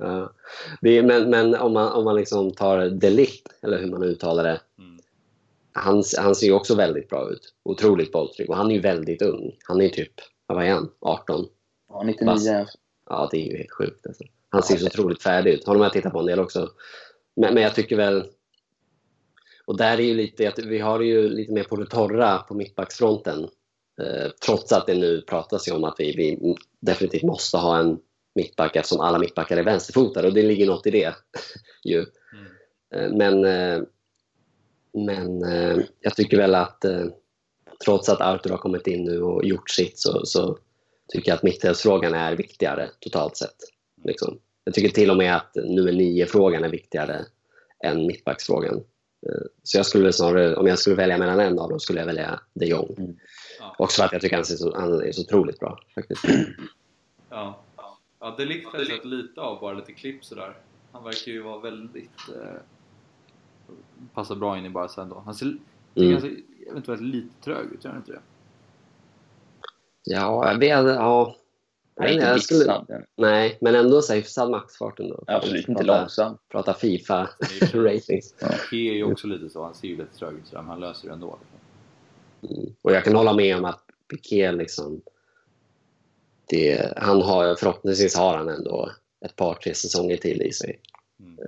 ja. 0.00 0.32
Det 0.80 0.98
är, 0.98 1.02
men 1.02 1.30
men 1.30 1.54
om, 1.54 1.72
man, 1.72 1.92
om 1.92 2.04
man 2.04 2.16
liksom 2.16 2.50
tar 2.54 2.86
Delict, 2.86 3.46
eller 3.62 3.78
hur 3.78 3.86
man 3.86 4.02
uttalar 4.02 4.44
det, 4.44 4.60
Mm. 4.78 4.98
han, 5.72 6.02
han 6.18 6.34
ser 6.34 6.46
ju 6.46 6.52
också 6.52 6.74
väldigt 6.74 7.08
bra 7.08 7.30
ut. 7.30 7.54
Otroligt 7.62 8.12
bolltrygg. 8.12 8.50
Och 8.50 8.56
han 8.56 8.70
är 8.70 8.74
ju 8.74 8.80
väldigt 8.80 9.22
ung. 9.22 9.56
Han 9.64 9.80
är 9.80 9.84
ju 9.84 9.90
typ, 9.90 10.12
vad 10.46 10.64
är 10.64 10.70
han? 10.70 10.90
18? 11.00 11.46
Ja, 11.88 12.02
99. 12.02 12.66
Ja, 13.08 13.28
det 13.32 13.36
är 13.36 13.50
ju 13.50 13.56
helt 13.56 13.70
sjukt. 13.72 14.06
Alltså. 14.06 14.24
Han 14.48 14.62
ser 14.62 14.76
så 14.76 14.86
otroligt 14.86 15.22
färdig 15.22 15.52
ut. 15.52 15.66
Honom 15.66 15.80
har 15.80 15.86
jag 15.86 15.92
tittat 15.92 16.12
på 16.12 16.18
en 16.20 16.26
del 16.26 16.40
också. 16.40 16.70
Men, 17.36 17.54
men 17.54 17.62
jag 17.62 17.74
tycker 17.74 17.96
väl... 17.96 18.24
Och 19.64 19.76
där 19.76 19.98
är 19.98 20.02
ju 20.02 20.14
lite, 20.14 20.48
att 20.48 20.58
vi 20.58 20.78
har 20.78 21.00
ju 21.00 21.28
lite 21.28 21.52
mer 21.52 21.64
på 21.64 21.76
det 21.76 21.86
torra 21.86 22.38
på 22.38 22.54
mittbacksfronten. 22.54 23.48
Eh, 24.02 24.30
trots 24.46 24.72
att 24.72 24.86
det 24.86 24.94
nu 24.94 25.20
pratas 25.22 25.68
ju 25.68 25.72
om 25.72 25.84
att 25.84 25.94
vi, 25.98 26.16
vi 26.16 26.54
definitivt 26.80 27.22
måste 27.22 27.56
ha 27.56 27.78
en 27.78 27.98
mittback 28.34 28.76
eftersom 28.76 29.00
alla 29.00 29.18
mittbackar 29.18 29.56
är 29.56 29.62
vänsterfotade 29.62 30.28
och 30.28 30.34
det 30.34 30.42
ligger 30.42 30.66
något 30.66 30.86
i 30.86 30.90
det. 30.90 31.14
ju. 31.84 32.06
Mm. 32.92 33.18
Men, 33.18 33.44
eh, 33.44 33.82
men 34.92 35.44
eh, 35.44 35.78
jag 36.00 36.16
tycker 36.16 36.36
väl 36.36 36.54
att 36.54 36.84
trots 37.84 38.08
att 38.08 38.20
Arthur 38.20 38.50
har 38.50 38.58
kommit 38.58 38.86
in 38.86 39.04
nu 39.04 39.22
och 39.22 39.44
gjort 39.44 39.70
sitt 39.70 39.98
så, 39.98 40.26
så 40.26 40.58
tycker 41.12 41.30
jag 41.30 41.36
att 41.36 41.42
mittfältsfrågan 41.42 42.14
är 42.14 42.36
viktigare 42.36 42.90
totalt 43.00 43.36
sett. 43.36 43.56
Liksom. 44.04 44.38
Jag 44.64 44.74
tycker 44.74 44.88
till 44.88 45.10
och 45.10 45.16
med 45.16 45.36
att 45.36 45.54
nummer 45.54 45.92
nio-frågan 45.92 46.64
är 46.64 46.68
viktigare 46.68 47.24
än 47.84 48.06
mittbacksfrågan. 48.06 48.84
Så 49.62 49.78
jag 49.78 49.86
skulle 49.86 50.12
snarare, 50.12 50.56
om 50.56 50.66
jag 50.66 50.78
skulle 50.78 50.96
välja 50.96 51.18
mellan 51.18 51.40
en 51.40 51.58
av 51.58 51.68
dem 51.68 51.80
skulle 51.80 51.98
jag 51.98 52.06
välja 52.06 52.40
de 52.54 52.66
Jong. 52.66 53.18
Ja. 53.60 53.74
Också 53.78 54.00
för 54.00 54.06
att 54.06 54.12
jag 54.12 54.20
tycker 54.22 54.36
han, 54.36 54.44
ser 54.44 54.56
så, 54.56 54.76
han 54.76 55.02
är 55.02 55.12
så 55.12 55.22
otroligt 55.22 55.58
bra. 55.58 55.80
Faktiskt. 55.94 56.24
Ja. 57.30 57.62
Ja, 58.20 58.34
det 58.38 58.44
har 58.44 58.78
jag 58.78 58.86
sett 58.86 59.04
lite 59.04 59.40
av, 59.40 59.60
bara 59.60 59.72
lite 59.74 59.92
klipp 59.92 60.24
sådär. 60.24 60.56
Han 60.92 61.04
verkar 61.04 61.32
ju 61.32 61.42
vara 61.42 61.58
väldigt... 61.58 62.10
Eh, 62.28 62.60
passar 64.14 64.34
bra 64.36 64.58
in 64.58 64.64
i 64.64 64.70
Barca 64.70 65.02
ändå. 65.02 65.22
Han 65.24 65.34
ser, 65.34 65.56
Mm. 65.94 66.12
han 66.12 66.20
ser 66.20 66.36
eventuellt 66.70 67.00
lite 67.00 67.42
trög 67.44 67.66
ut, 67.72 67.84
gör 67.84 67.90
han 67.90 68.00
inte 68.00 68.12
det? 68.12 68.20
Ja, 70.04 70.52
jag 70.52 70.58
vet, 70.58 70.70
ja. 70.94 71.36
Han 71.96 72.06
är 72.06 72.12
Jag 72.12 72.34
inte 72.36 72.40
skulle-. 72.40 73.04
Nej, 73.16 73.58
men 73.60 73.74
ändå 73.74 74.02
så 74.02 74.14
hyfsad 74.14 74.50
maxfart 74.50 75.00
ändå. 75.00 75.24
Absolut 75.26 75.68
inte 75.68 75.84
Prata- 75.84 76.00
långsam. 76.00 76.38
Prata 76.48 76.74
Fifa 76.74 77.30
Det 77.38 77.62
är 77.62 77.76
ju- 77.76 77.84
ratings. 77.94 78.32
Piqué 78.32 78.90
är 78.90 78.94
ju 78.94 79.04
också 79.12 79.26
lite 79.26 79.50
så, 79.50 79.64
han 79.64 79.74
ser 79.74 79.88
ju 79.88 79.96
lite 79.96 80.16
trög 80.16 80.34
ut 80.34 80.46
sådär, 80.46 80.62
men 80.62 80.70
han 80.70 80.80
löser 80.80 81.08
det 81.08 81.14
ändå. 81.14 81.38
Mm. 82.50 82.74
Och 82.82 82.92
jag 82.92 83.04
kan 83.04 83.14
hålla 83.16 83.32
med 83.34 83.56
om 83.56 83.64
att 83.64 83.84
Piqué 84.10 84.52
liksom... 84.52 85.00
Det, 86.50 86.92
han 86.96 87.22
har, 87.22 87.54
förhoppningsvis 87.54 88.16
har 88.16 88.36
han 88.36 88.48
ändå 88.48 88.90
ett 89.24 89.36
par, 89.36 89.54
tre 89.54 89.74
säsonger 89.74 90.16
till 90.16 90.42
i 90.42 90.52
sig. 90.52 90.80
Mm. 91.20 91.38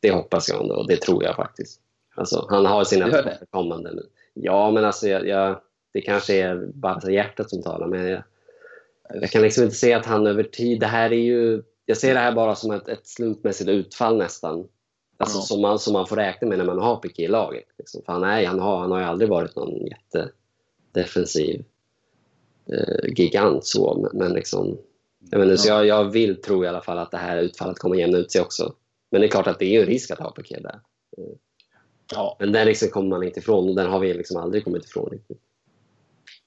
Det 0.00 0.10
hoppas 0.10 0.48
jag 0.48 0.62
ändå 0.62 0.74
och 0.74 0.88
det 0.88 0.96
tror 0.96 1.24
jag 1.24 1.36
faktiskt. 1.36 1.80
Alltså, 2.14 2.46
han 2.50 2.66
har 2.66 2.84
sina 2.84 3.24
kommande. 3.50 4.02
Ja, 4.34 4.70
men 4.70 4.84
alltså 4.84 5.08
jag, 5.08 5.28
jag, 5.28 5.60
det 5.92 6.00
kanske 6.00 6.34
är 6.34 6.70
bara 6.74 7.10
hjärtat 7.10 7.50
som 7.50 7.62
talar. 7.62 7.86
Men 7.86 8.06
jag, 8.06 8.22
jag 9.14 9.30
kan 9.30 9.42
liksom 9.42 9.64
inte 9.64 9.76
se 9.76 9.92
att 9.92 10.06
han 10.06 10.26
över 10.26 10.42
tid... 10.42 10.80
Det 10.80 10.86
här 10.86 11.12
är 11.12 11.16
ju... 11.16 11.62
Jag 11.86 11.96
ser 11.96 12.14
det 12.14 12.20
här 12.20 12.32
bara 12.32 12.54
som 12.54 12.70
ett, 12.70 12.88
ett 12.88 13.06
slumpmässigt 13.06 13.70
utfall 13.70 14.18
nästan. 14.18 14.68
Alltså, 15.16 15.38
Ja. 15.38 15.42
som, 15.42 15.60
man, 15.60 15.78
som 15.78 15.92
man 15.92 16.06
får 16.06 16.16
räkna 16.16 16.48
med 16.48 16.58
när 16.58 16.64
man 16.64 16.78
har 16.78 16.96
Piqué 16.96 17.24
i 17.24 17.28
laget. 17.28 17.64
Liksom. 17.78 18.02
För 18.06 18.12
han, 18.12 18.24
är, 18.24 18.46
han, 18.46 18.60
har, 18.60 18.78
han 18.78 18.90
har 18.90 18.98
ju 18.98 19.04
aldrig 19.04 19.30
varit 19.30 19.56
någon 19.56 19.86
jättedefensiv 19.86 21.60
eh, 21.60 21.66
gigant. 23.16 23.66
Så, 23.66 24.10
men, 24.12 24.32
liksom, 24.32 24.78
jag, 25.30 25.38
menar, 25.38 25.56
så 25.56 25.68
jag, 25.68 25.86
jag 25.86 26.04
vill 26.04 26.42
tro 26.42 26.64
i 26.64 26.68
alla 26.68 26.80
fall 26.80 26.98
att 26.98 27.10
det 27.10 27.16
här 27.16 27.42
utfallet 27.42 27.78
kommer 27.78 27.96
jämna 27.96 28.18
ut 28.18 28.32
sig 28.32 28.40
också. 28.40 28.74
Men 29.10 29.20
det 29.20 29.26
är 29.26 29.30
klart 29.30 29.46
att 29.46 29.58
det 29.58 29.76
är 29.76 29.80
en 29.80 29.86
risk 29.86 30.10
att 30.10 30.18
ha 30.18 30.30
Piqué 30.30 30.60
där. 30.60 30.80
Ja. 32.12 32.36
Men 32.40 32.52
den 32.52 32.66
risken 32.66 32.90
kommer 32.90 33.08
man 33.08 33.22
inte 33.22 33.40
ifrån 33.40 33.68
och 33.68 33.74
den 33.74 33.90
har 33.90 34.00
vi 34.00 34.14
liksom 34.14 34.36
aldrig 34.36 34.64
kommit 34.64 34.84
ifrån 34.84 35.10
riktigt. 35.10 35.40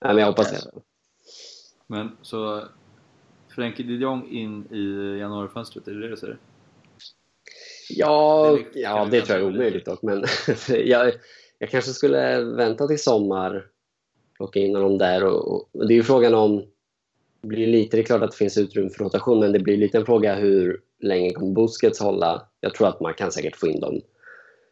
Nej, 0.01 0.13
men 0.13 0.17
jag 0.17 0.27
hoppas 0.27 0.51
det. 0.51 0.81
Men 1.87 2.17
så 2.21 2.63
Frenkie 3.55 3.85
de 3.85 3.93
Jong 3.93 4.29
in 4.29 4.73
i 4.73 5.17
januarifönstret, 5.19 5.87
är 5.87 5.91
det 5.91 6.01
det 6.01 6.09
du 6.09 6.17
säger? 6.17 6.37
Ja, 7.89 8.57
Det 8.73 8.79
ja, 8.79 9.07
det 9.11 9.21
tror 9.21 9.39
jag 9.39 9.47
är 9.47 9.55
omöjligt 9.55 9.85
dock. 9.85 10.01
Men 10.01 10.23
jag, 10.85 11.13
jag 11.59 11.69
kanske 11.69 11.91
skulle 11.91 12.41
vänta 12.43 12.87
till 12.87 13.03
sommar, 13.03 13.65
plocka 14.37 14.59
in 14.59 14.75
honom 14.75 14.97
där. 14.97 15.23
Och, 15.23 15.69
och 15.71 15.87
det 15.87 15.93
är 15.93 15.95
ju 15.95 16.03
frågan 16.03 16.33
om... 16.33 16.65
Det 17.41 17.47
blir 17.47 17.67
lite, 17.67 17.97
det 17.97 18.01
är 18.01 18.05
klart 18.05 18.21
att 18.21 18.31
det 18.31 18.37
finns 18.37 18.57
utrymme 18.57 18.89
för 18.89 19.03
rotation, 19.03 19.39
men 19.39 19.51
det 19.51 19.59
blir 19.59 19.77
lite 19.77 19.97
en 19.97 20.05
fråga 20.05 20.35
hur 20.35 20.81
länge 20.99 21.33
kommer 21.33 21.53
Busquets 21.53 21.99
hålla? 21.99 22.47
Jag 22.59 22.75
tror 22.75 22.87
att 22.87 22.99
man 22.99 23.13
kan 23.13 23.31
säkert 23.31 23.55
få 23.55 23.67
in 23.67 23.79
dem. 23.79 24.01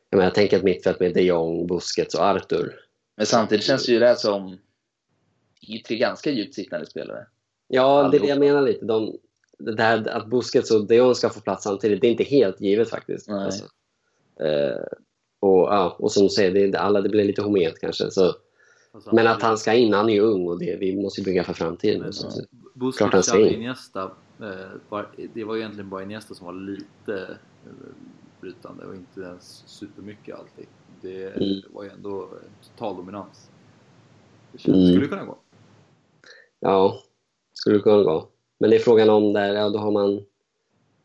Jag, 0.09 0.17
menar, 0.17 0.23
jag 0.23 0.35
tänker 0.35 0.57
att 0.57 0.63
mittfält 0.63 0.99
med 0.99 1.13
de 1.13 1.21
Jong, 1.21 1.67
Busquets 1.67 2.15
och 2.15 2.21
Arthur. 2.21 2.75
Men 3.17 3.25
samtidigt 3.25 3.65
känns 3.65 3.85
det 3.85 3.91
ju 3.91 3.99
det 3.99 4.07
här 4.07 4.15
som 4.15 4.57
det 5.61 5.71
är 5.71 5.75
ju 5.75 5.79
tre 5.79 5.97
ganska 5.97 6.31
djupt 6.31 6.55
sittande 6.55 6.85
spelare. 6.85 7.25
Ja, 7.67 8.09
det 8.11 8.17
är 8.17 8.21
det 8.21 8.27
jag 8.27 8.39
menar 8.39 8.61
lite. 8.61 8.85
De, 8.85 9.17
det 9.59 9.75
där 9.75 10.09
att 10.09 10.27
Busquets 10.27 10.71
och 10.71 10.87
de 10.87 10.95
Jong 10.95 11.15
ska 11.15 11.29
få 11.29 11.39
plats 11.39 11.63
samtidigt, 11.63 12.01
det 12.01 12.07
är 12.07 12.11
inte 12.11 12.23
helt 12.23 12.61
givet 12.61 12.89
faktiskt. 12.89 13.29
Alltså, 13.29 13.65
eh, 14.39 14.83
och, 15.39 15.59
ja, 15.59 15.95
och 15.99 16.11
som 16.11 16.23
du 16.23 16.29
säger, 16.29 16.67
det, 16.71 16.79
alla, 16.79 17.01
det 17.01 17.09
blir 17.09 17.23
lite 17.23 17.41
homogent 17.41 17.79
kanske. 17.79 18.11
Så, 18.11 18.35
men 19.11 19.27
att 19.27 19.41
han 19.41 19.57
ska 19.57 19.73
in, 19.73 19.93
han 19.93 20.09
är 20.09 20.13
ju 20.13 20.19
ung 20.19 20.47
och 20.47 20.59
det, 20.59 20.77
vi 20.79 20.95
måste 20.95 21.21
bygga 21.21 21.43
för 21.43 21.53
framtiden. 21.53 22.01
Men, 22.01 22.13
Så, 22.13 22.41
Klart 22.97 23.13
han 23.13 23.23
ska 23.23 23.39
in. 23.39 23.53
Iniesta. 23.55 24.11
Eh, 24.39 25.19
det 25.33 25.43
var 25.43 25.57
egentligen 25.57 25.89
bara 25.89 26.03
Iniesta 26.03 26.33
som 26.33 26.45
var 26.45 26.53
lite 26.53 27.37
eh, 27.65 27.71
brytande 28.41 28.85
och 28.85 28.95
inte 28.95 29.21
ens 29.21 29.63
supermycket 29.67 30.35
alltid. 30.39 30.65
Det 31.01 31.35
Mm. 31.35 31.61
var 31.73 31.83
ju 31.83 31.89
ändå 31.89 32.29
total 32.63 32.95
dominans. 32.95 33.49
Det 34.51 34.57
känns, 34.57 34.75
Mm. 34.77 34.87
skulle 34.91 35.07
kunna 35.07 35.25
gå. 35.25 35.37
ja, 36.59 36.99
skulle 37.53 37.79
kunna 37.79 38.03
gå. 38.03 38.27
Men 38.57 38.69
det 38.69 38.75
är 38.75 38.79
frågan 38.79 39.09
om 39.09 39.33
där, 39.33 39.53
ja 39.53 39.69
då 39.69 39.79
har 39.79 39.91
man... 39.91 40.25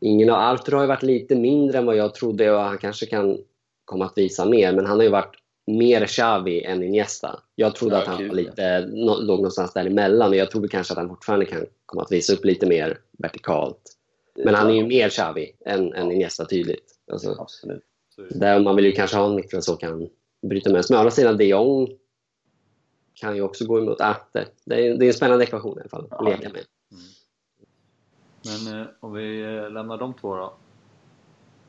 Ingen 0.02 0.30
av 0.30 0.36
Arthur 0.40 0.72
har 0.72 0.80
ju 0.82 0.86
varit 0.88 1.02
lite 1.02 1.36
mindre 1.36 1.78
än 1.78 1.86
vad 1.86 1.96
jag 1.96 2.14
trodde 2.14 2.52
och 2.52 2.60
han 2.60 2.78
kanske 2.78 3.06
kan 3.06 3.38
komma 3.84 4.04
att 4.04 4.18
visa 4.18 4.44
mer. 4.44 4.72
Men 4.72 4.86
han 4.86 4.96
har 4.96 5.04
ju 5.04 5.10
varit 5.10 5.36
mer 5.66 6.06
Xavi 6.06 6.64
än 6.64 6.82
Iniesta. 6.82 7.40
Jag 7.54 7.74
trodde 7.74 7.94
Ja, 7.94 8.00
att 8.02 8.08
han 8.08 8.18
kul. 8.18 8.28
var 8.28 8.34
lite, 8.34 8.80
låg 8.86 9.38
någonstans 9.38 9.72
däremellan 9.72 10.30
och 10.30 10.36
jag 10.36 10.50
tror 10.50 10.68
kanske 10.68 10.92
att 10.92 10.98
han 10.98 11.08
fortfarande 11.08 11.46
kan 11.46 11.66
komma 11.86 12.02
att 12.02 12.12
visa 12.12 12.32
upp 12.32 12.44
lite 12.44 12.66
mer 12.66 12.98
vertikalt. 13.18 13.96
Men 14.44 14.54
han 14.54 14.70
är 14.70 14.74
ju 14.74 14.86
mer 14.86 15.08
Xavi 15.08 15.52
än, 15.66 15.92
än 15.92 16.12
Iniesta 16.12 16.44
tydligt. 16.44 16.94
Alltså, 17.12 17.36
Absolut. 17.38 17.84
Där 18.30 18.60
man 18.60 18.76
vill 18.76 18.84
ju 18.84 18.92
kanske 18.92 19.16
ha 19.16 19.26
en 19.26 19.34
mittfält 19.34 19.64
som 19.64 19.76
kan 19.76 20.08
bryta 20.42 20.70
med. 20.70 20.84
Men 20.88 20.96
å 20.96 21.00
andra 21.00 21.10
sidan, 21.10 21.36
de 21.36 21.44
Jong 21.44 21.88
kan 23.14 23.36
ju 23.36 23.42
också 23.42 23.66
gå 23.66 23.78
emot. 23.78 24.00
Ah, 24.00 24.16
det, 24.32 24.46
det, 24.64 24.86
är, 24.86 24.94
det 24.94 25.04
är 25.04 25.08
en 25.08 25.14
spännande 25.14 25.44
ekvation 25.44 25.78
i 25.78 25.80
alla 25.80 25.88
fall 25.88 26.06
att 26.10 26.24
leka 26.24 26.48
med. 26.48 26.64
Mm. 26.92 27.04
Men 28.44 28.80
eh, 28.80 28.86
om 29.00 29.12
vi 29.12 29.42
eh, 29.42 29.70
lämnar 29.70 29.98
de 29.98 30.14
två 30.14 30.36
då. 30.36 30.54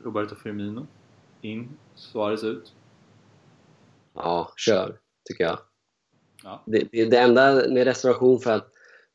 Roberto 0.04 0.36
Firmino 0.36 0.88
in, 1.41 1.69
Suarez 1.95 2.43
ut. 2.43 2.73
Ja, 4.13 4.54
kör, 4.58 4.97
tycker 5.30 5.43
jag. 5.43 5.60
Ja. 6.43 6.63
Det, 6.65 6.88
det, 6.91 7.06
det 7.06 7.17
enda 7.17 7.54
med 7.69 7.84
reservation 7.84 8.39
för, 8.39 8.52
att, 8.52 8.67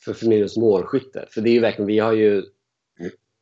för 0.05 0.13
Firminos 0.13 0.57
målskytte, 0.57 1.27
för 1.31 1.41
det 1.41 1.51
är 1.51 1.55
ju 1.55 1.61
verkligen, 1.61 1.87
vi 1.87 1.99
har 1.99 2.13
ju, 2.13 2.43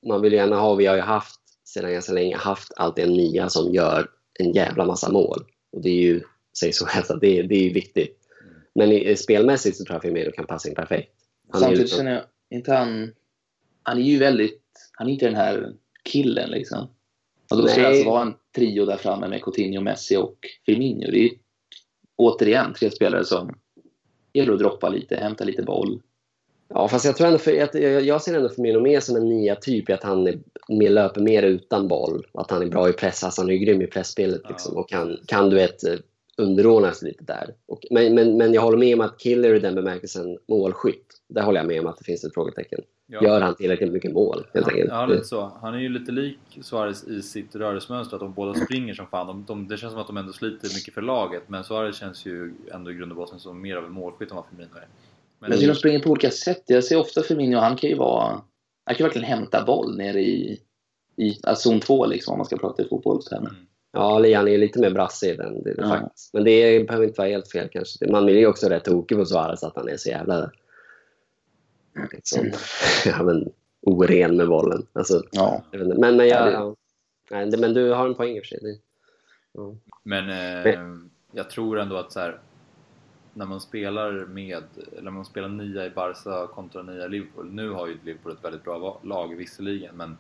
man 0.07 0.23
vill 0.23 0.33
gärna 0.33 0.57
ha, 0.57 0.75
vi 0.75 0.87
har 0.87 0.97
ju 0.97 1.03
haft 1.03 1.41
sedan 1.65 1.93
ganska 1.93 2.13
länge 2.13 2.37
haft 2.37 2.73
alltid 2.77 3.05
en 3.05 3.13
nia 3.13 3.49
som 3.49 3.75
gör 3.75 4.11
en 4.39 4.53
jävla 4.53 4.85
massa 4.85 5.13
mål. 5.13 5.45
Och 5.73 5.83
det 5.83 5.89
är 5.89 6.03
ju, 6.03 6.23
säg 6.61 6.73
så 6.73 6.87
helst, 6.87 7.11
att 7.11 7.21
det, 7.21 7.43
det 7.43 7.55
är 7.55 7.63
ju 7.63 7.73
viktigt. 7.73 8.19
Men 8.75 8.93
i, 8.93 9.17
spelmässigt 9.17 9.77
så 9.77 9.85
tror 9.85 9.95
jag 9.95 10.03
Firmino 10.03 10.31
kan 10.31 10.47
passa 10.47 10.69
in 10.69 10.75
perfekt. 10.75 11.13
Han 11.53 11.63
är 11.63 11.69
ju 11.69 11.77
Samtidigt 11.77 11.81
liksom- 11.81 11.97
känner 11.97 12.13
jag 12.13 12.25
inte 12.51 12.73
han... 12.73 13.13
Han 13.83 13.99
är 13.99 14.03
ju 14.03 14.19
väldigt... 14.19 14.63
Han 14.93 15.09
är 15.09 15.13
inte 15.13 15.27
den 15.27 15.35
här 15.35 15.73
killen 16.05 16.51
liksom. 16.51 16.89
Och 17.51 17.57
då 17.57 17.69
ska 17.69 17.81
det 17.81 17.89
alltså 17.89 18.05
vara 18.05 18.23
en 18.23 18.35
trio 18.55 18.85
där 18.85 18.97
framme 18.97 19.29
med 19.29 19.43
Coutinho, 19.43 19.81
Messi 19.81 20.17
och 20.17 20.39
Firmino. 20.67 21.11
Det 21.11 21.19
är 21.19 21.23
ju 21.23 21.31
återigen 22.17 22.73
tre 22.73 22.91
spelare 22.91 23.25
som 23.25 23.55
gäller 24.33 24.53
att 24.53 24.59
droppa 24.59 24.89
lite, 24.89 25.17
hämta 25.17 25.45
lite 25.45 25.63
boll. 25.63 26.03
Ja, 26.69 26.89
fast 26.89 27.05
jag 27.05 27.17
tror 27.17 27.27
ändå 27.27 27.39
för, 27.39 27.53
jag, 27.53 28.03
jag 28.03 28.23
ser 28.23 28.35
ändå 28.35 28.49
Firmino 28.49 28.81
mer 28.81 29.01
som 29.01 29.17
en 29.17 29.29
nia 29.29 29.57
typ 29.57 29.91
i 29.91 29.93
att 29.93 30.03
han 30.03 30.27
är, 30.27 30.39
mer, 30.69 30.91
löper 30.91 31.21
mer 31.21 31.43
utan 31.43 31.89
boll. 31.89 32.27
Att 32.35 32.51
han 32.51 32.63
är 32.63 32.67
bra 32.67 32.89
i 32.89 32.93
press, 32.93 33.25
alltså 33.25 33.41
han 33.41 33.51
är 33.51 33.55
grym 33.55 33.83
i 33.83 33.87
pressspelet 33.87 34.43
liksom, 34.49 34.77
och 34.77 34.89
kan, 34.89 35.19
kan 35.27 35.51
du 35.51 35.57
vet 35.57 35.85
eh, 35.85 35.95
underordna 36.37 36.93
sig 36.93 37.09
lite 37.09 37.25
där. 37.25 37.55
Och, 37.67 37.81
men, 37.91 38.15
men, 38.15 38.37
men 38.37 38.55
jag 38.55 38.63
håller 38.63 38.79
med 38.79 38.95
om 38.95 39.01
att 39.01 39.19
Killer 39.19 39.55
i 39.55 39.59
den 39.59 39.75
bemärkelsen 39.75 40.39
målskytt. 40.49 41.07
Där 41.29 41.43
håller 41.43 41.61
jag 41.61 41.67
med 41.67 41.81
om 41.81 41.87
att 41.87 41.99
det 41.99 42.05
finns 42.05 42.25
ett 42.25 42.35
frågetecken. 42.35 42.81
Ja. 43.07 43.23
Gör 43.25 43.41
han 43.41 43.55
tillräckligt 43.57 43.93
mycket 43.93 44.13
mål 44.13 44.47
helt 44.55 44.67
Ja, 44.67 44.73
enkelt? 44.73 44.91
ja, 44.91 45.07
lite 45.07 45.25
så. 45.25 45.53
Han 45.61 45.75
är 45.75 45.79
ju 45.79 45.89
lite 45.89 46.13
lik 46.13 46.39
Suarez 46.63 47.05
i 47.05 47.23
sitt 47.23 47.57
rörelsemönster, 47.57 48.17
att 48.17 48.21
de 48.21 48.33
båda 48.33 48.55
springer 48.55 48.95
som 48.95 49.07
fan. 49.07 49.27
De, 49.27 49.45
de, 49.47 49.69
det 49.69 49.77
känns 49.77 49.93
som 49.93 50.01
att 50.01 50.07
de 50.07 50.17
ändå 50.17 50.33
sliter 50.33 50.69
mycket 50.75 50.95
för 50.95 51.03
laget, 51.03 51.43
men 51.47 51.65
Suarez 51.65 51.97
känns 51.97 52.27
ju 52.27 52.55
ändå 52.73 52.91
i 52.91 52.95
grund 52.95 53.13
och 53.13 53.17
botten 53.17 53.39
som 53.41 53.63
mer 53.63 53.77
av 53.77 53.85
en 53.85 53.93
målskytt 53.93 54.31
än 54.31 54.37
vad 54.37 54.45
Firmino 54.51 54.77
är. 54.77 54.87
Men, 55.39 55.53
tycker 55.53 55.69
de 55.69 55.75
springer 55.75 55.99
på 56.01 56.11
olika 56.11 56.31
sätt. 56.31 56.63
Jag 56.67 56.85
ser 56.85 56.97
ofta 56.99 57.23
Firmino, 57.23 57.57
han 57.59 57.77
kan 57.77 57.91
ju 57.91 57.97
vara... 57.97 58.27
Han 58.87 58.95
kan 58.95 58.97
ju 58.99 59.05
verkligen 59.05 59.29
hämta 59.29 59.65
boll 59.65 59.97
nere 59.97 60.21
i, 60.21 60.61
i 61.17 61.39
alltså 61.43 61.69
zon 61.71 61.81
2 61.81 62.07
liksom, 62.07 62.33
om 62.33 62.39
man 62.39 62.47
ska 62.47 62.57
prata 62.57 62.83
i 62.83 62.89
fotbollstermer. 62.89 63.49
Mm. 63.49 63.61
Ja, 63.93 64.19
Lian 64.19 64.49
är 64.49 64.59
lite 64.59 64.81
mer 64.81 64.91
brassig 64.91 65.31
i 65.31 65.37
den. 65.37 65.63
Det, 65.63 65.75
Ja. 65.79 65.89
faktiskt. 65.89 66.35
Men 66.35 66.45
det 66.45 66.87
behöver 66.87 67.07
inte 67.07 67.19
vara 67.21 67.29
helt 67.29 67.51
fel 67.53 67.69
kanske. 67.73 68.11
Man 68.11 68.25
blir 68.25 68.39
ju 68.39 68.47
också 68.47 68.69
rätt 68.69 68.85
tokig 68.85 69.19
på 69.19 69.25
Suarez 69.25 69.63
att 69.65 69.77
han 69.77 69.89
är 69.89 69.97
så 69.97 70.09
jävla 70.09 70.51
liksom, 72.13 72.51
ja, 73.05 73.23
men, 73.23 73.53
oren 73.81 74.37
med 74.37 74.49
bollen. 74.49 74.87
Alltså, 74.93 75.23
Ja. 75.33 75.63
Men, 75.73 75.89
men, 75.89 76.17
Ja, 76.19 76.25
jag, 76.25 76.47
det- 76.47 76.53
ja. 76.53 76.77
Nej, 77.31 77.51
det- 77.51 77.59
men 77.59 77.75
du 77.75 77.91
har 77.93 78.07
en 78.07 78.15
poäng 78.15 78.37
i 78.37 78.41
och 78.41 78.45
för 78.45 78.49
sig. 78.49 78.81
Ja. 79.53 79.75
Men 80.03 80.29
eh, 80.31 80.75
jag 81.33 81.51
tror 81.51 81.79
ändå 81.79 81.97
att 81.97 82.13
så 82.13 82.21
här, 82.21 82.39
när 83.35 83.47
man 83.47 83.61
spelar 83.61 84.13
med, 84.13 84.63
eller 84.93 85.03
när 85.03 85.11
man 85.11 85.25
spelar 85.25 85.49
nia 85.49 85.87
i 85.87 85.91
Barca 85.91 86.47
kontra 86.47 86.83
nia 86.83 87.05
i 87.05 87.09
Liverpool. 87.09 87.51
Nu 87.53 87.69
har 87.71 87.87
ju 87.87 87.99
Liverpool 88.05 88.33
ett 88.33 88.45
väldigt 88.45 88.65
bra 88.65 89.01
lag 89.03 89.35
visserligen, 89.37 89.97
men 89.97 90.17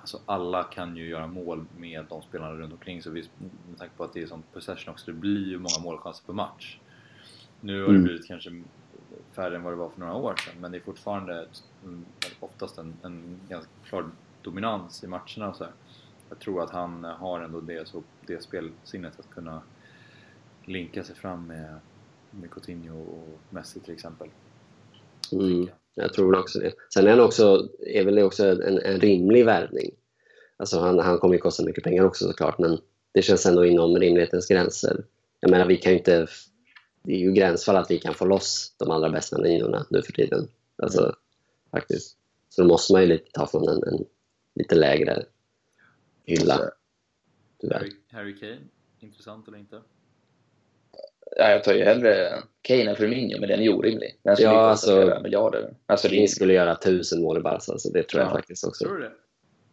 alltså 0.00 0.18
alla 0.26 0.62
kan 0.64 0.96
ju 0.96 1.08
göra 1.08 1.26
mål 1.26 1.64
med 1.78 2.04
de 2.08 2.22
spelarna 2.22 2.54
runt 2.54 2.72
omkring. 2.72 3.02
Så 3.02 3.10
visst, 3.10 3.30
med 3.68 3.78
tanke 3.78 3.96
på 3.96 4.04
att 4.04 4.12
det 4.12 4.22
är 4.22 4.26
sån 4.26 4.42
possession 4.52 4.92
också, 4.92 5.06
det 5.06 5.12
blir 5.12 5.46
ju 5.48 5.58
många 5.58 5.78
målchanser 5.82 6.26
per 6.26 6.32
match. 6.32 6.78
Nu 7.60 7.80
har 7.80 7.88
det 7.88 7.94
Mm. 7.94 8.04
blivit 8.04 8.26
kanske 8.26 8.62
färre 9.32 9.56
än 9.56 9.62
vad 9.62 9.72
det 9.72 9.76
var 9.76 9.88
för 9.88 10.00
några 10.00 10.14
år 10.14 10.36
sedan, 10.36 10.60
men 10.60 10.72
det 10.72 10.78
är 10.78 10.82
fortfarande 10.82 11.46
mm, 11.84 12.04
oftast 12.40 12.78
en, 12.78 12.94
en 13.02 13.40
ganska 13.48 13.70
klar 13.88 14.10
dominans 14.42 15.04
i 15.04 15.06
matcherna. 15.06 15.48
Och 15.48 15.56
så 15.56 15.64
här. 15.64 15.72
Jag 16.28 16.38
tror 16.38 16.62
att 16.62 16.70
han 16.70 17.04
har 17.04 17.40
ändå 17.40 17.60
det, 17.60 17.88
så, 17.88 18.02
det 18.26 18.42
spelsinnet 18.42 19.20
att 19.20 19.30
kunna 19.30 19.62
linka 20.64 21.04
sig 21.04 21.16
fram 21.16 21.46
med, 21.46 21.78
med 22.30 22.50
Coutinho 22.50 23.02
och 23.02 23.38
Messi 23.50 23.80
till 23.80 23.94
exempel. 23.94 24.28
Mm, 25.32 25.68
jag 25.94 26.12
tror 26.12 26.30
väl 26.30 26.40
också 26.40 26.58
det. 26.58 26.72
Sen 26.94 27.06
är, 27.06 27.10
han 27.10 27.20
också, 27.20 27.68
är 27.80 28.04
väl 28.04 28.14
det 28.14 28.24
också 28.24 28.46
en, 28.46 28.78
en 28.78 29.00
rimlig 29.00 29.44
värvning. 29.44 29.90
Alltså 30.56 30.80
han, 30.80 30.98
han 30.98 31.18
kommer 31.18 31.34
ju 31.34 31.40
kosta 31.40 31.64
mycket 31.64 31.84
pengar 31.84 32.04
också 32.04 32.28
såklart, 32.28 32.58
men 32.58 32.78
det 33.12 33.22
känns 33.22 33.46
ändå 33.46 33.66
inom 33.66 33.96
rimlighetens 33.96 34.48
gränser. 34.48 35.04
Jag 35.40 35.50
menar, 35.50 35.66
vi 35.66 35.76
kan 35.76 35.92
ju 35.92 35.98
inte... 35.98 36.26
Det 37.06 37.12
är 37.12 37.18
ju 37.18 37.32
gränsfall 37.32 37.76
att 37.76 37.90
vi 37.90 37.98
kan 37.98 38.14
få 38.14 38.24
loss 38.24 38.74
de 38.78 38.90
allra 38.90 39.10
bästa 39.10 39.38
niorna 39.38 39.86
nu 39.90 40.02
för 40.02 40.12
tiden. 40.12 40.48
Alltså, 40.82 41.02
Mm. 41.02 41.14
faktiskt. 41.70 42.16
Så 42.48 42.62
då 42.62 42.68
måste 42.68 42.92
man 42.92 43.02
ju 43.02 43.08
lite 43.08 43.30
ta 43.32 43.46
från 43.46 43.68
en, 43.68 43.82
en 43.82 44.04
lite 44.54 44.74
lägre 44.74 45.22
hylla, 46.24 46.60
tyvärr. 47.60 47.78
Harry, 47.78 47.92
Harry 48.12 48.36
Kane, 48.38 48.58
intressant 49.00 49.48
eller 49.48 49.58
inte? 49.58 49.80
Ja, 51.36 51.50
jag 51.50 51.64
tar 51.64 51.74
ju 51.74 51.84
hellre 51.84 52.42
Kane 52.62 52.90
än 52.90 52.96
Firmino, 52.96 53.40
men 53.40 53.48
den 53.48 53.58
är 53.60 53.64
ju 53.64 53.72
orimlig. 53.74 54.18
Den 54.22 54.36
skulle 54.36 54.48
Ja, 54.50 54.60
alltså- 54.60 55.02
flera 55.02 55.20
miljarder. 55.22 55.74
Alltså, 55.86 56.08
det 56.08 56.16
Ni 56.20 56.28
skulle 56.28 56.52
göra 56.52 56.74
tusen 56.76 57.22
mål 57.22 57.36
i 57.38 57.40
Barca, 57.40 57.78
så 57.78 57.90
det 57.90 58.02
tror 58.02 58.22
jag 58.22 58.30
Ja. 58.30 58.34
faktiskt 58.34 58.66
också. 58.66 58.84
Tror 58.84 58.96
du 58.96 59.02
det? 59.02 59.12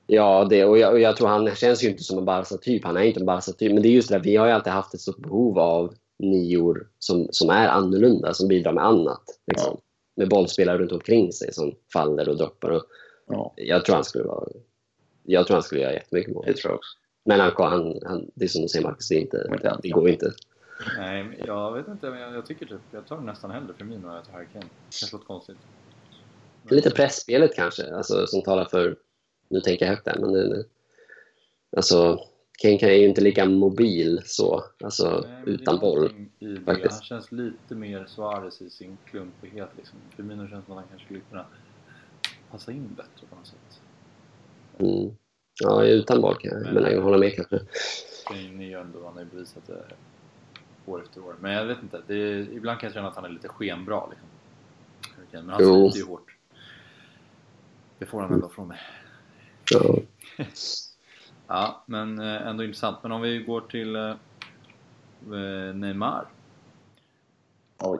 Ja, 0.08 0.48
det, 0.50 0.66
och, 0.66 0.78
jag, 0.78 0.94
och 0.94 1.00
jag 1.00 1.18
tror 1.18 1.28
han 1.28 1.56
känns 1.56 1.84
ju 1.84 1.90
inte 1.90 2.04
som 2.04 2.18
en 2.18 2.26
Barca-typ. 2.26 2.84
Han 2.86 2.98
är 2.98 3.02
inte 3.02 3.20
en 3.20 3.26
Barca-typ. 3.26 3.74
Men 3.74 3.84
det 3.84 3.90
är 3.90 3.92
just 3.92 4.10
det 4.10 4.16
där, 4.16 4.24
vi 4.24 4.36
har 4.36 4.46
ju 4.46 4.52
alltid 4.52 4.74
haft 4.74 4.94
ett 4.94 5.02
stort 5.02 5.18
behov 5.18 5.60
av 5.60 5.94
nior 6.20 6.88
som, 7.00 7.28
som 7.32 7.50
är 7.50 7.68
annorlunda, 7.68 8.34
som 8.34 8.48
bidrar 8.48 8.74
med 8.74 8.86
annat. 8.86 9.24
Liksom. 9.48 9.78
Med 10.16 10.30
bollspelare 10.30 10.78
runt 10.78 10.92
omkring 10.92 11.34
sig 11.34 11.54
som 11.54 11.76
faller 11.94 12.30
och 12.30 12.38
droppar. 12.38 12.70
Och 12.70 12.84
ja, 13.28 13.54
jag 13.56 13.86
tror 13.86 13.96
han 13.96 14.04
skulle 14.04 14.24
vara... 14.24 14.48
Jag 15.24 15.48
tror 15.48 15.56
han 15.56 15.64
skulle 15.64 15.82
göra 15.82 15.94
jättemycket 15.94 16.34
mål. 16.34 16.44
det 16.48 16.54
tror 16.54 16.72
jag 16.72 16.78
också. 16.78 16.98
Men 17.26 17.40
han, 17.40 17.52
han, 17.58 18.00
han, 18.06 18.32
det 18.34 18.46
är 18.46 18.50
som 18.50 18.62
du 18.62 18.68
säger 18.68 18.86
Marcus, 18.86 19.08
det, 19.10 19.16
inte, 19.16 19.38
än. 19.64 19.80
det 19.84 19.90
går 19.90 20.10
inte. 20.10 20.34
Nej, 20.98 21.44
jag 21.48 21.74
vet 21.74 21.88
inte. 21.88 22.10
men 22.10 22.22
Jag, 22.22 22.36
jag 22.36 22.46
tycker 22.46 22.66
typ, 22.66 22.80
jag 22.92 23.08
tar 23.08 23.18
nästan 23.22 23.52
hellre 23.52 23.74
Firmino 23.78 24.08
än 24.08 24.14
jag 24.16 24.26
tar 24.26 24.34
Harry 24.34 24.46
Kane. 24.54 24.66
Det 24.66 25.00
kanske 25.00 25.16
låter 25.16 25.28
konstigt. 25.28 25.58
Men- 26.64 26.76
Lite 26.76 26.90
pressspelet 26.92 27.56
kanske, 27.56 27.96
alltså, 27.96 28.28
som 28.28 28.42
talar 28.42 28.66
för... 28.66 28.96
Nu 29.50 29.62
tänker 29.62 29.86
jag 29.86 29.90
högt 29.94 30.06
där, 30.06 30.18
men... 30.20 30.34
Det, 30.34 30.64
alltså, 31.78 32.20
Kane 32.62 32.78
är 32.82 32.98
ju 32.98 33.08
inte 33.08 33.22
lika 33.22 33.46
mobil 33.46 34.22
så, 34.26 34.64
alltså 34.84 35.26
Nej, 35.28 35.42
men 35.46 35.54
utan 35.54 35.80
boll. 35.80 36.10
faktiskt. 36.66 36.94
Han 36.94 37.04
känns 37.04 37.32
lite 37.32 37.76
mer 37.76 38.06
Suarez 38.06 38.62
i 38.62 38.70
sin 38.70 38.98
klumpighet. 39.06 39.70
Liksom. 39.78 40.00
Firmino 40.16 40.48
känns 40.48 40.66
som 40.66 40.74
att 40.74 40.80
han 40.80 40.90
kanske 40.90 41.06
skulle 41.06 41.20
kunna 41.30 41.46
passa 42.52 42.72
in 42.72 42.88
bättre 42.98 43.28
på 43.30 43.36
något 43.36 43.48
sätt. 43.48 43.82
Mm. 44.78 45.16
Ja, 45.64 45.86
utan 45.86 46.22
boll 46.22 46.36
kan 46.36 46.52
jag, 46.52 46.74
men 46.74 46.84
jag 46.94 47.02
håller 47.02 47.18
med 47.18 47.36
kanske. 47.36 47.60
Kane 48.26 48.64
är 48.64 48.68
ju 48.68 48.80
ändå, 48.80 49.06
han 49.06 49.14
har 49.14 49.20
ju 49.20 49.26
bevisat 49.26 49.68
det 49.68 49.86
år 50.86 51.04
efter 51.04 51.26
år. 51.26 51.36
Men 51.40 51.52
jag 51.52 51.66
vet 51.66 51.84
inte, 51.84 51.98
är, 51.98 52.54
ibland 52.54 52.80
kan 52.80 52.88
jag 52.88 52.94
känna 52.94 53.08
att 53.08 53.16
han 53.16 53.26
är 53.26 53.30
lite 53.30 53.48
skenbra. 53.48 54.10
Liksom. 54.10 54.28
Men 55.32 55.50
han 55.50 55.60
sliter 55.60 55.98
ju 55.98 56.06
hårt. 56.06 56.36
Det 58.00 58.06
får 58.06 58.22
han 58.22 58.34
ändå 58.34 58.50
från 58.50 58.68
mig. 58.68 58.80
Ja. 59.72 59.98
Ja, 61.48 61.84
men 61.86 62.20
eh, 62.20 62.48
ändå 62.48 62.64
intressant. 62.64 62.98
Men 63.04 63.12
om 63.12 63.22
vi 63.22 63.40
går 63.40 63.62
till 63.62 63.96
eh, 63.96 64.10
eh, 65.22 65.76
Neymar. 65.76 66.26
Oj. 67.80 68.00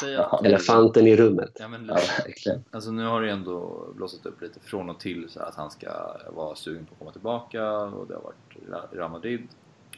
Säg 0.00 0.16
att, 0.16 0.28
Ja, 0.32 0.40
Elefanten 0.44 1.06
i 1.06 1.16
rummet. 1.16 1.56
ja, 1.60 1.68
men, 1.68 1.86
Ja, 1.86 1.94
verkligen. 1.94 2.64
Alltså 2.70 2.90
nu 2.90 3.04
har 3.04 3.22
det 3.22 3.30
ändå 3.30 3.86
blossat 3.94 4.26
upp 4.26 4.42
lite 4.42 4.60
från 4.60 4.90
och 4.90 5.00
till 5.00 5.30
så 5.30 5.40
att 5.40 5.54
han 5.54 5.70
ska 5.70 6.16
vara 6.30 6.54
sugen 6.54 6.86
på 6.86 6.92
att 6.92 6.98
komma 6.98 7.12
tillbaka 7.12 7.72
och 7.72 8.06
det 8.06 8.14
har 8.14 8.22
varit 8.22 8.92
Real 8.92 9.10
Madrid 9.10 9.48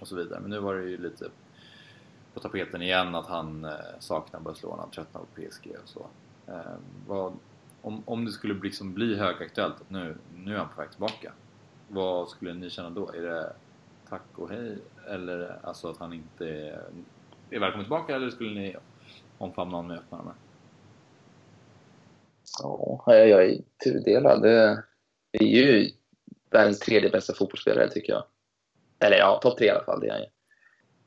och 0.01 0.09
så 0.09 0.16
vidare. 0.16 0.40
Men 0.40 0.51
nu 0.51 0.59
var 0.59 0.74
det 0.74 0.84
ju 0.84 0.99
lite 0.99 1.28
på 2.34 2.40
tapeten 2.40 2.82
igen 2.82 3.14
att 3.14 3.26
han 3.26 3.66
saknar 3.99 4.40
Barcelona, 4.40 4.86
tröttnar 4.95 5.20
på 5.20 5.26
PSG 5.40 5.72
och 5.82 5.88
så. 5.88 6.07
Eh, 6.47 6.76
vad, 7.07 7.32
om, 7.82 8.03
om 8.05 8.24
det 8.24 8.32
skulle 8.32 8.55
liksom 8.55 8.95
bli 8.95 9.16
högaktuellt 9.16 9.74
att 9.74 9.90
nu, 9.90 10.16
nu 10.36 10.55
är 10.55 10.59
han 10.59 10.68
på 10.74 10.80
väg 10.80 10.90
tillbaka. 10.90 11.32
Vad 11.89 12.28
skulle 12.28 12.55
ni 12.55 12.70
känna 12.70 12.91
då? 12.91 13.12
Är 13.12 13.22
det 13.22 13.53
tack 14.09 14.22
och 14.35 14.51
hej? 14.51 14.78
Eller 15.09 15.59
alltså 15.62 15.91
att 15.91 15.99
han 15.99 16.12
inte 16.12 16.49
är, 16.49 16.82
är 17.51 17.61
välkommen 17.61 17.85
tillbaka 17.85 18.16
eller 18.16 18.30
skulle 18.30 18.61
ni 18.61 18.76
omfamna 19.39 19.76
honom 19.76 19.89
med 19.89 19.99
öppna 19.99 20.18
armar? 20.18 20.35
Ja, 22.62 23.05
jag 23.07 23.45
är 23.45 23.59
tudelad. 23.85 24.43
Det 24.43 25.45
är 25.45 25.45
ju 25.45 25.91
världens 26.51 26.78
tredje 26.78 27.11
bästa 27.11 27.35
fotbollsspelare, 27.35 27.91
tycker 27.91 28.12
jag. 28.12 28.24
Eller 28.99 29.16
ja, 29.16 29.41
topp 29.43 29.59
tre 29.59 29.66
i 29.66 29.70
alla 29.70 29.85
fall. 29.85 30.01
Det 30.01 30.09
är 30.09 30.12
han 30.12 30.20
ju. 30.20 30.28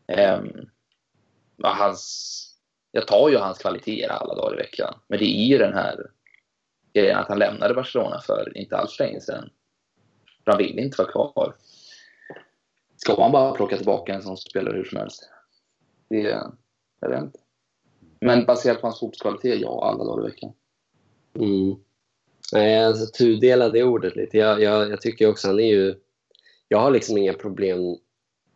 Ehm, 0.07 0.69
hans, 1.63 2.33
jag 2.91 3.07
tar 3.07 3.29
ju 3.29 3.37
hans 3.37 3.57
kvaliteter 3.57 4.09
alla 4.09 4.35
dagar 4.35 4.53
i 4.53 4.57
veckan. 4.57 4.93
Men 5.07 5.19
det 5.19 5.25
är 5.25 5.45
ju 5.45 5.57
den 5.57 5.73
här 5.73 6.11
grejen 6.93 7.17
att 7.17 7.27
han 7.27 7.39
lämnade 7.39 7.73
Barcelona 7.73 8.19
för 8.19 8.57
inte 8.57 8.77
alls 8.77 8.99
länge 8.99 9.21
sedan. 9.21 9.49
För 10.47 10.51
han 10.51 10.57
ville 10.57 10.81
inte 10.81 11.01
vara 11.01 11.11
kvar. 11.11 11.55
Ska 12.97 13.15
man 13.19 13.31
bara 13.31 13.53
plocka 13.53 13.77
tillbaka 13.77 14.13
en 14.13 14.21
sån 14.21 14.37
spelare 14.37 14.77
hur 14.77 14.83
som 14.83 14.97
helst? 14.97 15.29
Det, 16.09 16.41
jag 16.99 17.09
vet 17.09 17.23
inte. 17.23 17.39
Men 18.19 18.45
baserat 18.45 18.81
på 18.81 18.87
hans 18.87 18.99
fotbollskvalitet, 18.99 19.61
ja, 19.61 19.89
alla 19.89 20.03
dagar 20.03 20.27
i 20.27 20.31
veckan. 20.31 20.51
Mm. 21.35 21.75
Nej, 22.53 22.85
alltså 22.85 23.17
tudelad 23.17 23.75
är 23.75 23.83
ordet 23.83 24.15
lite. 24.15 24.37
Jag, 24.37 24.61
jag, 24.61 24.91
jag 24.91 25.01
tycker 25.01 25.29
också 25.29 25.47
han 25.47 25.59
är 25.59 25.73
ju... 25.73 25.95
Jag 26.67 26.77
har 26.77 26.91
liksom 26.91 27.17
inga 27.17 27.33
problem, 27.33 27.79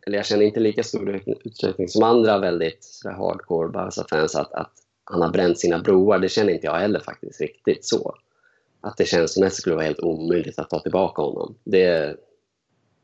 eller 0.06 0.16
jag 0.16 0.26
känner 0.26 0.44
inte 0.44 0.60
lika 0.60 0.82
stor 0.82 1.22
utsträckning 1.44 1.88
som 1.88 2.02
andra 2.02 2.38
väldigt 2.38 3.00
hardcore 3.04 3.68
Barca-fans 3.68 4.36
att, 4.36 4.52
att 4.52 4.72
han 5.04 5.22
har 5.22 5.30
bränt 5.30 5.58
sina 5.58 5.78
broar. 5.78 6.18
Det 6.18 6.28
känner 6.28 6.52
inte 6.52 6.66
jag 6.66 6.78
heller 6.78 7.00
faktiskt 7.00 7.40
riktigt 7.40 7.84
så. 7.84 8.14
Att 8.82 8.96
det 8.96 9.04
känns 9.04 9.34
som 9.34 9.42
att 9.42 9.50
det 9.50 9.54
skulle 9.56 9.76
vara 9.76 9.84
helt 9.84 10.00
omöjligt 10.00 10.58
att 10.58 10.70
ta 10.70 10.80
tillbaka 10.80 11.22
honom. 11.22 11.54
Det, 11.64 12.16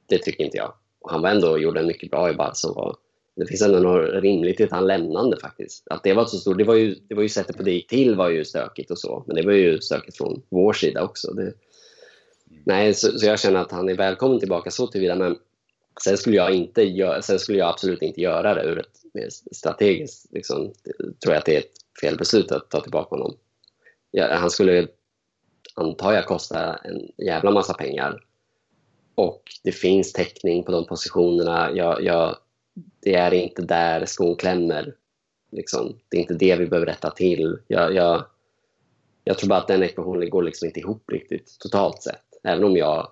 det 0.07 0.19
tycker 0.19 0.45
inte 0.45 0.57
jag. 0.57 0.73
Och 1.01 1.11
han 1.11 1.23
var 1.23 1.31
ändå 1.31 1.59
gjorde 1.59 1.81
en 1.81 1.87
mycket 1.87 2.11
bra 2.11 2.31
i 2.31 2.35
Barca 2.35 2.49
alltså, 2.49 2.97
det 3.39 3.47
finns 3.47 3.63
ändå 3.63 3.79
något 3.79 4.23
rimligt 4.23 4.61
i 4.61 4.65
att 4.65 4.71
han 4.71 4.87
lämnade 4.87 5.37
faktiskt. 5.41 5.89
Att 5.89 6.03
det 6.03 6.15
var 6.15 6.25
så 6.25 6.37
stort. 6.37 6.59
Det 6.59 6.65
var 6.65 6.75
ju, 6.75 6.97
det 7.09 7.15
var 7.15 7.23
ju 7.23 7.29
sättet 7.29 7.57
på 7.57 7.63
det 7.63 7.71
gick 7.71 7.87
till 7.87 8.15
var 8.15 8.29
ju 8.29 8.45
stökigt 8.45 8.91
och 8.91 8.99
så. 8.99 9.25
Men 9.27 9.37
det 9.37 9.43
var 9.43 9.53
ju 9.53 9.81
stökigt 9.81 10.17
från 10.17 10.43
vår 10.49 10.73
sida 10.73 11.03
också. 11.03 11.33
Det, 11.33 11.53
nej, 12.65 12.95
så, 12.95 13.19
så 13.19 13.27
jag 13.27 13.41
känner 13.41 13.61
att 13.61 13.71
han 13.71 13.89
är 13.89 13.95
välkommen 13.95 14.39
tillbaka 14.39 14.71
så 14.71 14.87
tillvida. 14.87 15.15
Men 15.15 15.37
sen 16.05 16.17
skulle 16.17 16.37
jag, 16.37 16.55
inte 16.55 16.83
gör, 16.83 17.21
sen 17.21 17.39
skulle 17.39 17.59
jag 17.59 17.69
absolut 17.69 18.03
inte 18.03 18.21
göra 18.21 18.55
det 18.55 18.65
ur 18.65 18.79
ett 18.79 19.15
mer 19.15 19.29
strategiskt. 19.53 20.33
Liksom, 20.33 20.73
tror 21.23 21.35
jag 21.35 21.37
att 21.37 21.47
det 21.47 21.55
är 21.55 21.61
ett 21.61 22.01
fel 22.01 22.17
beslut 22.17 22.53
att 22.53 22.71
ta 22.71 22.81
tillbaka 22.81 23.17
honom. 23.17 23.37
Ja, 24.11 24.35
han 24.35 24.51
skulle, 24.51 24.87
antar 25.75 26.13
jag, 26.13 26.27
kostar 26.27 26.81
en 26.85 27.27
jävla 27.27 27.51
massa 27.51 27.75
pengar. 27.75 28.25
Och 29.15 29.43
det 29.63 29.73
finns 29.73 30.13
täckning 30.13 30.65
på 30.65 30.73
de 30.73 30.87
positionerna. 30.87 31.71
Jag, 31.75 32.03
jag, 32.03 32.37
det 33.01 33.15
är 33.15 33.35
inte 33.35 33.63
där 33.63 34.07
skon 34.07 34.37
klämmer. 34.37 34.95
Liksom. 35.53 35.97
Det 36.09 36.17
är 36.17 36.21
inte 36.21 36.35
det 36.35 36.57
vi 36.57 36.67
behöver 36.67 36.87
rätta 36.87 37.11
till. 37.11 37.59
Jag, 37.67 37.95
jag, 37.95 38.25
jag 39.25 39.39
tror 39.39 39.49
bara 39.49 39.59
att 39.59 39.69
den 39.69 39.83
ekvationen 39.83 40.31
går 40.31 40.43
liksom 40.43 40.67
inte 40.67 40.81
ihop 40.81 41.11
riktigt 41.11 41.57
totalt 41.59 42.03
sett. 42.03 42.25
Även 42.43 42.65
om 42.65 42.77
jag 42.77 43.11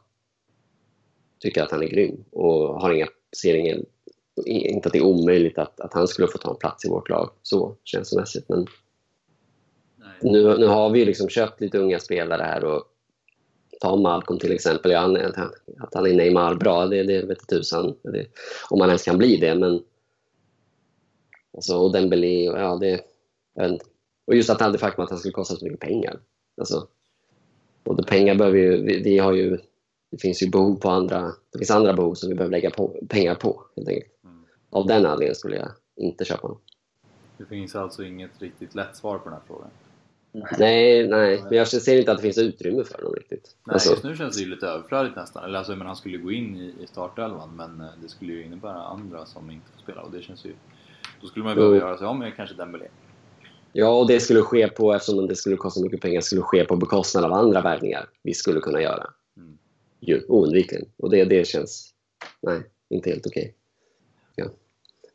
tycker 1.41 1.63
att 1.63 1.71
han 1.71 1.83
är 1.83 1.87
grym 1.87 2.25
och 2.31 2.81
har 2.81 2.93
inga, 2.93 3.09
ser 3.43 3.55
ingen, 3.55 3.87
inte 4.47 4.89
att 4.89 4.93
det 4.93 4.99
är 4.99 5.05
omöjligt 5.05 5.59
att, 5.59 5.81
att 5.81 5.95
han 5.95 6.09
skulle 6.09 6.29
få 6.29 6.39
ta 6.39 6.51
en 6.51 6.57
plats 6.57 6.85
i 6.85 6.89
vårt 6.89 7.09
lag 7.09 7.31
så 7.43 7.77
känslomässigt. 7.85 8.49
Men 8.49 8.67
nu, 10.21 10.59
nu 10.59 10.67
har 10.67 10.91
vi 10.91 10.99
ju 10.99 11.05
liksom 11.05 11.29
köpt 11.29 11.61
lite 11.61 11.79
unga 11.79 11.99
spelare 11.99 12.43
här 12.43 12.65
och 12.65 12.85
ta 13.81 13.97
Malcolm 13.97 14.39
till 14.39 14.53
exempel. 14.53 14.91
Ja, 14.91 15.01
han, 15.01 15.17
att, 15.17 15.95
han, 15.95 16.07
är 16.07 16.15
Neymar 16.15 16.55
bra, 16.55 16.87
det, 16.87 17.03
det 17.03 17.23
vete 17.23 17.47
tusan. 17.47 17.97
Det, 18.03 18.27
om 18.71 18.81
han 18.81 18.91
ens 18.91 19.05
kan 19.05 19.19
bli 19.19 19.37
det. 19.37 19.55
Men, 19.55 19.83
alltså, 21.55 21.77
och 21.77 21.93
Dembélé, 21.93 22.49
och, 22.51 22.59
ja, 22.59 22.77
det, 22.77 23.01
och 24.27 24.35
just 24.35 24.51
att 24.51 24.61
han, 24.61 24.73
det 24.73 24.79
faktum 24.79 25.05
att 25.05 25.11
han 25.11 25.19
skulle 25.19 25.33
kosta 25.33 25.57
så 25.57 25.65
mycket 25.65 25.81
pengar. 25.81 26.21
Alltså, 26.59 26.87
och 27.85 27.97
det 27.97 28.03
pengar 28.03 28.35
behöver 28.35 28.59
ju, 28.59 28.83
vi, 28.83 29.03
vi 29.03 29.19
har 29.19 29.33
ju, 29.33 29.59
det 30.11 30.19
finns 30.19 30.43
ju 30.43 30.51
behov 30.51 30.77
på 30.77 30.89
andra, 30.89 31.33
det 31.53 31.59
finns 31.59 31.71
andra 31.71 31.93
behov 31.93 32.15
som 32.15 32.29
vi 32.29 32.35
behöver 32.35 32.53
lägga 32.53 32.71
på, 32.71 32.97
pengar 33.09 33.35
på 33.35 33.63
helt 33.77 33.89
enkelt. 33.89 34.13
Av 34.71 34.87
den 34.87 35.07
anledningen 35.07 35.35
skulle 35.35 35.57
jag 35.57 35.69
inte 35.97 36.25
köpa 36.25 36.43
honom. 36.43 36.61
Det 37.39 37.45
finns 37.45 37.77
alltså 37.77 38.05
inget 38.05 38.43
riktigt 38.43 38.75
lätt 38.75 38.97
svar 38.97 39.19
på 39.19 39.25
den 39.25 39.33
här 39.33 39.43
frågan. 39.47 39.71
Nej, 40.59 41.09
nej, 41.09 41.43
men 41.49 41.59
jag 41.59 41.69
ser 41.69 41.99
inte 41.99 42.13
att 42.13 42.19
det 42.19 42.23
finns 42.23 42.39
utrymme 42.39 42.85
för 42.85 42.95
honom 42.95 43.15
riktigt. 43.15 43.57
Nej, 43.67 43.75
Alltså, 43.75 43.91
just 43.91 44.05
nu 44.05 44.17
känns 44.17 44.37
det 44.37 44.43
ju 44.43 44.51
lite 44.51 44.67
överflödigt 44.67 45.17
nästan. 45.17 45.45
Eller 45.45 45.59
alltså, 45.59 45.77
men 45.77 45.87
han 45.87 45.97
skulle 45.97 46.17
gå 46.19 46.33
in 46.33 46.57
i, 46.57 46.75
i 46.83 46.87
startelvan 46.87 47.57
men 47.57 47.81
eh, 47.81 47.87
det 48.03 48.09
skulle 48.09 48.33
ju 48.33 48.45
innebära 48.45 48.83
andra 48.83 49.27
som 49.27 49.51
inte 49.51 49.67
får 49.75 49.83
spela 49.83 50.03
och 50.03 50.11
det 50.13 50.23
känns 50.23 50.45
ju... 50.45 50.53
Då 51.21 51.27
skulle 51.27 51.45
man 51.45 51.55
ju 51.57 51.63
Jo. 51.63 51.69
behöva 51.69 51.87
göra 51.87 51.99
sig 51.99 52.07
om 52.07 52.19
med 52.19 52.37
kanske 52.37 52.57
Dembélé. 52.57 52.87
Ja, 53.73 53.89
och 54.01 54.09
det 54.09 54.21
skulle 54.21 54.43
ske 54.43 54.69
på, 54.69 54.95
eftersom 54.95 55.27
det 55.27 55.37
skulle 55.37 55.57
kosta 55.57 55.81
mycket 55.81 56.01
pengar, 56.01 56.21
skulle 56.21 56.43
ske 56.43 56.65
på 56.65 56.77
bekostnad 56.77 57.25
av 57.25 57.33
andra 57.33 57.61
värvningar 57.63 58.09
vi 58.23 58.35
skulle 58.35 58.61
kunna 58.61 58.81
göra. 58.83 59.07
Mm. 59.37 59.59
Ju, 60.01 60.23
oundvikligen. 60.29 60.85
Och 60.97 61.11
det, 61.11 61.25
det 61.25 61.47
känns, 61.47 61.91
nej, 62.43 62.63
inte 62.91 63.11
helt 63.11 63.27
okej. 63.27 63.55
Ja. 63.57 63.66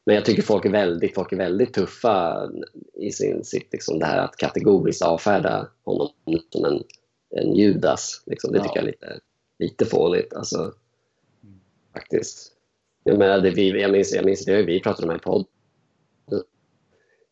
Men 0.06 0.16
jag 0.16 0.26
tycker 0.26 0.41
folk 0.41 0.66
är 0.66 0.70
väldigt, 0.70 1.16
folk 1.16 1.32
är 1.32 1.38
väldigt 1.38 1.74
tuffa 1.74 2.49
i 2.93 3.12
sin, 3.12 3.43
sitt, 3.43 3.74
liksom, 3.74 3.99
det 3.99 4.06
här 4.06 4.18
att 4.18 4.36
kategoriskt 4.38 5.02
avfärda 5.02 5.68
honom 5.84 6.10
som 6.49 6.66
en, 6.66 6.84
en 7.36 7.56
Judas. 7.56 8.24
Liksom. 8.26 8.52
Det 8.52 8.58
Ja. 8.58 8.64
tycker 8.64 8.76
jag 8.76 8.84
är 8.84 8.91
lite, 8.91 9.20
lite 9.60 9.86
fånigt. 9.86 10.34
Alltså, 10.34 10.74
faktiskt. 11.93 12.52
Jag, 13.04 13.18
menar, 13.20 13.41
det, 13.41 13.49
vi, 13.49 13.82
jag, 13.82 13.91
minns, 13.91 14.14
jag 14.14 14.26
minns 14.26 14.45
det, 14.45 14.64
vi 14.64 14.80
pratade 14.80 15.10
om 15.10 15.16
i 15.16 15.20
podd. 15.20 15.45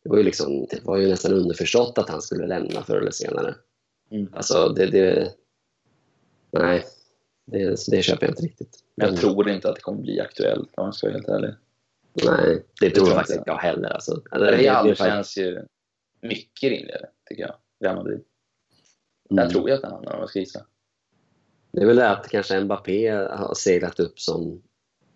Det 0.04 0.10
var, 0.10 0.18
ju 0.18 0.24
liksom, 0.24 0.66
det 0.70 0.84
var 0.84 0.98
ju 0.98 1.08
nästan 1.08 1.34
underförstått 1.34 1.98
att 1.98 2.10
han 2.10 2.22
skulle 2.22 2.48
lämna 2.48 2.84
förr 2.84 2.98
eller 2.98 3.12
senare. 3.12 3.56
Mm. 4.12 4.28
Alltså, 4.34 4.70
det... 4.70 4.86
det 4.86 5.34
nej, 6.52 6.86
det, 7.46 7.76
det 7.88 8.02
köper 8.02 8.26
jag 8.26 8.32
inte 8.32 8.44
riktigt. 8.44 8.80
Men 8.96 9.08
jag 9.08 9.18
tror 9.18 9.50
inte 9.50 9.70
att 9.70 9.76
det 9.76 9.82
kommer 9.82 10.02
bli 10.02 10.20
aktuellt 10.20 10.70
om 10.78 10.86
jag 10.86 10.96
ska 10.96 11.08
vara 11.08 11.14
helt 11.14 11.30
ärlig. 11.30 11.54
Nej, 12.14 12.66
det 12.82 12.90
tror 12.90 13.08
jag 13.08 13.16
faktiskt 13.16 13.38
inte. 13.38 13.50
jag 13.50 13.58
heller. 13.58 13.90
Alltså. 13.90 14.22
Real 14.32 14.96
känns 14.96 15.38
ju 15.38 15.66
mycket 16.22 16.70
rimligare, 16.72 17.06
tycker 17.30 17.42
jag. 17.42 17.56
Real 17.84 17.96
Madrid. 17.96 18.22
Där 19.30 19.42
Mm. 19.44 19.54
tror 19.54 19.70
jag 19.70 19.76
att 19.76 19.82
den 19.82 19.92
hamnar 19.92 20.14
om 20.14 20.20
jag 20.20 20.30
ska 20.30 20.40
gissa. 20.40 20.66
Det 21.72 21.82
är 21.82 21.86
väl 21.86 21.96
det 21.96 22.10
att 22.10 22.28
kanske 22.30 22.62
Mbappé 22.62 23.10
har 23.10 23.54
seglat 23.54 24.00
upp 24.00 24.20
som 24.20 24.62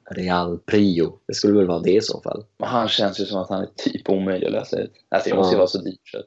Real 0.09 0.59
Prio. 0.59 1.19
Det 1.27 1.33
skulle 1.33 1.53
väl 1.57 1.67
vara 1.67 1.79
det 1.79 1.95
i 1.95 2.01
så 2.01 2.21
fall. 2.21 2.45
Men 2.57 2.69
han 2.69 2.87
känns 2.87 3.19
ju 3.19 3.25
som 3.25 3.41
att 3.41 3.49
han 3.49 3.61
är 3.63 3.69
typ 3.75 4.09
omöjlig 4.09 4.47
att 4.47 4.53
läsa 4.53 4.79
ut. 4.81 4.91
Alltså 5.09 5.29
det 5.29 5.35
måste 5.35 5.51
ju 5.51 5.55
Ja. 5.55 5.59
vara 5.59 5.67
så 5.67 5.81
dyrt. 5.81 6.07
Så. 6.07 6.23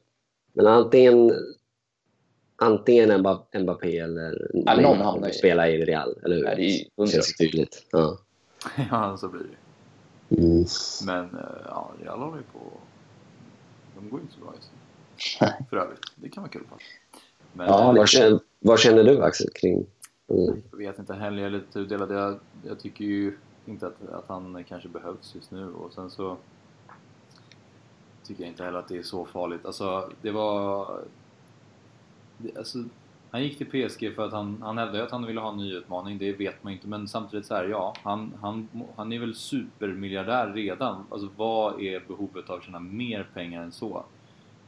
Men 0.52 0.66
antingen, 0.66 1.32
antingen 2.56 3.10
Mba- 3.12 3.58
Mbappé 3.58 3.98
eller 3.98 4.50
Ja, 4.54 4.80
någon 4.80 4.98
hamnar 5.00 5.28
i- 5.28 5.32
spela 5.32 5.68
i 5.68 5.84
Real, 5.84 6.18
eller 6.24 6.36
hur? 6.36 6.42
Nej, 6.44 6.56
det 6.56 6.62
är 6.62 6.70
ju 6.70 6.78
det 6.78 6.90
hundra. 6.96 7.12
känns 7.12 7.40
ju 7.40 7.46
tydligt. 7.46 7.86
Ja. 7.92 8.18
ja, 8.90 9.16
så 9.16 9.28
blir 9.28 9.40
det 9.42 9.48
Mm. 10.28 10.64
Men 11.06 11.24
eh, 11.24 11.62
ja, 11.64 11.90
Real 12.00 12.18
håller 12.18 12.36
ju 12.36 12.42
på... 12.42 12.58
De 13.94 14.10
går 14.10 14.20
ju 14.20 14.22
inte 14.22 14.34
så 14.34 14.40
bra 14.40 14.52
just 14.56 14.70
nu. 14.72 15.46
För 15.70 15.76
övrigt. 15.76 16.00
Det 16.14 16.28
kan 16.28 16.42
vara 16.42 16.50
kul 16.50 16.64
faktiskt. 16.70 16.90
Men 17.52 17.66
Ja, 17.66 17.92
Vad, 17.96 18.08
känner, 18.08 18.40
vad 18.58 18.78
känner 18.80 19.04
du 19.04 19.22
Axel 19.22 19.50
kring... 19.54 19.86
Mm. 20.28 20.62
jag 20.70 20.78
vet 20.78 20.98
inte 20.98 21.14
heller, 21.14 21.42
jag 21.42 21.46
är 21.46 21.50
lite 21.50 21.72
tudelad. 21.72 22.10
Jag, 22.10 22.38
jag 22.62 22.80
tycker 22.80 23.04
ju 23.04 23.38
inte 23.66 23.86
att, 23.86 24.08
att 24.12 24.28
han 24.28 24.64
kanske 24.68 24.88
behövs 24.88 25.34
just 25.34 25.50
nu 25.50 25.72
och 25.72 25.92
sen 25.92 26.10
så 26.10 26.36
tycker 28.24 28.42
jag 28.42 28.50
inte 28.50 28.64
heller 28.64 28.78
att 28.78 28.88
det 28.88 28.98
är 28.98 29.02
så 29.02 29.24
farligt. 29.24 29.66
Alltså, 29.66 30.10
det 30.22 30.30
var... 30.30 31.00
Det, 32.38 32.56
alltså, 32.56 32.78
han 33.30 33.42
gick 33.42 33.58
till 33.58 33.88
PSG 33.88 34.14
för 34.14 34.26
att 34.26 34.32
han, 34.32 34.62
han 34.62 34.78
hävdade 34.78 35.04
att 35.04 35.10
han 35.10 35.26
ville 35.26 35.40
ha 35.40 35.50
en 35.50 35.56
ny 35.56 35.74
utmaning, 35.74 36.18
det 36.18 36.32
vet 36.32 36.64
man 36.64 36.72
inte. 36.72 36.88
Men 36.88 37.08
samtidigt 37.08 37.46
så 37.46 37.54
här, 37.54 37.64
ja, 37.64 37.94
han, 38.02 38.32
han, 38.40 38.68
han 38.96 39.12
är 39.12 39.18
väl 39.18 39.34
supermiljardär 39.34 40.52
redan. 40.52 41.04
Alltså 41.10 41.28
vad 41.36 41.80
är 41.82 42.00
behovet 42.08 42.50
av 42.50 42.56
att 42.56 42.64
tjäna 42.64 42.80
mer 42.80 43.28
pengar 43.34 43.62
än 43.62 43.72
så? 43.72 44.04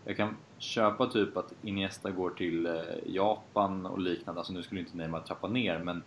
Jag 0.05 0.17
kan 0.17 0.37
köpa 0.59 1.07
typ 1.07 1.37
att 1.37 1.53
Iniesta 1.63 2.11
går 2.11 2.31
till 2.31 2.67
eh, 2.67 2.73
Japan 3.07 3.87
och 3.87 3.99
liknande. 3.99 4.41
Alltså 4.41 4.53
nu 4.53 4.63
skulle 4.63 4.81
inte 4.81 4.97
Neymar 4.97 5.21
trappa 5.21 5.49
ner 5.49 5.79
men 5.79 6.03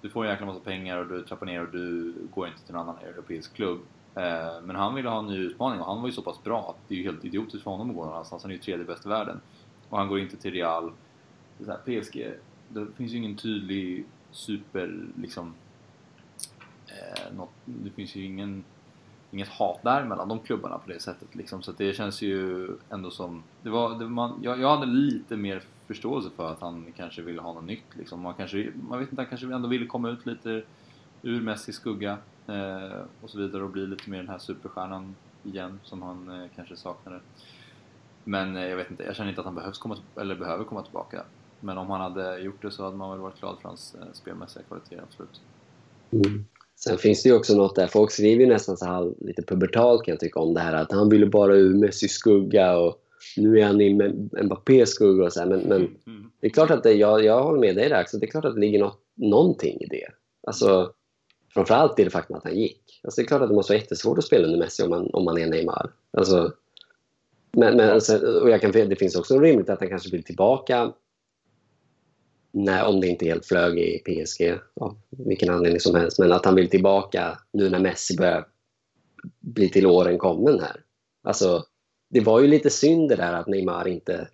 du 0.00 0.10
får 0.10 0.24
en 0.24 0.30
jäkla 0.30 0.46
massa 0.46 0.60
pengar 0.60 0.98
och 0.98 1.06
du 1.06 1.22
trappar 1.22 1.46
ner 1.46 1.60
och 1.60 1.72
du 1.72 2.14
går 2.34 2.46
inte 2.46 2.62
till 2.62 2.74
en 2.74 2.80
annan 2.80 2.98
europeisk 2.98 3.54
klubb. 3.54 3.80
Eh, 4.14 4.62
men 4.62 4.76
han 4.76 4.94
ville 4.94 5.08
ha 5.08 5.18
en 5.18 5.26
ny 5.26 5.38
utmaning 5.38 5.80
och 5.80 5.86
han 5.86 6.00
var 6.00 6.08
ju 6.08 6.12
så 6.12 6.22
pass 6.22 6.42
bra 6.42 6.70
att 6.70 6.88
det 6.88 6.94
är 6.94 6.98
ju 6.98 7.04
helt 7.04 7.24
idiotiskt 7.24 7.64
för 7.64 7.70
honom 7.70 7.90
att 7.90 7.96
gå 7.96 8.04
någon 8.04 8.12
annanstans. 8.12 8.42
Han 8.42 8.50
är 8.50 8.54
ju 8.54 8.60
tredje 8.60 8.84
bäst 8.84 9.06
i 9.06 9.08
världen. 9.08 9.40
Och 9.88 9.98
han 9.98 10.08
går 10.08 10.20
inte 10.20 10.36
till 10.36 10.52
Real. 10.52 10.92
Så 11.58 11.70
här, 11.70 12.00
PSG, 12.00 12.32
det 12.68 12.86
finns 12.96 13.12
ju 13.12 13.16
ingen 13.16 13.36
tydlig 13.36 14.04
super 14.30 15.06
liksom 15.20 15.54
eh, 16.86 17.36
något, 17.36 17.52
det 17.64 17.90
finns 17.90 18.16
ju 18.16 18.24
ingen 18.24 18.64
inget 19.32 19.48
hat 19.48 19.82
där 19.82 20.04
mellan 20.04 20.28
de 20.28 20.38
klubbarna 20.38 20.78
på 20.78 20.90
det 20.90 21.00
sättet 21.00 21.34
liksom. 21.34 21.62
Så 21.62 21.72
det 21.72 21.96
känns 21.96 22.22
ju 22.22 22.68
ändå 22.90 23.10
som 23.10 23.42
det 23.62 23.70
var, 23.70 23.98
det, 23.98 24.08
man, 24.08 24.40
jag, 24.42 24.60
jag 24.60 24.76
hade 24.76 24.86
lite 24.86 25.36
mer 25.36 25.62
förståelse 25.86 26.30
för 26.36 26.52
att 26.52 26.60
han 26.60 26.86
kanske 26.96 27.22
ville 27.22 27.40
ha 27.40 27.52
något 27.52 27.64
nytt 27.64 27.96
liksom. 27.96 28.20
Man 28.20 28.34
kanske, 28.34 28.72
man 28.88 28.98
vet 28.98 29.10
inte, 29.10 29.22
han 29.22 29.28
kanske 29.28 29.54
ändå 29.54 29.68
ville 29.68 29.86
komma 29.86 30.10
ut 30.10 30.26
lite 30.26 30.62
ur 31.22 31.40
Messis 31.40 31.76
skugga 31.76 32.18
eh, 32.46 33.00
och 33.20 33.30
så 33.30 33.38
vidare 33.38 33.62
och 33.62 33.70
bli 33.70 33.86
lite 33.86 34.10
mer 34.10 34.18
den 34.18 34.28
här 34.28 34.38
superstjärnan 34.38 35.14
igen 35.42 35.80
som 35.84 36.02
han 36.02 36.42
eh, 36.42 36.48
kanske 36.56 36.76
saknade. 36.76 37.20
Men 38.24 38.56
eh, 38.56 38.66
jag 38.66 38.76
vet 38.76 38.90
inte, 38.90 39.02
jag 39.02 39.16
känner 39.16 39.30
inte 39.30 39.40
att 39.40 39.46
han 39.46 39.54
behövs 39.54 39.78
komma, 39.78 39.96
eller 40.16 40.34
behöver 40.34 40.64
komma 40.64 40.82
tillbaka. 40.82 41.24
Men 41.64 41.78
om 41.78 41.90
han 41.90 42.00
hade 42.00 42.38
gjort 42.38 42.62
det 42.62 42.70
så 42.70 42.84
hade 42.84 42.96
man 42.96 43.10
väl 43.10 43.20
varit 43.20 43.40
glad 43.40 43.56
för 43.62 43.68
hans 43.68 43.94
eh, 43.94 44.06
spelmässiga 44.12 44.62
kvaliteter, 44.68 45.02
absolut. 45.02 45.40
Mm. 46.10 46.44
Sen 46.76 46.98
finns 46.98 47.22
det 47.22 47.28
ju 47.28 47.34
också 47.34 47.56
något 47.56 47.76
där, 47.76 47.86
folk 47.86 48.10
skriver 48.10 48.44
ju 48.44 48.50
nästan 48.50 48.76
så 48.76 48.84
här 48.84 49.12
lite 49.20 49.42
pubertalt 49.42 50.04
kan 50.04 50.12
jag 50.12 50.20
tycka 50.20 50.40
om 50.40 50.54
det 50.54 50.60
här 50.60 50.74
att 50.74 50.92
han 50.92 51.08
ville 51.08 51.26
bara 51.26 51.54
ur 51.54 51.74
Messis 51.74 52.12
skugga 52.12 52.78
och 52.78 52.98
nu 53.36 53.60
är 53.60 53.64
han 53.66 53.80
i 53.80 53.94
Mbappés 54.42 54.90
skugga 54.90 55.24
och 55.24 55.32
så 55.32 55.40
här. 55.40 55.46
Men, 55.46 55.60
men 55.60 55.80
Mm. 56.06 56.30
det 56.40 56.46
är 56.46 56.50
klart 56.50 56.70
att 56.70 56.82
det, 56.82 56.92
jag, 56.92 57.24
jag 57.24 57.42
håller 57.42 57.60
med 57.60 57.76
dig 57.76 57.88
där 57.88 57.96
Axel, 57.96 58.20
det 58.20 58.26
är 58.26 58.30
klart 58.30 58.44
att 58.44 58.54
det 58.54 58.60
ligger 58.60 58.78
något, 58.78 58.98
någonting 59.14 59.80
i 59.80 59.86
det. 59.86 60.06
Alltså, 60.46 60.92
framförallt 61.54 61.98
i 61.98 62.04
det 62.04 62.10
faktum 62.10 62.36
att 62.36 62.44
han 62.44 62.56
gick. 62.56 63.00
Alltså, 63.04 63.20
det 63.20 63.24
är 63.24 63.28
klart 63.28 63.42
att 63.42 63.48
det 63.48 63.54
måste 63.54 63.72
vara 63.72 63.80
jättesvårt 63.80 64.18
att 64.18 64.24
spela 64.24 64.44
under 64.46 64.58
Messi 64.58 64.82
om 64.82 64.90
man, 64.90 65.10
om 65.12 65.24
man 65.24 65.38
är 65.38 65.46
Neymar. 65.46 65.90
Alltså, 66.10 66.52
men, 67.52 67.76
men, 67.76 68.00
sen- 68.00 68.42
och 68.42 68.50
jag 68.50 68.60
kan, 68.60 68.72
det 68.72 68.96
finns 68.98 69.16
också 69.16 69.38
rimligt 69.38 69.70
att 69.70 69.80
han 69.80 69.88
kanske 69.88 70.10
vill 70.10 70.22
tillbaka 70.24 70.92
Nej, 72.54 72.82
om 72.82 73.00
det 73.00 73.06
inte 73.06 73.26
helt 73.26 73.46
flög 73.46 73.78
i 73.78 73.98
PSG, 73.98 74.58
av 74.80 74.96
vilken 75.10 75.50
anledning 75.50 75.80
som 75.80 75.94
helst. 75.94 76.18
Men 76.18 76.32
att 76.32 76.44
han 76.44 76.54
vill 76.54 76.70
tillbaka 76.70 77.38
nu 77.52 77.70
när 77.70 77.78
Messi 77.78 78.16
börjar 78.16 78.46
bli 79.40 79.68
till 79.68 79.86
åren 79.86 80.18
kommen 80.18 80.60
här. 80.60 80.76
Alltså, 81.22 81.64
det 82.10 82.20
var 82.20 82.40
ju 82.40 82.46
lite 82.46 82.70
synd 82.70 83.08
det 83.08 83.16
där 83.16 83.32
att 83.32 83.46
Neymar 83.46 83.88
inte... 83.88 84.28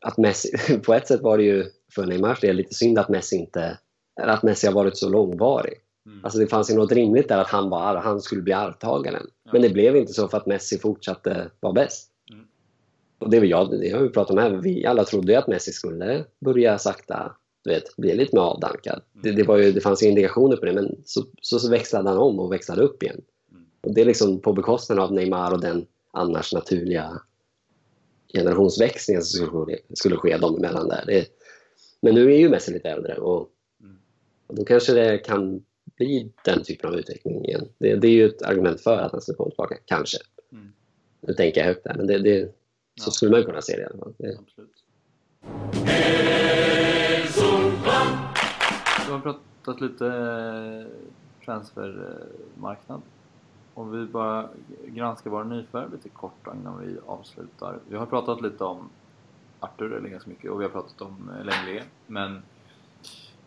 Att 0.00 0.18
Messi, 0.18 0.78
på 0.84 0.94
ett 0.94 1.06
sätt 1.06 1.20
var 1.20 1.38
det 1.38 1.44
ju 1.44 1.64
för 1.94 2.06
Neymars 2.06 2.40
del 2.40 2.56
lite 2.56 2.74
synd 2.74 2.98
att 2.98 3.08
Messi 3.08 3.36
inte... 3.36 3.78
Att 4.20 4.42
Messi 4.42 4.66
har 4.66 4.74
varit 4.74 4.96
så 4.96 5.08
långvarig. 5.08 5.74
Mm. 6.06 6.24
Alltså 6.24 6.38
det 6.38 6.46
fanns 6.46 6.70
ju 6.70 6.74
något 6.74 6.92
rimligt 6.92 7.28
där 7.28 7.38
att 7.38 7.50
han, 7.50 7.70
var, 7.70 7.96
han 7.96 8.20
skulle 8.20 8.42
bli 8.42 8.52
arvtagaren. 8.52 9.26
Ja. 9.44 9.50
Men 9.52 9.62
det 9.62 9.70
blev 9.70 9.96
inte 9.96 10.12
så 10.12 10.28
för 10.28 10.38
att 10.38 10.46
Messi 10.46 10.78
fortsatte 10.78 11.50
vara 11.60 11.72
bäst. 11.72 12.10
Och 13.18 13.30
det, 13.30 13.36
jag, 13.36 13.80
det 13.80 13.90
har 13.90 14.02
vi 14.02 14.08
pratat 14.08 14.30
om 14.30 14.38
här. 14.38 14.50
Vi 14.50 14.86
alla 14.86 15.04
trodde 15.04 15.32
ju 15.32 15.38
att 15.38 15.48
Messi 15.48 15.72
skulle 15.72 16.24
börja 16.40 16.78
sakta 16.78 17.36
du 17.64 17.70
vet, 17.70 17.96
bli 17.96 18.14
lite 18.14 18.36
mer 18.36 18.42
avdankad. 18.42 19.02
Det, 19.12 19.32
det, 19.32 19.42
var 19.42 19.58
ju, 19.58 19.72
det 19.72 19.80
fanns 19.80 20.02
ju 20.02 20.06
indikationer 20.06 20.56
på 20.56 20.64
det, 20.64 20.72
men 20.72 20.96
så, 21.04 21.24
så, 21.42 21.58
så 21.58 21.70
växlade 21.70 22.08
han 22.08 22.18
om 22.18 22.38
och 22.38 22.52
växlade 22.52 22.82
upp 22.82 23.02
igen. 23.02 23.20
Och 23.80 23.94
det 23.94 24.00
är 24.00 24.04
liksom 24.04 24.40
på 24.40 24.52
bekostnad 24.52 24.98
av 24.98 25.12
Neymar 25.12 25.52
och 25.52 25.60
den 25.60 25.86
annars 26.10 26.52
naturliga 26.52 27.22
generationsväxlingen 28.34 29.22
som 29.22 29.46
skulle 29.46 29.66
ske, 29.66 29.78
skulle 29.94 30.16
ske 30.16 30.36
dem 30.36 30.56
emellan 30.56 30.88
där. 30.88 31.04
Det, 31.06 31.26
men 32.00 32.14
nu 32.14 32.32
är 32.32 32.38
ju 32.38 32.48
Messi 32.48 32.72
lite 32.72 32.90
äldre 32.90 33.14
och, 33.14 33.40
och 34.46 34.54
då 34.54 34.64
kanske 34.64 34.92
det 34.92 35.18
kan 35.18 35.64
bli 35.96 36.32
den 36.44 36.62
typen 36.62 36.90
av 36.90 36.98
utveckling 36.98 37.44
igen. 37.44 37.68
Det, 37.78 37.96
det 37.96 38.08
är 38.08 38.12
ju 38.12 38.28
ett 38.28 38.42
argument 38.42 38.80
för 38.80 38.98
att 38.98 39.12
han 39.12 39.20
ska 39.20 39.34
komma 39.34 39.50
tillbaka, 39.50 39.76
kanske. 39.84 40.18
Mm. 40.52 40.72
Nu 41.20 41.34
tänker 41.34 41.60
jag 41.60 41.66
högt 41.66 41.84
där, 41.84 41.94
men 41.96 42.06
det, 42.06 42.18
det, 42.18 42.54
så 42.98 43.08
Ja. 43.08 43.12
skulle 43.12 43.30
man 43.30 43.44
kunna 43.44 43.62
se 43.62 43.76
det 43.76 43.82
i 43.82 43.84
alla 43.84 43.98
fall. 43.98 44.14
Absolut. 44.38 44.84
Vi 49.06 49.12
har 49.12 49.20
pratat 49.20 49.80
lite 49.80 50.06
eh, 50.06 50.86
transfermarknad. 51.44 53.00
Om 53.74 53.90
vi 53.90 54.06
bara 54.06 54.48
granskar 54.86 55.30
våra 55.30 55.44
nyförvärv 55.44 55.92
lite 55.92 56.08
kort 56.08 56.46
innan 56.60 56.78
vi 56.78 56.96
avslutar. 57.06 57.78
Vi 57.88 57.96
har 57.96 58.06
pratat 58.06 58.40
lite 58.42 58.64
om 58.64 58.88
Arthur 59.60 59.92
eller 59.92 60.08
ganska 60.08 60.30
mycket 60.30 60.50
och 60.50 60.60
vi 60.60 60.64
har 60.64 60.70
pratat 60.70 61.00
om 61.00 61.30
eh, 61.38 61.44
Lenglet 61.44 61.86
men 62.06 62.42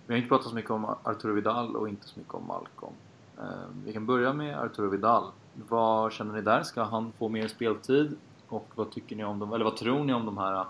vi 0.07 0.13
har 0.13 0.17
inte 0.17 0.29
pratat 0.29 0.47
så 0.49 0.55
mycket 0.55 0.71
om 0.71 0.85
Arturo 1.03 1.33
Vidal 1.33 1.75
och 1.75 1.89
inte 1.89 2.07
så 2.07 2.19
mycket 2.19 2.33
om 2.33 2.47
Malcolm. 2.47 2.93
Eh, 3.39 3.45
Vi 3.85 3.93
kan 3.93 4.05
börja 4.05 4.33
med 4.33 4.59
Arturo 4.59 4.89
Vidal. 4.89 5.23
Vad 5.69 6.11
känner 6.11 6.33
ni 6.33 6.41
där? 6.41 6.63
Ska 6.63 6.83
han 6.83 7.11
få 7.17 7.29
mer 7.29 7.47
speltid? 7.47 8.17
Och 8.51 8.67
vad 8.75 8.91
tycker 8.91 9.15
ni 9.15 9.23
om 9.23 9.39
dem, 9.39 9.53
eller 9.53 9.65
vad 9.65 9.77
tror 9.77 10.03
ni 10.03 10.13
om 10.13 10.25
de 10.25 10.37
här 10.37 10.65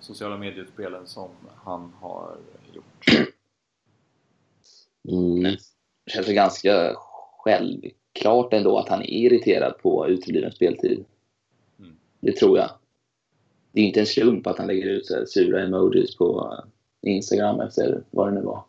sociala 0.00 0.36
medieutspelen 0.36 1.06
som 1.06 1.28
han 1.64 1.92
har 2.00 2.36
gjort? 2.72 3.26
mm, 5.08 5.42
Det 6.04 6.12
känns 6.12 6.26
ganska 6.26 6.94
självklart 7.38 8.52
ändå 8.52 8.78
att 8.78 8.88
han 8.88 9.00
är 9.00 9.10
irriterad 9.10 9.78
på 9.78 10.08
utebliven 10.08 10.52
speltid. 10.52 11.04
Mm. 11.78 11.96
Det 12.20 12.36
tror 12.36 12.58
jag. 12.58 12.70
Det 13.72 13.80
är 13.80 13.84
inte 13.84 14.00
en 14.00 14.06
slump 14.06 14.46
att 14.46 14.58
han 14.58 14.66
lägger 14.66 14.86
ut 14.86 15.06
så 15.06 15.14
här 15.14 15.24
sura 15.24 15.62
emojis 15.62 16.16
på 16.16 16.58
eh, 17.04 17.10
Instagram 17.10 17.60
efter 17.60 18.02
vad 18.10 18.28
det 18.28 18.34
nu 18.34 18.40
var. 18.40 18.64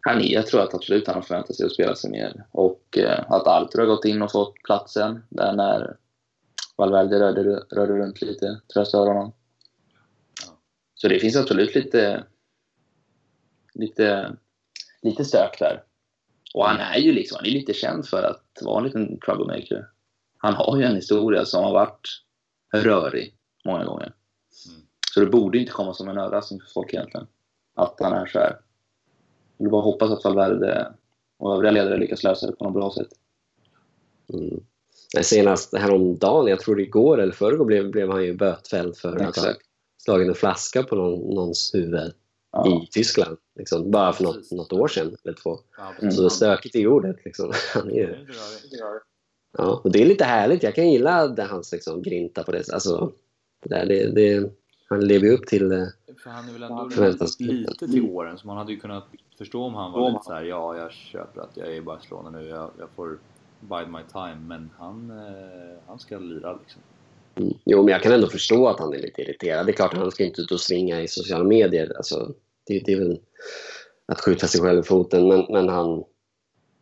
Han 0.00 0.20
är, 0.20 0.32
jag 0.32 0.46
tror 0.46 0.60
att 0.60 0.74
absolut 0.74 1.06
han 1.06 1.16
har 1.16 1.22
förväntat 1.22 1.56
sig 1.56 1.66
att 1.66 1.72
spela 1.72 1.94
sig 1.94 2.10
mer. 2.10 2.44
Och 2.52 2.98
eh, 2.98 3.32
att 3.32 3.46
Arthur 3.46 3.78
har 3.78 3.86
gått 3.86 4.04
in 4.04 4.22
och 4.22 4.32
fått 4.32 4.54
platsen 4.64 5.22
där 5.28 5.52
när 5.52 5.96
Valverde 6.78 7.20
rörde, 7.20 7.42
rörde 7.70 7.92
runt 7.92 8.22
lite, 8.22 8.46
tror 8.46 8.60
jag 8.74 8.86
stör 8.86 9.06
honom. 9.06 9.32
Så 10.94 11.08
det 11.08 11.18
finns 11.18 11.36
absolut 11.36 11.74
lite, 11.74 12.24
lite, 13.74 14.36
lite 15.02 15.24
stök 15.24 15.58
där. 15.58 15.82
Och 16.54 16.64
han 16.64 16.80
är 16.80 16.98
ju 16.98 17.12
liksom, 17.12 17.36
han 17.36 17.46
är 17.46 17.50
lite 17.50 17.74
känd 17.74 18.06
för 18.06 18.22
att 18.22 18.62
vara 18.62 18.78
en 18.78 18.84
liten 18.84 19.20
troublemaker. 19.20 19.88
Han 20.38 20.54
har 20.54 20.76
ju 20.76 20.84
en 20.84 20.96
historia 20.96 21.44
som 21.44 21.64
har 21.64 21.72
varit 21.72 22.08
rörig 22.74 23.34
många 23.64 23.84
gånger. 23.84 24.14
Mm. 24.68 24.80
Så 25.14 25.20
det 25.20 25.26
borde 25.26 25.58
inte 25.58 25.72
komma 25.72 25.94
som 25.94 26.08
en 26.08 26.18
överraskning 26.18 26.60
för 26.60 26.68
folk 26.68 26.94
egentligen. 26.94 27.26
Att 27.74 28.00
han 28.00 28.12
är 28.12 28.26
så 28.26 28.38
här. 28.38 28.60
Jag 29.56 29.64
vill 29.64 29.70
bara 29.70 29.82
hoppas 29.82 30.10
att 30.10 30.24
Valverde 30.24 30.94
och 31.36 31.54
övriga 31.54 31.70
ledare 31.70 31.96
lyckas 31.96 32.24
lösa 32.24 32.46
det 32.46 32.52
på 32.52 32.64
något 32.64 32.74
bra 32.74 32.90
sätt. 32.90 33.08
mm. 34.32 34.64
Men 35.14 35.24
Senast 35.24 35.76
häromdagen, 35.76 36.46
jag 36.46 36.60
tror 36.60 36.76
det 36.76 36.82
igår 36.82 37.20
eller 37.20 37.32
förrgår, 37.32 37.64
blev, 37.64 37.90
blev 37.90 38.10
han 38.10 38.24
ju 38.24 38.34
bötfälld 38.36 38.96
för 38.96 39.16
att 39.16 39.36
ha 39.36 39.54
slagit 39.98 40.28
en 40.28 40.34
flaska 40.34 40.82
på 40.82 40.96
någon, 40.96 41.34
någons 41.34 41.74
huvud 41.74 42.12
Ja. 42.52 42.82
i 42.82 42.86
Tyskland. 42.90 43.36
Liksom, 43.58 43.90
bara 43.90 44.12
för 44.12 44.24
något, 44.24 44.50
något 44.50 44.72
år 44.72 44.88
sedan 44.88 45.16
eller 45.24 45.34
två. 45.34 45.58
Ja, 45.76 45.92
Mm. 46.00 46.12
Så 46.12 46.30
stökigt 46.30 46.76
i 46.76 46.86
ordet. 46.86 47.16
Liksom. 47.24 47.52
Han 47.74 47.90
är. 47.90 48.26
Ja, 49.58 49.80
och 49.84 49.92
det 49.92 50.02
är 50.02 50.06
lite 50.06 50.24
härligt. 50.24 50.62
Jag 50.62 50.74
kan 50.74 50.90
gilla 50.90 51.28
det, 51.28 51.42
hans 51.42 51.72
liksom, 51.72 52.02
grinta 52.02 52.42
på 52.42 52.52
det 52.52 52.72
alltså, 52.72 53.12
det, 53.62 53.68
där, 53.68 53.86
det, 53.86 54.10
det 54.10 54.50
Han 54.88 55.00
lever 55.00 55.26
ju 55.26 55.32
upp 55.32 55.46
till 55.46 55.72
eh, 55.72 55.84
För 56.22 56.30
han 56.30 56.48
är 56.48 56.52
väl 56.52 56.62
ändå 56.62 56.90
Förväntas- 56.90 57.40
lite 57.40 57.88
till 57.88 58.10
åren, 58.10 58.38
så 58.38 58.46
man 58.46 58.56
hade 58.56 58.72
ju 58.72 58.80
kunnat 58.80 59.04
förstå 59.38 59.62
om 59.62 59.74
han 59.74 59.92
var 59.92 60.10
lite 60.10 60.24
så 60.24 60.32
här: 60.32 60.42
ja, 60.42 60.76
jag 60.78 60.92
köper 60.92 61.40
att 61.40 61.56
jag 61.56 61.68
är 61.68 61.72
i 61.72 61.80
Barcelona 61.80 62.30
nu, 62.30 62.48
jag, 62.48 62.70
jag 62.78 62.88
får 62.96 63.18
bide 63.60 63.90
my 63.90 64.02
time, 64.12 64.36
men 64.46 64.70
han, 64.78 65.10
eh, 65.10 65.78
han 65.86 65.98
ska 65.98 66.18
lira 66.18 66.52
liksom. 66.52 66.82
Mm. 67.36 67.54
Jo, 67.64 67.82
men 67.82 67.92
jag 67.92 68.02
kan 68.02 68.12
ändå 68.12 68.26
förstå 68.26 68.68
att 68.68 68.78
han 68.78 68.94
är 68.94 68.98
lite 68.98 69.22
irriterad. 69.22 69.66
Det 69.66 69.72
är 69.72 69.76
klart 69.76 69.92
att 69.92 69.98
han 69.98 70.10
ska 70.10 70.24
inte 70.24 70.40
ut 70.40 70.52
och 70.52 70.60
svinga 70.60 71.02
i 71.02 71.08
sociala 71.08 71.44
medier. 71.44 71.92
Alltså, 71.96 72.34
det, 72.66 72.82
det 72.86 72.92
är 72.92 72.98
väl 72.98 73.20
att 74.06 74.20
skjuta 74.20 74.46
sig 74.46 74.60
själv 74.60 74.80
i 74.80 74.82
foten. 74.82 75.28
Men, 75.28 75.46
men 75.50 75.68
han... 75.68 76.04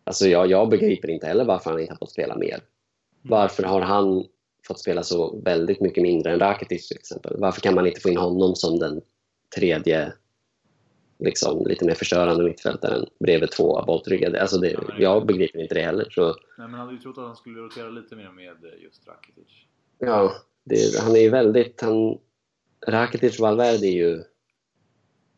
Alltså 0.05 0.29
jag, 0.29 0.51
jag 0.51 0.68
begriper 0.68 1.11
inte 1.11 1.27
heller 1.27 1.45
varför 1.45 1.70
han 1.70 1.81
inte 1.81 1.93
har 1.93 1.99
fått 1.99 2.11
spela 2.11 2.37
mer. 2.37 2.61
Varför 3.22 3.62
har 3.62 3.81
han 3.81 4.24
fått 4.66 4.81
spela 4.81 5.03
så 5.03 5.41
väldigt 5.45 5.81
mycket 5.81 6.03
mindre 6.03 6.33
än 6.33 6.39
Rakitic 6.39 6.89
till 6.89 6.97
exempel? 6.97 7.37
Varför 7.39 7.61
kan 7.61 7.74
man 7.74 7.87
inte 7.87 8.01
få 8.01 8.09
in 8.09 8.16
honom 8.16 8.55
som 8.55 8.79
den 8.79 9.01
tredje 9.57 10.12
liksom, 11.18 11.66
lite 11.66 11.84
mer 11.84 11.94
förstörande 11.94 12.44
mittfältaren 12.44 13.06
bredvid 13.18 13.50
två 13.50 13.84
bolltryggade? 13.86 14.40
Alltså 14.40 14.58
det, 14.58 14.76
jag 14.98 15.26
begriper 15.26 15.58
inte 15.58 15.74
det 15.74 15.82
heller. 15.82 16.08
Så, 16.10 16.26
Nej, 16.26 16.34
men 16.56 16.70
han 16.70 16.80
hade 16.80 16.92
ju 16.92 16.98
trott 16.98 17.18
att 17.18 17.24
han 17.24 17.36
skulle 17.36 17.60
rotera 17.60 17.88
lite 17.88 18.16
mer 18.16 18.30
med 18.30 18.64
eh, 18.64 18.82
just 18.82 19.08
Rakitic. 19.08 19.66
Ja, 19.98 20.32
det, 20.64 21.00
han 21.00 21.16
är 21.16 21.20
ju 21.20 21.30
väldigt... 21.30 21.80
Han, 21.80 22.18
Rakitic 22.86 23.38
och 23.38 23.46
Valverde 23.46 23.86
är 23.86 23.92
ju... 23.92 24.22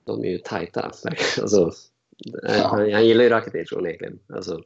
De 0.04 0.24
är 0.24 0.28
ju 0.28 0.38
tajta. 0.38 0.92
Alltså, 1.40 1.72
han, 2.42 2.92
han 2.92 3.06
gillar 3.06 3.24
ju 3.24 3.30
Rakitic 3.30 3.72
onekligen. 3.72 4.18
Alltså, 4.26 4.62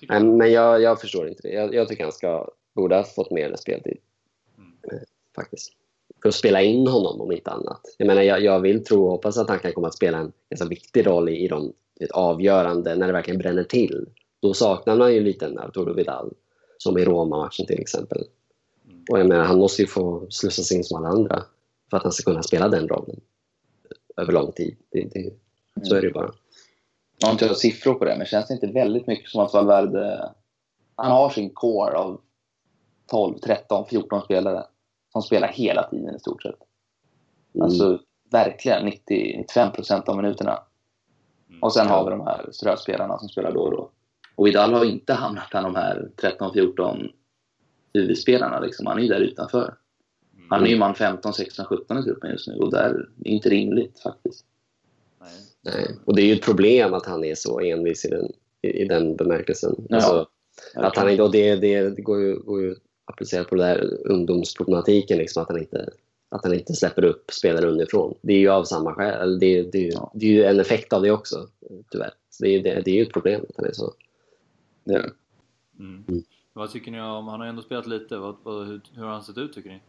Jag 0.00 0.24
men 0.24 0.52
jag, 0.52 0.82
jag 0.82 1.00
förstår 1.00 1.28
inte 1.28 1.42
det. 1.42 1.54
Jag, 1.54 1.74
jag 1.74 1.88
tycker 1.88 2.04
han 2.04 2.12
ska, 2.12 2.50
borde 2.74 2.96
ha 2.96 3.04
fått 3.04 3.30
mer 3.30 3.56
speltid. 3.56 3.98
Mm. 4.58 4.72
Eh, 4.82 5.02
Faktiskt. 5.34 5.72
För 6.22 6.28
att 6.28 6.34
spela 6.34 6.62
in 6.62 6.86
honom 6.86 7.20
om 7.20 7.32
inte 7.32 7.50
annat. 7.50 7.80
Jag 7.98 8.06
menar, 8.06 8.22
jag, 8.22 8.42
jag 8.42 8.60
vill 8.60 8.84
tro 8.84 9.04
och 9.04 9.10
hoppas 9.10 9.38
att 9.38 9.48
han 9.48 9.58
kan 9.58 9.72
komma 9.72 9.88
att 9.88 9.94
spela 9.94 10.18
en 10.18 10.32
ganska 10.50 10.68
viktig 10.68 11.06
roll 11.06 11.28
i, 11.28 11.44
i 11.44 11.48
de 11.48 11.72
ett 12.00 12.10
avgörande, 12.10 12.96
när 12.96 13.06
det 13.06 13.12
verkligen 13.12 13.38
bränner 13.38 13.64
till. 13.64 14.06
Då 14.40 14.54
saknar 14.54 14.96
man 14.96 15.14
ju 15.14 15.20
lite 15.20 15.46
en 15.46 15.58
Arturo 15.58 15.92
Vidal. 15.92 16.32
Som 16.78 16.98
i 16.98 17.04
Roma-matchen 17.04 17.66
till 17.66 17.80
exempel. 17.80 18.24
Och 19.10 19.18
jag 19.18 19.28
menar, 19.28 19.44
han 19.44 19.58
måste 19.58 19.82
ju 19.82 19.88
få 19.88 20.26
slussas 20.30 20.72
in 20.72 20.84
som 20.84 20.96
alla 20.96 21.08
andra 21.08 21.42
för 21.90 21.96
att 21.96 22.02
han 22.02 22.12
ska 22.12 22.30
kunna 22.30 22.42
spela 22.42 22.68
den 22.68 22.88
rollen 22.88 23.20
över 24.16 24.32
lång 24.32 24.52
tid. 24.52 24.76
Det, 24.90 25.00
det, 25.12 25.32
så 25.82 25.94
är 25.94 26.00
det 26.00 26.06
ju 26.06 26.12
bara. 26.12 26.32
Jag 27.18 27.28
har 27.28 27.32
inte 27.32 27.54
siffror 27.54 27.94
på 27.94 28.04
det, 28.04 28.16
men 28.16 28.26
känns 28.26 28.48
det 28.48 28.54
inte 28.54 28.66
väldigt 28.66 29.06
mycket 29.06 29.30
som 29.30 29.40
att 29.40 29.54
Valverde... 29.54 30.32
Han 30.94 31.10
har 31.10 31.30
sin 31.30 31.50
core 31.50 31.96
av 31.96 32.20
12, 33.10 33.38
13, 33.38 33.86
14 33.86 34.22
spelare 34.22 34.64
som 35.22 35.26
spelar 35.26 35.48
hela 35.48 35.82
tiden 35.90 36.16
i 36.16 36.18
stort 36.18 36.42
sett. 36.42 36.58
Mm. 37.54 37.64
Alltså 37.64 38.00
verkligen 38.30 38.88
90-95 38.88 39.70
procent 39.70 40.08
av 40.08 40.16
minuterna. 40.16 40.62
Mm. 41.48 41.62
Och 41.62 41.72
sen 41.72 41.86
har 41.86 42.04
vi 42.04 42.10
de 42.10 42.20
här 42.20 42.48
ströspelarna 42.52 43.18
som 43.18 43.28
spelar 43.28 43.52
då 43.52 43.60
och 43.60 43.70
då. 43.70 43.90
Och 44.34 44.46
Vidal 44.46 44.72
har 44.72 44.84
inte 44.84 45.14
hamnat 45.14 45.50
bland 45.50 45.66
de 45.66 45.76
här 45.76 46.10
13-14 46.16 47.10
huvudspelarna. 47.94 48.60
Liksom. 48.60 48.86
Han 48.86 48.98
är 48.98 49.02
ju 49.02 49.08
där 49.08 49.20
utanför. 49.20 49.74
Mm. 50.34 50.46
Han 50.50 50.66
är 50.66 50.70
ju 50.70 50.78
man 50.78 50.94
15, 50.94 51.32
16, 51.32 51.64
17 51.64 51.98
i 51.98 52.02
gruppen 52.02 52.30
just 52.30 52.48
nu 52.48 52.56
och 52.56 52.70
där 52.70 53.08
det 53.16 53.30
är 53.30 53.32
inte 53.32 53.48
rimligt 53.48 54.00
faktiskt. 54.00 54.44
Nej. 55.20 55.30
Nej. 55.60 55.96
Och 56.04 56.16
det 56.16 56.22
är 56.22 56.26
ju 56.26 56.34
ett 56.34 56.44
problem 56.44 56.94
att 56.94 57.06
han 57.06 57.24
är 57.24 57.34
så 57.34 57.60
envis 57.60 58.04
i 58.04 58.08
den, 58.08 58.32
i, 58.62 58.68
i 58.68 58.84
den 58.84 59.16
bemärkelsen. 59.16 59.86
Ja. 59.88 59.96
Alltså, 59.96 60.28
att 60.74 60.96
han 60.96 61.10
inte, 61.10 61.22
och 61.22 61.32
det, 61.32 61.56
det, 61.56 61.90
det 61.90 62.02
går 62.02 62.20
ju, 62.20 62.36
går 62.36 62.62
ju 62.62 62.76
att 63.08 63.12
applicera 63.14 63.44
på 63.44 63.54
den 63.54 63.66
där 63.66 64.06
ungdomsproblematiken, 64.06 65.18
liksom, 65.18 65.42
att, 65.42 65.48
han 65.48 65.58
inte, 65.58 65.90
att 66.28 66.44
han 66.44 66.54
inte 66.54 66.72
släpper 66.72 67.04
upp 67.04 67.30
spelare 67.30 67.66
underifrån. 67.66 68.14
Det 68.22 68.32
är 68.32 68.38
ju 68.38 68.48
av 68.48 68.64
samma 68.64 68.94
skäl. 68.94 69.38
Det, 69.38 69.62
det, 69.62 69.78
är 69.78 69.82
ju, 69.82 69.90
Ja. 69.92 70.10
det 70.14 70.26
är 70.26 70.30
ju 70.30 70.44
en 70.44 70.60
effekt 70.60 70.92
av 70.92 71.02
det 71.02 71.10
också, 71.10 71.48
tyvärr. 71.90 72.10
Så 72.30 72.44
det, 72.44 72.50
är- 72.54 72.62
det, 72.62 72.80
det 72.84 72.90
är 72.90 72.94
ju 72.94 73.02
ett 73.02 73.12
problem 73.12 73.40
att 73.48 73.56
han 73.56 73.66
är 73.66 73.72
så. 73.72 73.92
Det 74.84 74.94
är 74.94 75.02
det. 75.02 75.10
Mm. 75.78 76.04
Mm. 76.08 76.22
Vad 76.52 76.70
tycker 76.70 76.90
ni 76.90 77.00
om, 77.00 77.28
han 77.28 77.40
har 77.40 77.46
ändå 77.46 77.62
spelat 77.62 77.86
lite, 77.86 78.16
vad, 78.16 78.36
vad, 78.42 78.66
hur, 78.66 78.80
hur 78.94 79.02
har 79.02 79.10
han 79.12 79.22
sett 79.22 79.38
ut 79.38 79.52
tycker 79.52 79.70
ni? 79.70 79.80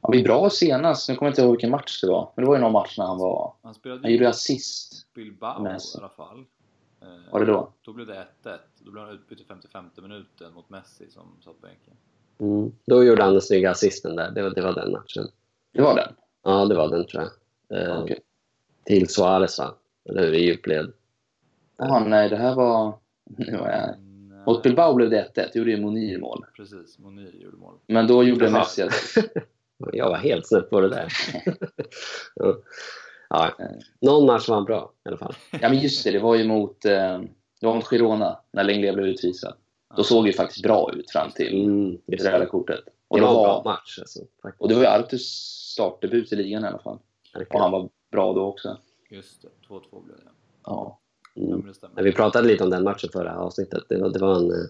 Han 0.00 0.16
var 0.16 0.22
bra 0.24 0.50
senast. 0.50 1.08
Nu 1.08 1.14
kommer 1.16 1.26
jag 1.28 1.32
inte 1.32 1.42
ihåg 1.42 1.50
vilken 1.50 1.70
match 1.70 2.00
det 2.00 2.06
var. 2.08 2.32
Men 2.34 2.44
det 2.44 2.48
var 2.48 2.56
ju 2.56 2.60
någon 2.60 2.72
match 2.72 2.98
när 2.98 3.04
han 3.06 3.18
var... 3.18 3.52
Han 3.62 3.74
spelade 3.74 4.00
Han 4.02 4.12
gjorde 4.12 4.28
assist. 4.28 5.06
Bilbao 5.14 5.66
i 5.66 5.68
alla 5.98 6.08
fall. 6.08 6.44
Eh, 7.04 7.32
Var 7.32 7.40
det 7.40 7.46
då? 7.46 7.72
Då 7.82 7.92
blev 7.92 8.06
det 8.06 8.26
1-1. 8.42 8.58
Då 8.78 8.90
blev 8.90 9.04
han 9.04 9.14
utbytt 9.14 9.40
i 9.40 9.44
55 9.44 9.84
minuten 10.02 10.52
mot 10.54 10.70
Messi 10.70 11.10
som 11.10 11.36
satt 11.44 11.60
på 11.60 11.66
bänken. 11.66 11.94
Mm. 12.38 12.72
Då 12.86 13.04
gjorde 13.04 13.22
han 13.22 13.32
den 13.32 13.42
snygga 13.42 13.70
assisten 13.70 14.16
där. 14.16 14.30
Det 14.30 14.42
var, 14.42 14.50
det 14.50 14.62
var 14.62 14.74
den 14.74 14.92
matchen. 14.92 15.28
Det 15.72 15.82
var 15.82 15.96
den? 15.96 16.12
Ja, 16.42 16.64
det 16.64 16.74
var 16.74 16.88
den 16.88 17.06
tror 17.06 17.22
jag. 17.22 17.80
Eh, 17.80 18.02
Okej. 18.02 18.20
Till 18.84 19.08
Suarez, 19.08 19.58
va? 19.58 19.74
Eller 20.08 20.26
hur? 20.26 20.32
I 20.34 20.44
djupled. 20.44 20.92
Jaha, 21.76 22.04
nej, 22.04 22.28
det 22.28 22.36
här 22.36 22.54
var... 22.54 22.98
Nu 23.24 23.56
var 23.56 23.70
jag... 23.70 23.94
Nej, 24.00 24.42
Mot 24.46 24.62
Bilbao 24.62 24.94
blev 24.94 25.10
det 25.10 25.22
1-1. 25.22 25.30
Det 25.34 25.56
gjorde 25.56 25.70
ju 25.70 25.80
Monir 25.80 26.18
mål. 26.18 26.46
Precis, 26.56 26.98
Monir 26.98 27.34
gjorde 27.42 27.56
mål. 27.56 27.74
Men 27.86 28.06
då 28.06 28.24
gjorde. 28.24 28.50
Messi. 28.50 28.88
Jag 29.92 30.08
var 30.08 30.16
helt 30.16 30.46
snett 30.46 30.70
på 30.70 30.80
det 30.80 30.88
där. 30.88 31.12
ja. 32.34 32.56
Ja. 33.58 33.64
Någon 34.00 34.26
match 34.26 34.48
var 34.48 34.56
han 34.56 34.64
bra 34.64 34.92
i 35.04 35.08
alla 35.08 35.16
fall. 35.18 35.34
Ja, 35.50 35.58
men 35.68 35.78
just 35.78 36.04
det. 36.04 36.10
Det 36.10 36.18
var 36.18 36.34
ju 36.34 36.44
mot, 36.44 36.84
eh, 36.84 37.20
det 37.60 37.66
var 37.66 37.74
mot 37.74 37.88
Girona 37.88 38.38
när 38.52 38.64
Lenglet 38.64 38.94
blev 38.94 39.06
utvisad. 39.06 39.54
Då 39.96 40.02
såg 40.04 40.24
det 40.24 40.28
ju 40.28 40.32
faktiskt 40.36 40.62
bra 40.62 40.90
ut 40.94 41.10
fram 41.10 41.30
till 41.30 41.64
Mm, 41.64 41.98
det 42.06 42.16
röda 42.16 42.38
det. 42.38 42.46
kortet. 42.46 42.80
Och, 43.08 43.16
Det 43.18 43.22
det 43.26 43.26
var 43.26 43.36
en 43.38 43.42
bra 43.42 43.62
match. 43.64 43.98
Alltså, 43.98 44.20
och 44.58 44.68
det 44.68 44.74
var 44.74 44.82
ju 44.82 44.86
Artus 44.88 45.22
startdebut 45.72 46.32
i 46.32 46.36
ligan 46.36 46.64
i 46.64 46.66
alla 46.66 46.78
fall. 46.78 46.98
Och 47.54 47.60
han 47.60 47.72
var 47.72 47.88
bra 48.12 48.32
då 48.32 48.42
också. 48.46 48.78
Just 49.10 49.42
det, 49.42 49.48
2-2 49.68 50.04
blev 50.04 50.16
det. 50.16 50.22
Ja. 50.24 50.30
Ja, 50.64 51.00
Mm. 51.36 51.72
Men 51.94 52.04
vi 52.04 52.12
pratade 52.12 52.48
lite 52.48 52.64
om 52.64 52.70
den 52.70 52.84
matchen 52.84 53.10
förra 53.12 53.36
avsnittet. 53.38 53.82
Det 53.88 53.96
var, 53.96 54.08
det 54.08 54.18
var, 54.18 54.34
en, 54.36 54.50
eh, 54.50 54.66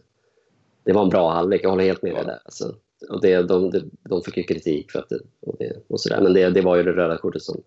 det 0.84 0.92
var 0.92 1.02
en 1.02 1.08
bra 1.08 1.30
halvlek. 1.30 1.60
Jag 1.64 1.70
håller 1.70 1.84
helt 1.84 2.02
med 2.02 2.12
dig 2.14 2.20
Ja. 2.20 2.26
där. 2.26 2.38
Alltså, 2.44 2.74
och 3.10 3.20
det, 3.20 3.42
de, 3.42 3.70
de, 3.70 3.90
de 4.02 4.22
fick 4.22 4.36
ju 4.36 4.42
kritik 4.42 4.90
för 4.90 4.98
att 4.98 5.08
det, 5.08 5.18
och 5.40 5.56
det, 5.58 5.72
och 5.88 6.00
sådär. 6.00 6.20
Men 6.20 6.32
det, 6.32 6.50
det 6.50 6.60
var 6.60 6.76
ju 6.76 6.82
det 6.82 6.92
röda 6.92 7.16
kortet 7.16 7.42
som 7.42 7.62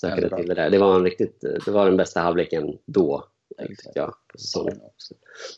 stökade 0.00 0.28
bra. 0.28 0.38
till 0.38 0.48
det 0.48 0.54
där. 0.54 0.70
Det 0.70 0.78
var, 0.78 0.96
en 0.96 1.04
riktigt, 1.04 1.40
det 1.40 1.70
var 1.70 1.86
den 1.86 1.96
bästa 1.96 2.20
halvleken 2.20 2.78
då, 2.86 3.24
tyckte 3.68 3.90
jag, 3.94 4.14
på 4.32 4.38
säsongen. 4.38 4.80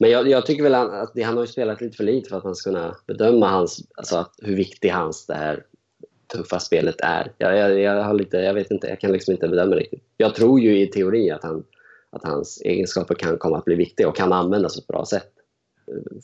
Men 0.01 0.11
jag, 0.11 0.29
jag 0.29 0.47
tycker 0.47 0.63
väl 0.63 0.75
att 0.75 1.15
det, 1.15 1.23
han 1.23 1.37
har 1.37 1.47
spelat 1.47 1.81
lite 1.81 1.97
för 1.97 2.05
lite 2.05 2.29
för 2.29 2.37
att 2.37 2.45
man 2.45 2.55
ska 2.55 2.71
kunna 2.71 2.97
bedöma 3.07 3.49
hans, 3.49 3.89
alltså 3.95 4.17
att, 4.17 4.35
hur 4.43 4.57
viktig 4.57 4.89
hans 4.89 5.27
det 5.27 5.35
här 5.35 5.65
tuffa 6.33 6.61
spelet 6.61 7.01
är. 7.01 7.33
Jag, 7.39 7.57
jag, 7.57 7.81
jag, 7.81 8.03
har 8.03 8.15
lite, 8.15 8.37
jag 8.37 8.55
vet 8.55 8.71
inte, 8.71 8.87
jag 8.87 9.01
kan 9.01 9.13
liksom 9.13 9.33
inte 9.33 9.49
bedöma 9.49 9.77
riktigt. 9.77 10.03
Jag 10.17 10.35
tror 10.35 10.61
ju 10.61 10.81
i 10.81 10.87
teori 10.87 11.31
att, 11.31 11.43
han, 11.43 11.65
att 12.11 12.25
hans 12.25 12.61
egenskaper 12.65 13.15
kan 13.15 13.39
komma 13.39 13.59
att 13.59 13.65
bli 13.65 13.75
viktiga 13.75 14.09
och 14.09 14.17
kan 14.17 14.33
användas 14.33 14.75
på 14.77 14.81
ett 14.81 14.87
bra 14.87 15.05
sätt. 15.05 15.33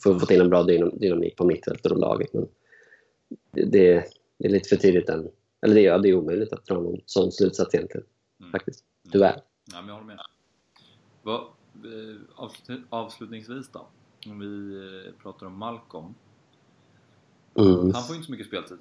För 0.03 0.15
att 0.15 0.19
få 0.19 0.25
till 0.25 0.41
en 0.41 0.49
bra 0.49 0.63
dynam- 0.63 0.99
dynamik 0.99 1.35
på 1.35 1.45
mittfältet 1.45 1.91
och 1.91 1.99
laget. 1.99 2.33
Men 2.33 2.47
det, 3.51 3.65
det, 3.65 4.03
det 4.37 4.47
är 4.47 4.49
lite 4.49 4.69
för 4.69 4.75
tidigt 4.75 5.09
än. 5.09 5.29
Eller 5.61 5.75
det, 5.75 5.81
ja, 5.81 5.97
det 5.97 6.09
är 6.09 6.15
omöjligt 6.15 6.53
att 6.53 6.65
dra 6.65 6.75
någon 6.75 7.01
sån 7.05 7.31
slutsats 7.31 7.75
egentligen. 7.75 8.05
Mm. 8.39 8.51
Faktiskt. 8.51 8.83
Tyvärr. 9.11 9.41
Ja, 9.71 9.81
men 9.81 9.87
jag 9.87 9.93
håller 9.93 10.07
med. 10.07 10.19
Vad, 11.23 11.39
eh, 11.39 12.17
avslut, 12.35 12.81
avslutningsvis 12.89 13.69
då. 13.71 13.87
Om 14.25 14.39
vi 14.39 14.75
eh, 15.07 15.13
pratar 15.23 15.45
om 15.45 15.57
Malcolm. 15.57 16.15
Mm. 17.55 17.93
Han 17.93 18.03
får 18.03 18.09
ju 18.09 18.15
inte 18.15 18.25
så 18.25 18.31
mycket 18.31 18.47
speltid. 18.47 18.77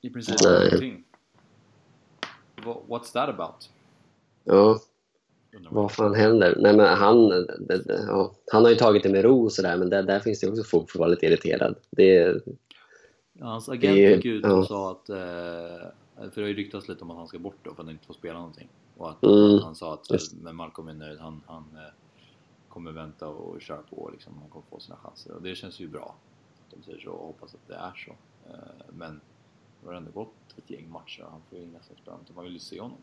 I 0.00 0.10
princip 0.10 0.36
Nej. 0.44 0.68
ingenting. 0.68 1.04
Wha- 2.56 2.82
What's 2.88 3.12
that 3.12 3.28
about? 3.28 3.70
Ja. 4.44 4.80
Vad 5.70 5.92
fan 5.92 6.14
händer? 6.14 6.56
Nej, 6.60 6.76
men 6.76 6.86
han, 6.96 7.28
det, 7.28 7.82
det, 7.84 8.04
ja, 8.08 8.34
han 8.52 8.62
har 8.62 8.70
ju 8.70 8.76
tagit 8.76 9.02
det 9.02 9.08
med 9.08 9.24
ro 9.24 9.44
och 9.44 9.52
sådär, 9.52 9.76
men 9.76 9.90
där, 9.90 10.02
där 10.02 10.20
finns 10.20 10.40
det 10.40 10.48
också 10.48 10.62
fog 10.62 10.90
för 10.90 10.98
att 10.98 11.00
vara 11.00 11.08
lite 11.08 11.26
irriterad. 11.26 11.74
Det, 11.90 12.42
Hans 13.40 13.68
agent 13.68 13.96
Det 13.96 14.10
gick 14.16 14.24
ut 14.24 14.44
och 14.44 14.50
ja. 14.50 14.64
sa 14.64 14.90
att, 14.90 15.08
eh, 15.08 15.16
för 16.16 16.34
det 16.34 16.40
har 16.40 16.48
ju 16.48 16.54
ryktats 16.54 16.88
lite 16.88 17.04
om 17.04 17.10
att 17.10 17.16
han 17.16 17.28
ska 17.28 17.38
bort 17.38 17.56
då 17.62 17.74
för 17.74 17.82
att 17.82 17.86
han 17.86 17.90
inte 17.90 18.06
får 18.06 18.14
spela 18.14 18.34
någonting. 18.38 18.68
Och 18.96 19.10
att 19.10 19.22
Mm, 19.22 19.58
han 19.62 19.74
sa 19.74 19.94
att 19.94 20.10
just. 20.10 20.32
men 20.32 20.56
Malcolm 20.56 20.88
är 20.88 20.94
nöjd, 20.94 21.18
han, 21.18 21.42
han 21.46 21.64
eh, 21.74 21.92
kommer 22.68 22.92
vänta 22.92 23.28
och 23.28 23.60
köra 23.60 23.82
på 23.90 24.10
liksom, 24.12 24.38
han 24.40 24.50
kommer 24.50 24.64
få 24.70 24.80
sina 24.80 24.96
chanser. 24.96 25.32
Och 25.34 25.42
det 25.42 25.54
känns 25.54 25.80
ju 25.80 25.88
bra. 25.88 26.14
De 26.70 26.82
säger 26.82 26.98
så 27.00 27.10
och 27.10 27.26
hoppas 27.26 27.54
att 27.54 27.68
det 27.68 27.74
är 27.74 27.92
så. 28.06 28.10
Eh, 28.50 28.58
men 28.92 29.20
det 29.80 29.86
har 29.88 29.94
ändå 29.94 30.10
gått 30.10 30.34
ett 30.58 30.70
gäng 30.70 30.90
matcher 30.90 31.22
och 31.24 31.30
han 31.30 31.40
får 31.50 31.58
ju 31.58 31.66
spela 31.82 32.10
någonting. 32.12 32.34
Man 32.36 32.44
vill 32.44 32.52
ju 32.52 32.58
se 32.58 32.80
honom. 32.80 32.98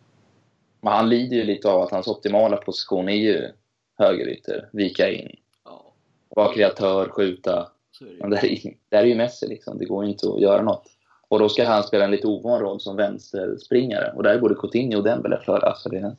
Men 0.82 0.94
han 0.94 1.10
lider 1.10 1.36
ju 1.38 1.44
lite 1.44 1.72
av 1.72 1.82
att 1.82 1.92
hans 1.92 2.08
optimala 2.08 2.58
position 2.58 3.10
är 3.10 3.16
ju 3.16 3.52
högerytter, 3.98 4.70
vika 4.74 5.12
in, 5.12 5.36
Ja, 5.66 5.94
vara 6.30 6.54
kreatör, 6.54 7.10
skjuta. 7.10 7.72
Men 8.20 8.30
där 8.30 8.46
är, 8.46 8.74
där 8.90 8.98
är 8.98 9.06
ju 9.06 9.16
Messi 9.16 9.48
liksom. 9.48 9.78
Det 9.78 9.86
går 9.86 10.04
ju 10.06 10.12
inte 10.12 10.30
att 10.30 10.42
göra 10.42 10.62
något. 10.62 10.88
Och 11.28 11.40
då 11.40 11.50
ska 11.50 11.66
han 11.66 11.84
spela 11.84 12.06
en 12.06 12.12
lite 12.12 12.28
ovan 12.28 12.60
roll 12.60 12.80
som 12.80 12.96
vänsterspringare. 12.96 14.14
Och 14.16 14.24
där 14.24 14.34
är 14.36 14.40
både 14.40 14.56
Coutinho 14.56 14.98
och 14.98 15.04
Dembele 15.04 15.38
före. 15.46 15.74
Så 15.78 15.90
det 15.90 15.98
är 15.98 16.04
en 16.04 16.18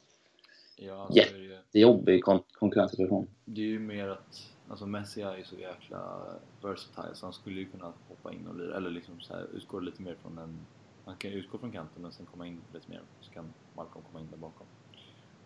Ja, 0.77 1.09
det, 1.13 1.21
jättejobbig 1.21 2.25
kon- 2.25 2.43
konkurrenssituation. 2.53 3.27
det 3.45 3.61
är 3.61 3.65
ju 3.67 3.79
mer 3.79 4.09
att 4.09 4.47
alltså 4.69 4.87
Messi 4.87 5.23
är 5.23 5.37
ju 5.37 5.45
så 5.45 5.55
jäkla 5.57 6.23
versatile 6.63 7.15
så 7.15 7.27
han 7.27 7.33
skulle 7.33 7.61
ju 7.61 7.67
kunna 7.67 7.93
hoppa 8.09 8.33
in 8.33 8.47
och 8.47 8.57
lira, 8.57 8.77
eller 8.77 8.91
liksom 8.91 9.21
så 9.21 9.33
här, 9.35 9.47
utgå 9.57 9.81
lite 9.81 10.03
mer 10.03 10.17
från 10.23 10.39
en... 10.39 10.59
Han 11.05 11.17
kan 11.17 11.31
utgå 11.33 11.59
från 11.59 11.73
kanten 11.73 12.03
men 12.03 12.13
sen 12.13 12.27
komma 12.27 12.47
in 12.47 12.61
lite 12.75 12.91
mer, 12.91 13.01
så 13.21 13.31
kan 13.33 13.45
Malcolm 13.77 14.05
komma 14.13 14.21
in 14.21 14.29
där 14.31 14.37
bakom. 14.39 14.67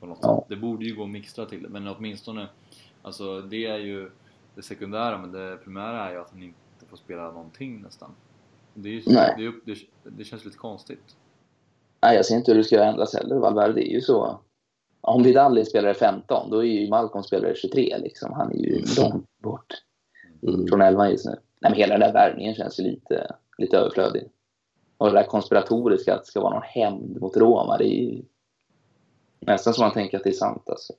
På 0.01 0.07
något 0.07 0.19
Ja. 0.23 0.37
sätt. 0.41 0.49
Det 0.49 0.57
borde 0.57 0.85
ju 0.85 0.95
gå 0.95 1.03
att 1.05 1.11
mixtra 1.11 1.47
till 1.47 1.63
det, 1.63 1.69
men 1.69 1.89
åtminstone, 1.89 2.47
alltså 3.03 3.41
det 3.41 3.67
är 3.67 3.79
ju 3.79 4.11
det 4.55 4.63
sekundära, 4.63 5.19
men 5.19 5.33
det 5.33 5.57
primära 5.57 6.09
är 6.09 6.13
ju 6.13 6.21
att 6.21 6.31
han 6.31 6.43
inte 6.43 6.87
får 6.91 6.97
spela 6.97 7.31
någonting 7.31 7.83
nästan. 7.83 8.11
Det, 8.75 8.89
är 8.89 8.93
ju, 8.93 9.03
Nej. 9.07 9.35
det, 9.39 9.45
är, 9.47 9.53
det, 9.65 9.77
det 10.11 10.25
känns 10.25 10.45
lite 10.45 10.57
konstigt. 10.57 11.17
Nej, 12.03 12.17
jag 12.17 12.27
ser 12.27 12.37
inte 12.37 12.51
hur 12.51 12.59
det 12.59 12.65
ska 12.65 12.85
ändras 12.85 13.15
heller. 13.15 13.37
Valverde 13.37 13.89
är 13.89 13.93
ju 13.93 14.01
så... 14.01 14.41
Om 15.01 15.23
Vidal 15.23 15.67
spelar 15.67 15.95
15, 15.95 16.51
då 16.51 16.59
är 16.59 16.65
ju 16.65 16.89
Malcolm 16.91 17.25
spelare 17.25 17.55
23. 17.55 17.99
Liksom. 17.99 18.33
Han 18.33 18.51
är 18.51 18.57
ju 18.57 18.83
långt 18.97 19.27
bort 19.39 19.75
Mm. 20.49 20.67
från 20.67 20.81
11 20.81 21.11
just 21.11 21.27
nu. 21.27 21.31
Nej, 21.33 21.71
men 21.71 21.75
hela 21.75 21.99
den 21.99 22.01
där 22.01 22.13
värvningen 22.13 22.55
känns 22.55 22.81
ju 22.81 22.85
lite, 22.85 23.35
lite 23.59 23.77
överflödig. 23.79 24.29
Och 24.97 25.07
det 25.07 25.13
där 25.13 25.27
konspiratoriska, 25.27 26.15
att 26.15 26.21
det 26.21 26.27
ska 26.27 26.41
vara 26.41 26.55
någon 26.55 26.63
hämnd 26.63 27.21
mot 27.21 27.37
Roma, 27.37 27.79
det 27.79 27.85
är 27.85 28.03
ju 28.03 28.23
nästan 29.41 29.75
som 29.75 29.83
man 29.83 29.93
tänker 29.93 30.19
att 30.19 30.25
det 30.25 30.31
är 30.31 30.35
sant. 30.35 30.69
Alltså. 30.69 30.93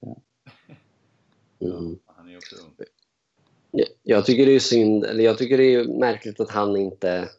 Mm. 1.59 1.99
Han 2.05 2.27
är 2.27 2.31
ju 2.31 2.37
också 2.37 2.55
ung. 2.55 2.71
Jag- 4.03 4.25
tycker 4.25 4.45
det 4.45 4.55
är 4.55 4.59
synd, 4.59 5.05
eller 5.05 5.23
jag 5.23 5.37
tycker 5.37 5.57
det 5.57 5.75
är 5.75 5.83
märkligt 5.83 6.39
att 6.39 6.51
han 6.51 6.75
inte 6.77 7.29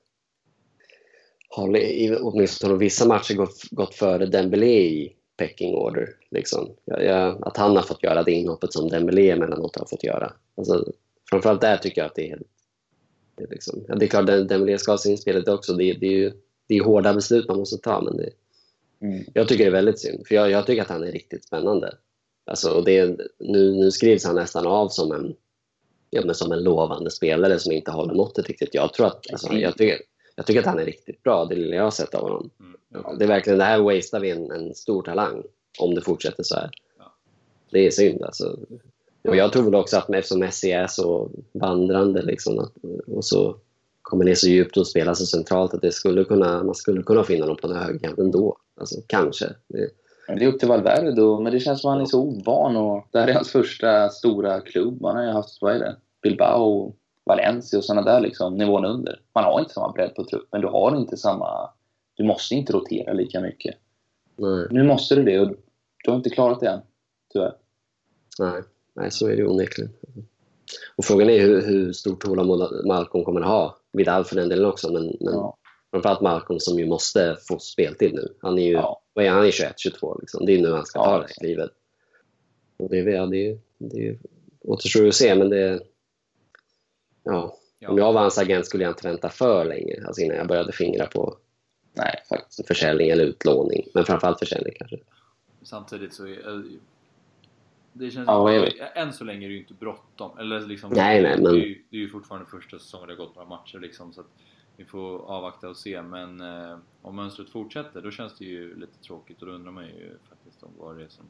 har 1.48 1.76
i 1.76 2.16
åtminstone 2.20 2.76
vissa 2.76 3.06
matcher 3.08 3.34
gått, 3.34 3.62
gått 3.70 3.94
före 3.94 4.26
Dembélé 4.26 4.80
i 4.80 5.12
pecking 5.36 5.74
order. 5.74 6.08
Liksom. 6.30 6.70
Jag, 6.84 7.04
jag, 7.04 7.42
att 7.48 7.56
han 7.56 7.76
har 7.76 7.82
fått 7.82 8.02
göra 8.02 8.22
det 8.22 8.32
inhoppet 8.32 8.72
som 8.72 8.88
Dembélé 8.88 9.30
emellanåt 9.30 9.76
har 9.76 9.86
fått 9.86 10.04
göra. 10.04 10.32
Alltså, 10.56 10.92
framförallt 11.30 11.60
där 11.60 11.76
tycker 11.76 12.00
jag 12.00 12.06
att 12.08 12.14
det 12.14 12.24
är 12.26 12.28
helt... 12.28 12.46
Det 13.36 13.44
är, 13.44 13.48
liksom, 13.48 13.84
ja, 13.88 13.94
det 13.94 14.04
är 14.04 14.08
klart 14.08 14.26
Dembélé 14.26 14.78
ska 14.78 14.92
ha 14.92 14.98
sin 14.98 15.18
spelet 15.18 15.48
också. 15.48 15.72
Det, 15.74 15.92
det 15.92 16.06
är 16.06 16.12
ju 16.12 16.32
det 16.68 16.74
är 16.76 16.84
hårda 16.84 17.14
beslut 17.14 17.48
man 17.48 17.58
måste 17.58 17.78
ta. 17.78 18.00
Men 18.00 18.16
det, 18.16 18.30
Mm. 19.00 19.24
jag 19.34 19.48
tycker 19.48 19.64
det 19.64 19.70
är 19.70 19.72
väldigt 19.72 19.98
synd, 20.00 20.26
för 20.26 20.34
jag, 20.34 20.50
jag 20.50 20.66
tycker 20.66 20.82
att 20.82 20.88
han 20.88 21.04
är 21.04 21.12
riktigt 21.12 21.44
spännande. 21.44 21.94
Alltså, 22.44 22.80
det, 22.80 23.18
nu, 23.38 23.74
nu 23.74 23.90
skrivs 23.90 24.24
han 24.24 24.34
nästan 24.34 24.66
av 24.66 24.88
som 24.88 25.12
en, 25.12 25.34
ja, 26.10 26.22
men 26.24 26.34
som 26.34 26.52
en 26.52 26.62
lovande 26.62 27.10
spelare 27.10 27.58
som 27.58 27.72
inte 27.72 27.90
håller 27.90 28.14
måttet 28.14 28.46
riktigt. 28.46 28.74
Jag, 28.74 28.92
tror 28.92 29.06
att, 29.06 29.30
alltså, 29.32 29.52
jag, 29.52 29.76
tycker, 29.76 29.98
jag 30.36 30.46
tycker 30.46 30.60
att 30.60 30.66
han 30.66 30.78
är 30.78 30.84
riktigt 30.84 31.22
bra, 31.22 31.44
det 31.44 31.54
lilla 31.54 31.76
jag 31.76 31.84
har 31.84 31.90
sett 31.90 32.14
av 32.14 32.22
honom. 32.22 32.50
Mm. 32.60 32.76
Ja. 32.88 33.14
Det 33.18 33.24
är 33.24 33.28
verkligen, 33.28 33.58
det 33.58 33.64
här 33.64 33.80
wastear 33.80 34.20
vi 34.20 34.30
en, 34.30 34.50
en 34.50 34.74
stor 34.74 35.02
talang 35.02 35.42
om 35.78 35.94
det 35.94 36.00
fortsätter 36.00 36.42
så 36.42 36.54
här. 36.54 36.70
Ja. 36.98 37.12
Det 37.70 37.86
är 37.86 37.90
synd 37.90 38.22
alltså. 38.22 38.58
Och 39.28 39.36
jag 39.36 39.52
tror 39.52 39.64
väl 39.64 39.74
också 39.74 39.96
att 39.96 40.10
eftersom 40.10 40.40
Messi 40.40 40.70
är 40.70 40.86
så 40.86 41.30
vandrande 41.52 42.22
liksom, 42.22 42.58
att, 42.58 42.72
och 43.06 43.24
så 43.24 43.56
kommer 44.02 44.24
ner 44.24 44.34
så 44.34 44.48
djupt 44.48 44.76
och 44.76 44.86
spelar 44.86 45.14
så 45.14 45.26
centralt 45.26 45.74
att 45.74 45.82
det 45.82 45.92
skulle 45.92 46.24
kunna, 46.24 46.62
man 46.62 46.74
skulle 46.74 47.02
kunna 47.02 47.24
finna 47.24 47.46
dem 47.46 47.56
på 47.56 47.66
den 47.66 47.76
högerkanten 47.76 48.24
ändå. 48.24 48.56
Alltså, 48.80 49.00
kanske. 49.06 49.46
Det, 49.68 49.90
Men 50.28 50.38
Det 50.38 50.44
är 50.44 50.48
upp 50.48 50.58
till 50.58 50.68
Valverde 50.68 51.12
då, 51.12 51.40
men 51.40 51.52
det 51.52 51.60
känns 51.60 51.80
som 51.80 51.90
att 51.90 51.94
han 51.94 52.02
är 52.02 52.06
så 52.06 52.20
ovan 52.20 52.76
och 52.76 53.06
det 53.12 53.18
här 53.18 53.28
är 53.28 53.34
hans 53.34 53.50
första 53.50 54.08
stora 54.08 54.60
klubb. 54.60 55.04
Han 55.04 55.16
har 55.16 55.24
ju 55.24 55.30
haft, 55.30 55.58
vad 55.62 55.74
är 55.74 55.78
det, 55.78 55.96
Bilbao, 56.22 56.94
Valencia 57.24 57.78
och 57.78 57.84
sådana 57.84 58.02
där 58.12 58.20
liksom, 58.20 58.56
nivån 58.56 58.84
under. 58.84 59.20
Man 59.34 59.44
har 59.44 59.60
inte 59.60 59.72
samma 59.72 59.92
bredd 59.92 60.14
på 60.14 60.24
truppen, 60.24 60.60
du 60.60 60.66
har 60.68 60.96
inte 60.96 61.16
samma... 61.16 61.70
Du 62.14 62.24
måste 62.24 62.54
inte 62.54 62.72
rotera 62.72 63.12
lika 63.12 63.40
mycket. 63.40 63.74
nej, 64.36 64.66
Nu 64.70 64.82
måste 64.82 65.14
du 65.14 65.22
det 65.22 65.40
och 65.40 65.48
du 66.04 66.10
har 66.10 66.16
inte 66.16 66.30
klarat 66.30 66.60
det 66.60 66.68
än, 66.68 66.80
tyvärr. 67.32 67.54
nej, 68.38 68.62
nej, 68.94 69.10
så 69.10 69.28
är 69.28 69.36
det 69.36 69.46
onekligen. 69.46 69.92
Och 70.96 71.04
frågan 71.04 71.30
är 71.30 71.40
hur, 71.40 71.66
hur 71.66 71.92
stort 71.92 72.24
tålamod 72.24 72.86
Malcolm 72.86 73.24
kommer 73.24 73.40
att 73.40 73.46
ha. 73.46 73.76
Vidal 73.92 74.24
för 74.24 74.36
den 74.36 74.48
delen 74.48 74.64
också, 74.66 74.92
men, 74.92 75.02
men 75.20 75.34
Ja. 75.34 75.55
Framförallt 75.90 76.20
Malcolm 76.20 76.60
som 76.60 76.78
ju 76.78 76.86
måste 76.86 77.36
få 77.48 77.58
speltid 77.58 78.14
nu. 78.14 78.34
Han 78.40 78.58
är 78.58 78.62
ju 78.66 78.72
Ja. 78.72 79.02
vad 79.12 79.24
är 79.24 79.28
han? 79.28 79.38
han 79.38 79.46
är 79.46 79.50
21, 79.50 79.74
22 79.78 80.18
liksom. 80.20 80.46
Det 80.46 80.52
är 80.52 80.62
nu 80.62 80.72
han 80.72 80.86
ska 80.86 80.98
Ja, 80.98 81.04
ta 81.04 81.12
det 81.18 81.22
här 81.22 81.34
klivet. 81.34 81.70
Och 82.76 82.88
det, 82.90 82.98
är- 82.98 83.06
ja, 83.08 83.26
det, 83.26 83.58
det 83.78 84.18
återstår 84.60 85.06
att 85.08 85.14
se, 85.14 85.34
men 85.34 85.48
det... 85.50 85.80
Ja, 87.22 87.58
Ja. 87.78 87.88
om 87.90 87.98
jag 87.98 88.12
var 88.12 88.20
hans 88.20 88.38
agent 88.38 88.66
skulle 88.66 88.84
jag 88.84 88.90
inte 88.90 89.08
vänta 89.08 89.28
för 89.28 89.64
länge, 89.64 90.04
alltså 90.06 90.22
innan 90.22 90.36
jag 90.36 90.48
började 90.48 90.72
fingra 90.72 91.06
på 91.06 91.36
Nej, 91.92 92.14
faktiskt. 92.28 92.66
försäljning 92.66 93.08
eller 93.10 93.24
utlåning. 93.24 93.86
Men 93.94 94.04
framförallt 94.04 94.38
försäljning 94.38 94.72
kanske. 94.78 94.98
Samtidigt 95.62 96.14
så 96.14 96.26
är 96.26 96.64
det 97.92 98.10
känns 98.10 98.26
Ja, 98.26 98.52
är 98.52 98.60
vi? 98.60 98.82
än 98.94 99.12
så 99.12 99.24
länge 99.24 99.46
är 99.46 99.48
det 99.48 99.54
ju 99.54 99.60
inte 99.60 99.74
bråttom. 99.74 100.38
Eller 100.38 100.60
liksom, 100.60 100.90
Nej, 100.92 101.22
nej, 101.22 101.34
men- 101.40 101.44
det, 101.44 101.50
är 101.60 101.64
ju, 101.66 101.82
det 101.90 101.96
är 101.96 102.00
ju 102.00 102.08
fortfarande 102.08 102.46
första 102.50 102.78
säsongen, 102.78 103.06
det 103.08 103.14
har 103.14 103.18
gått 103.26 103.34
några 103.36 103.48
matcher 103.48 103.78
liksom 103.78 104.12
så 104.12 104.20
att 104.20 104.26
vi 104.76 104.84
får 104.84 105.18
avvakta 105.30 105.68
och 105.68 105.76
se. 105.76 106.02
Men 106.02 106.40
eh, 106.40 106.78
om 107.02 107.16
mönstret 107.16 107.50
fortsätter 107.50 108.00
då 108.02 108.10
känns 108.10 108.38
det 108.38 108.44
ju 108.44 108.80
lite 108.80 108.98
tråkigt 108.98 109.40
och 109.40 109.46
då 109.46 109.52
undrar 109.52 109.72
man 109.72 109.84
ju 109.84 110.18
faktiskt 110.28 110.62
om 110.62 110.70
vad 110.78 110.96
det 110.96 111.04
är 111.04 111.08
som, 111.08 111.24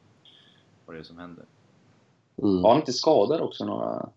vad 0.85 0.95
det 0.95 0.99
är 0.99 1.03
som 1.03 1.17
händer. 1.17 1.45
Mm. 2.43 2.61
Var 2.61 2.69
han 2.69 2.79
inte 2.79 2.93
skadad 2.93 3.41
också 3.41 3.65
några... 3.65 4.09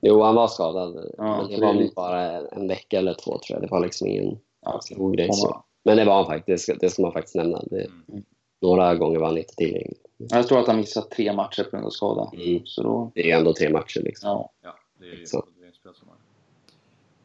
Jo, 0.00 0.22
han 0.22 0.34
var 0.34 0.48
skadad. 0.48 1.10
Ja, 1.18 1.36
men 1.42 1.50
det 1.50 1.66
var 1.66 1.74
det 1.74 1.94
bara 1.94 2.22
en 2.48 2.68
vecka 2.68 2.98
eller 2.98 3.14
två 3.14 3.38
tror 3.38 3.42
jag. 3.48 3.62
Det 3.62 3.66
var 3.70 3.80
liksom 3.80 4.08
ingen 4.08 4.38
Ja, 4.62 4.80
stor 4.80 5.12
grej. 5.12 5.32
Så. 5.32 5.64
Men 5.82 5.96
det 5.96 6.04
var 6.04 6.14
han 6.14 6.26
faktiskt, 6.26 6.70
det 6.80 6.90
ska, 6.90 7.02
man 7.02 7.12
faktiskt 7.12 7.34
nämna. 7.34 7.62
Det, 7.66 7.84
Mm. 8.08 8.24
några 8.62 8.94
gånger 8.94 9.18
var 9.18 9.26
han 9.26 9.38
inte 9.38 9.54
tillgänglig. 9.54 9.96
Jag 10.16 10.48
tror 10.48 10.58
att 10.60 10.66
han 10.66 10.76
missat 10.76 11.10
tre 11.10 11.32
matcher 11.32 11.62
på 11.64 11.70
grund 11.70 11.86
av 11.86 11.90
skada. 11.90 12.30
Mm. 12.34 12.62
Så 12.66 12.82
då... 12.82 13.10
Det 13.14 13.30
är 13.30 13.38
ändå 13.38 13.54
tre 13.54 13.70
matcher 13.70 14.00
liksom. 14.00 14.28
Ja. 14.28 14.50
Ja, 14.62 14.74
det 14.98 15.04
är 15.06 15.14
ju 15.14 15.26
Så. 15.26 15.46
det 15.58 15.64
är 15.64 15.68
en 15.68 15.74
spelsommar. 15.74 16.14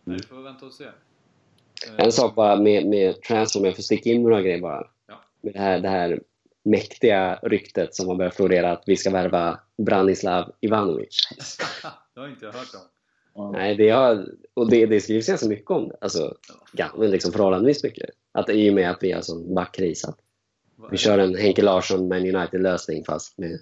Vi 0.03 0.19
får 0.19 0.35
vänta 0.35 0.65
och 0.65 0.73
se. 0.73 0.85
Eh, 1.88 2.05
En 2.05 2.11
sak 2.11 2.36
bara 2.36 2.55
med, 2.55 2.86
med 2.86 3.21
transfer, 3.21 3.59
om 3.59 3.65
jag 3.65 3.76
får 3.76 3.84
sticka 3.84 4.09
in 4.09 4.23
några 4.23 4.41
grejer 4.41 4.61
bara. 4.61 4.88
Ja. 5.07 5.21
Med 5.41 5.53
det 5.53 5.59
här, 5.59 5.80
det 5.80 5.89
här 5.89 6.19
mäktiga 6.63 7.39
ryktet 7.43 7.95
som 7.95 8.07
har 8.07 8.15
börjat 8.15 8.36
florera 8.36 8.71
att 8.71 8.84
vi 8.86 8.95
ska 8.95 9.09
värva 9.11 9.59
Branislav 9.78 10.51
Ivanovic. 10.61 11.17
det 12.13 12.19
har 12.19 12.28
inte 12.28 12.45
jag 12.45 12.53
hört 12.53 12.67
om. 13.34 13.51
Nej, 13.51 13.76
det, 13.76 13.89
har, 13.89 14.26
och 14.53 14.69
det, 14.69 14.86
det 14.86 15.01
skrivs 15.01 15.28
ganska 15.28 15.47
mycket 15.47 15.71
om 15.71 15.88
det. 15.88 15.97
Alltså, 16.01 16.36
ja, 16.73 16.88
men 16.97 17.11
liksom 17.11 17.32
förhållandevis 17.32 17.84
mycket. 17.84 18.09
Att 18.32 18.49
i 18.49 18.69
och 18.69 18.73
med 18.73 18.91
att 18.91 19.03
vi 19.03 19.11
har 19.11 19.21
sån 19.21 19.55
backkris, 19.55 20.05
vi 20.91 20.97
kör 20.97 21.17
en 21.17 21.36
Henke 21.36 21.61
Larsson 21.61 22.07
Man 22.07 22.36
United-lösning 22.36 23.03
fast 23.05 23.38
med 23.38 23.59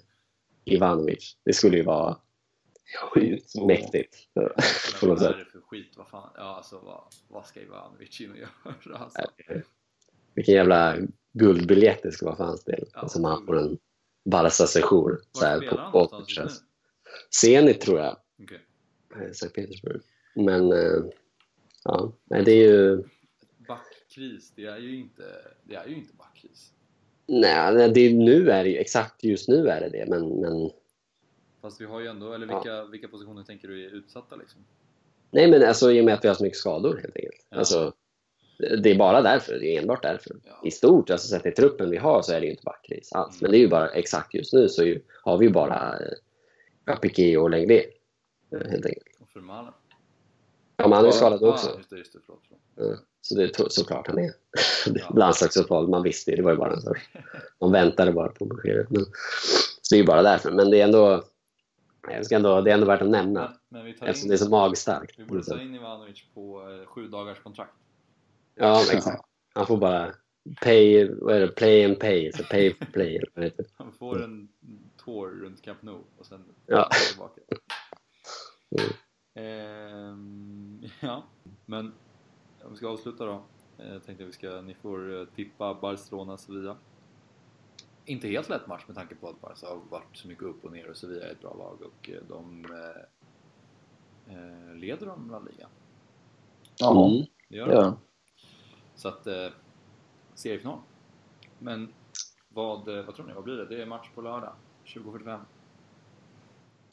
Ivanovic. 0.64 1.36
Det 1.44 1.52
skulle 1.52 1.76
ju 1.76 1.82
vara 1.82 2.16
Sjukt 3.12 3.54
mäktigt. 3.54 4.16
På 5.00 5.06
något 5.06 5.20
sätt. 5.20 5.36
Skit? 5.74 5.96
Vad 5.96 6.08
fan? 6.08 6.30
Ja, 6.36 6.42
alltså 6.56 6.78
vad, 6.84 7.02
vad 7.28 7.46
ska 7.46 7.60
Ivanovic 7.60 8.20
in 8.20 8.30
och 8.30 8.36
göra? 8.36 8.50
Alltså. 8.98 9.22
Vilken 10.34 10.54
jävla 10.54 10.96
guldbiljett 11.32 12.02
det 12.02 12.12
ska 12.12 12.26
vara 12.26 12.36
för 12.36 12.44
hans 12.44 12.64
del. 12.64 12.84
Ja, 12.94 13.08
Som 13.08 13.24
han 13.24 13.46
får 13.46 13.58
en 13.58 13.78
just 16.28 16.64
Zenit 17.40 17.80
tror 17.80 17.98
jag. 17.98 18.16
Okej. 18.42 18.60
Eh, 19.16 19.32
Sankt 19.32 19.54
Petersburg. 19.54 20.02
Men 20.34 20.72
eh, 20.72 21.04
ja, 21.84 22.12
det 22.24 22.52
är 22.52 22.72
ju... 22.72 23.02
Backkris, 23.68 24.52
det 24.56 24.64
är 24.64 24.78
ju 24.78 24.96
inte, 24.96 25.22
det 25.62 25.74
är 25.74 25.86
ju 25.86 25.94
inte 25.94 26.14
backkris. 26.14 26.72
Nej, 27.26 27.88
det, 27.88 28.14
nu 28.14 28.50
är 28.50 28.64
det 28.64 28.70
ju, 28.70 28.76
exakt 28.76 29.24
just 29.24 29.48
nu 29.48 29.68
är 29.68 29.80
det 29.80 29.88
det. 29.88 30.06
Men, 30.08 30.40
men, 30.40 30.70
Fast 31.60 31.80
vi 31.80 31.84
har 31.84 32.00
ju 32.00 32.06
ändå, 32.06 32.32
eller 32.32 32.46
Ja. 32.46 32.58
vilka, 32.58 32.84
vilka 32.84 33.08
positioner 33.08 33.42
tänker 33.42 33.68
du 33.68 33.86
är 33.86 33.90
utsatta 33.90 34.36
liksom? 34.36 34.64
Nej, 35.34 35.50
men 35.50 35.62
alltså, 35.68 35.92
i 35.92 36.00
och 36.00 36.04
med 36.04 36.14
att 36.14 36.24
vi 36.24 36.28
har 36.28 36.34
så 36.34 36.42
mycket 36.44 36.58
skador 36.58 36.96
helt 37.02 37.16
enkelt. 37.16 37.46
Ja. 37.50 37.56
Alltså, 37.58 37.92
det 38.82 38.90
är 38.90 38.98
bara 38.98 39.22
därför. 39.22 39.58
Det 39.58 39.76
är 39.76 39.80
enbart 39.80 40.02
därför. 40.02 40.36
Ja. 40.44 40.60
I 40.64 40.70
stort, 40.70 41.10
alltså 41.10 41.28
sett 41.28 41.46
i 41.46 41.50
truppen 41.50 41.90
vi 41.90 41.96
har 41.96 42.22
så 42.22 42.32
är 42.32 42.40
det 42.40 42.46
ju 42.46 42.50
inte 42.52 42.62
backkris 42.64 43.12
alls. 43.12 43.32
Mm. 43.32 43.38
Men 43.40 43.50
det 43.50 43.56
är 43.56 43.60
ju 43.60 43.68
bara 43.68 43.88
exakt 43.88 44.34
just 44.34 44.52
nu 44.52 44.68
så 44.68 44.84
ju, 44.84 45.00
har 45.22 45.38
vi 45.38 45.46
ju 45.46 45.52
bara 45.52 45.98
eh, 46.88 46.96
Piqué 46.96 47.36
och 47.36 47.50
Lenglet. 47.50 47.84
eh, 48.52 48.70
Helt 48.70 48.86
enkelt. 48.86 49.06
Och 49.36 49.42
Malen? 49.42 49.72
Ja, 50.76 50.88
men 50.88 50.92
han 50.92 51.04
är 51.04 51.08
ju 51.08 51.14
Ja, 51.14 51.16
skadad 51.18 51.42
Ah, 51.44 51.48
också. 51.52 51.76
just 51.78 51.90
det, 51.90 51.96
just 51.98 52.12
det, 52.12 52.18
förlåt. 52.26 52.40
förlåt. 52.48 52.60
Ja, 52.98 53.04
Så 53.20 53.34
det 53.34 53.44
är 53.60 53.68
såklart 53.68 54.06
han 54.06 54.18
är. 54.18 54.32
Ja. 54.94 55.10
Landslagsuppehåll, 55.16 55.88
man 55.88 56.02
visste 56.02 56.30
ju. 56.30 56.36
Det 56.36 56.42
var 56.42 56.50
ju 56.50 56.56
bara 56.56 56.72
en 56.72 56.80
sorts... 56.80 57.00
Man 57.60 57.72
väntade 57.72 58.12
bara 58.12 58.28
på 58.28 58.44
beskedet. 58.44 58.90
Men, 58.90 59.04
så 59.82 59.90
det 59.90 59.96
är 59.96 60.00
ju 60.00 60.06
bara 60.06 60.22
därför. 60.22 60.50
Men 60.50 60.70
det 60.70 60.80
är 60.80 60.84
ändå... 60.84 61.24
Jag 62.08 62.26
ska 62.26 62.36
ändå 62.36 62.60
det 62.60 62.70
är 62.70 62.74
ändå 62.74 62.86
värt 62.86 63.02
att 63.02 63.08
nämna. 63.08 63.54
Men, 63.68 63.84
men 63.84 63.92
Eftersom 63.92 64.24
in, 64.26 64.28
det 64.28 64.34
är 64.34 64.38
så 64.38 64.50
magstarkt. 64.50 65.18
vi 65.18 65.24
borde 65.24 65.42
ta 65.44 65.60
in 65.60 65.74
Ivanovic 65.74 66.24
på 66.34 66.70
eh, 66.70 66.86
sju 66.86 67.08
dagars 67.08 67.38
kontrakt. 67.42 67.72
Ja, 68.54 68.82
exakt. 68.92 69.24
Han 69.54 69.66
får 69.66 69.76
bara 69.76 70.14
pay, 70.62 71.08
vad 71.20 71.36
är 71.36 71.40
det, 71.40 71.48
play 71.48 71.84
and 71.84 72.00
pay. 72.00 72.32
Så 72.32 72.44
pay 72.44 72.74
for 72.74 72.84
play. 72.84 73.20
Han 73.76 73.92
får 73.92 74.22
en 74.24 74.48
tour 75.04 75.28
runt 75.30 75.62
Camp 75.62 75.82
Nou 75.82 75.98
och 76.18 76.26
sen 76.26 76.44
Ja. 76.66 76.88
tillbaka. 77.10 77.40
Ehm, 79.34 80.82
ja, 81.00 81.24
men 81.66 81.92
om 82.64 82.70
vi 82.70 82.76
ska 82.76 82.88
avsluta 82.88 83.24
då. 83.26 83.42
Eh, 83.78 83.92
Jag 83.92 84.04
tänkte 84.04 84.24
att 84.24 84.28
vi 84.28 84.32
ska, 84.32 84.60
ni 84.60 84.74
får 84.74 85.20
eh, 85.20 85.24
tippa 85.26 85.74
Barcelona-Sevilla. 85.74 86.76
Inte 88.06 88.28
helt 88.28 88.48
lätt 88.48 88.66
match 88.66 88.82
med 88.86 88.96
tanke 88.96 89.14
på 89.14 89.28
att 89.28 89.40
Barca 89.40 89.66
har 89.66 89.76
varit 89.90 90.16
så 90.16 90.28
mycket 90.28 90.44
upp 90.44 90.64
och 90.64 90.72
ner 90.72 90.90
och 90.90 90.96
Sevilla 90.96 91.26
är 91.26 91.32
ett 91.32 91.40
bra 91.40 91.54
lag 91.54 91.82
och 91.82 92.10
eh, 92.10 92.22
de, 92.28 92.64
eh, 92.64 94.34
eh, 94.36 94.74
leder 94.74 95.06
de 95.06 95.30
La 95.30 95.38
Liga. 95.38 95.68
Ja, 96.76 97.06
Mm. 97.06 97.26
Det 97.48 97.56
gör 97.56 97.66
det 97.66 97.72
de. 97.72 97.76
gör 97.76 97.84
de. 97.84 97.96
Så 98.94 99.08
att, 99.08 99.26
eh, 99.26 99.48
seriefinal. 100.34 100.78
Men 101.58 101.92
vad, 102.48 102.88
eh, 102.98 103.04
vad 103.04 103.14
tror 103.14 103.26
ni? 103.26 103.32
Vad 103.32 103.44
blir 103.44 103.56
det? 103.56 103.66
Det 103.66 103.82
är 103.82 103.86
match 103.86 104.10
på 104.14 104.22
lördag. 104.22 104.52
20.45. 104.84 105.40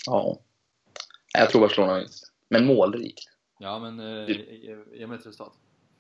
Ja. 0.06 0.38
Jag 1.34 1.50
tror 1.50 1.62
Barcelona 1.62 1.94
vinner. 1.94 2.10
Men 2.50 2.66
målrikt. 2.66 3.30
Ja, 3.60 3.80
men 3.80 4.00
eh, 4.00 4.30
ge, 4.30 4.84
ge 4.94 5.08
mig 5.08 5.18
ett 5.20 5.26
resultat. 5.26 5.54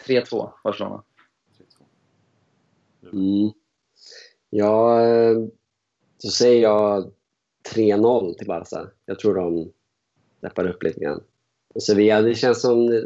3-2 0.07 0.51
Barcelona. 0.64 1.03
3-2. 1.57 3.14
Mm. 3.14 3.51
Ja, 4.53 5.05
eh, 5.07 5.37
så 6.17 6.29
säger 6.29 6.61
jag 6.61 7.11
3-0 7.75 8.33
till 8.33 8.47
Barca. 8.47 8.87
Jag 9.05 9.19
tror 9.19 9.35
de 9.35 9.71
läppar 10.41 10.67
upp 10.67 10.83
lite 10.83 10.99
grann. 10.99 11.23
Och 11.73 11.83
Sevilla, 11.83 12.21
det 12.21 12.35
känns 12.35 12.61
som 12.61 12.93
eh, 12.93 13.01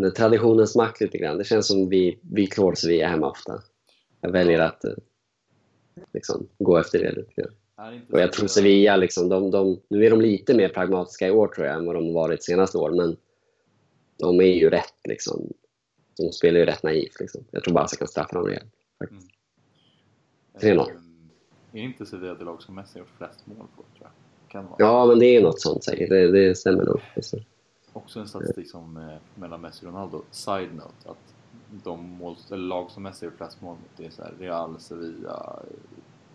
den 0.00 0.14
traditionens 0.14 0.76
makt 0.76 1.00
lite 1.00 1.18
grann. 1.18 1.38
Det 1.38 1.44
känns 1.44 1.66
som 1.66 1.88
vi, 1.88 2.18
vi 2.22 2.46
klår 2.46 2.74
Sevilla 2.74 3.08
hemma 3.08 3.30
ofta. 3.30 3.62
Jag 4.20 4.30
väljer 4.30 4.60
att 4.60 4.84
eh, 4.84 4.94
liksom, 6.12 6.48
gå 6.58 6.78
efter 6.78 6.98
det 6.98 7.12
lite 7.12 7.32
grann. 7.42 7.52
Och 8.12 8.20
jag 8.20 8.32
tror 8.32 8.46
Sevilla, 8.46 8.96
liksom, 8.96 9.28
de, 9.28 9.50
de, 9.50 9.80
nu 9.88 10.06
är 10.06 10.10
de 10.10 10.20
lite 10.20 10.54
mer 10.54 10.68
pragmatiska 10.68 11.28
i 11.28 11.30
år 11.30 11.48
tror 11.48 11.66
jag 11.66 11.76
än 11.76 11.86
vad 11.86 11.94
de 11.94 12.12
varit 12.12 12.44
senaste 12.44 12.78
år, 12.78 12.90
men 12.90 13.16
de 14.16 14.40
är 14.40 14.54
ju 14.54 14.70
rätt 14.70 14.94
liksom. 15.04 15.52
De 16.16 16.32
spelar 16.32 16.60
ju 16.60 16.66
rätt 16.66 16.82
naivt 16.82 17.20
liksom. 17.20 17.44
Jag 17.50 17.64
tror 17.64 17.74
Barca 17.74 17.96
kan 17.96 18.08
straffa 18.08 18.34
dem 18.34 18.46
rejält. 18.46 18.74
faktiskt. 18.98 19.39
3-0. 20.54 20.78
Eh, 20.80 20.86
Är 21.72 21.78
inte 21.84 22.06
Sevilla 22.06 22.34
det 22.34 22.44
lag 22.44 22.62
som 22.62 22.74
Messi 22.74 22.98
har 22.98 23.00
gjort 23.00 23.16
flest 23.18 23.46
mål 23.46 23.56
på, 23.76 23.82
tror 23.82 23.86
jag? 24.00 24.10
Kan 24.48 24.64
vara. 24.66 24.76
Ja, 24.78 25.06
men 25.06 25.18
det 25.18 25.26
är 25.26 25.42
något 25.42 25.60
sånt 25.60 25.84
säkert. 25.84 26.08
Det, 26.08 26.30
det 26.30 26.54
stämmer 26.54 26.84
nog. 26.84 27.00
Alltså. 27.16 27.36
Också 27.92 28.20
en 28.20 28.28
statistik 28.28 28.70
som 28.70 28.96
eh, 28.96 29.16
mellan 29.34 29.60
Messi 29.60 29.86
och 29.86 29.90
Ronaldo. 29.90 30.22
Side 30.30 30.74
note, 30.74 31.10
att 31.10 31.34
de 31.84 32.04
mål, 32.10 32.36
eller 32.48 32.58
lag 32.64 32.90
som 32.90 33.02
Messi 33.02 33.26
har 33.26 33.30
gjort 33.32 33.38
flest 33.38 33.60
mål 33.60 33.76
mot, 33.76 33.90
det 33.96 34.06
är 34.06 34.10
så 34.10 34.22
här 34.22 34.32
Real, 34.38 34.80
Sevilla, 34.80 35.62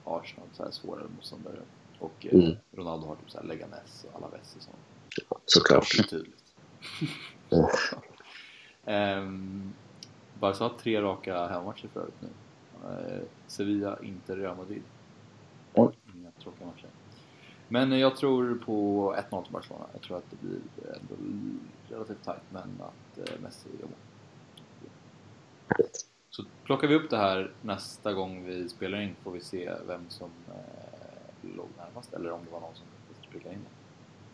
Arsenal, 0.03 0.47
så 0.53 0.63
här 0.63 0.72
svårare 0.72 1.05
motståndare. 1.16 1.55
Och 1.99 2.26
eh, 2.26 2.34
Mm. 2.34 2.55
Ronaldo 2.72 3.07
har 3.07 3.16
typ 3.16 3.32
så 3.32 3.38
här 3.38 3.45
Leganes 3.45 4.05
och 4.11 4.18
Alaves 4.24 4.55
och 4.55 4.61
sånt. 4.61 5.39
Såklart. 5.45 6.09
Tydligt. 6.09 6.43
Mm. 7.51 7.66
Ehm, 8.86 9.74
Barca 10.39 10.63
har 10.63 10.70
tre 10.70 11.01
raka 11.01 11.47
hemmamatcher 11.47 11.88
förut 11.93 12.13
nu. 12.20 12.28
Eh, 12.84 13.21
Sevilla, 13.47 13.97
Inter, 14.03 14.36
Real 14.36 14.57
Madrid. 14.57 14.82
Oj. 15.73 15.93
Inga 16.15 16.32
tråkiga 16.32 16.67
matcher. 16.67 16.89
Men 17.67 17.91
eh, 17.91 17.99
jag 17.99 18.17
tror 18.17 18.55
på 18.65 19.15
1-0 19.30 19.43
till 19.43 19.53
Barcelona. 19.53 19.86
Jag 19.93 20.01
tror 20.01 20.17
att 20.17 20.32
det 20.32 20.47
blir 20.47 20.59
relativt 21.89 22.23
tajt, 22.23 22.41
men 22.49 22.63
att 22.80 23.17
eh, 23.17 23.41
Messi 23.43 23.69
gör 23.80 23.88
mål. 23.88 23.97
Så 26.30 26.43
plockar 26.63 26.88
vi 26.88 26.95
upp 26.95 27.09
det 27.09 27.17
här 27.17 27.51
nästa 27.61 28.13
gång 28.13 28.45
vi 28.45 28.69
spelar 28.69 29.01
in 29.01 29.15
får 29.23 29.32
vi 29.32 29.41
se 29.41 29.71
vem 29.88 30.01
som 30.09 30.30
eh, 30.47 31.55
låg 31.57 31.67
närmast 31.78 32.13
eller 32.13 32.32
om 32.32 32.39
det 32.45 32.51
var 32.51 32.59
någon 32.59 32.76
som 32.76 32.86
faktiskt 33.07 33.32
prickade 33.32 33.55
in 33.55 33.61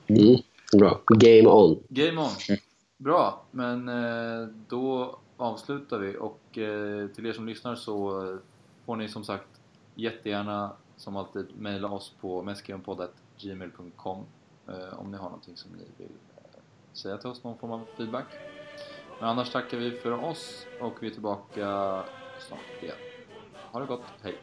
det. 0.08 0.14
Mm. 0.14 0.42
Bra. 0.80 1.02
Game 1.08 1.50
on. 1.50 1.84
Game 1.90 2.22
on! 2.22 2.58
Bra, 2.98 3.44
men 3.52 3.90
eh, 3.90 4.48
då 4.68 5.18
avslutar 5.42 6.00
vi 6.00 6.18
och 6.18 6.58
eh, 6.58 7.08
till 7.08 7.26
er 7.26 7.34
som 7.34 7.48
lyssnar 7.48 7.76
så 7.76 8.38
får 8.86 8.96
ni 8.96 9.10
som 9.10 9.24
sagt 9.24 9.62
jättegärna 9.96 10.72
som 10.98 11.16
alltid 11.16 11.48
mejla 11.60 11.90
oss 11.90 12.16
på 12.22 12.42
meskionpoddet.gmail.com 12.42 14.26
eh, 14.68 15.00
om 15.00 15.12
ni 15.12 15.18
har 15.18 15.26
någonting 15.26 15.58
som 15.58 15.72
ni 15.72 15.86
vill 15.98 16.18
eh, 16.38 16.44
säga 16.94 17.18
till 17.18 17.30
oss, 17.30 17.44
någon 17.44 17.58
form 17.58 17.72
av 17.72 17.86
feedback. 17.98 18.28
Men 19.20 19.30
annars 19.30 19.52
tackar 19.52 19.78
vi 19.78 19.92
för 19.92 20.12
oss 20.12 20.66
och 20.82 21.04
vi 21.04 21.08
är 21.08 21.12
tillbaka 21.12 22.04
snart 22.40 22.84
igen. 22.84 22.96
Ha 23.72 23.80
det 23.80 23.86
gott, 23.86 24.04
hej! 24.22 24.38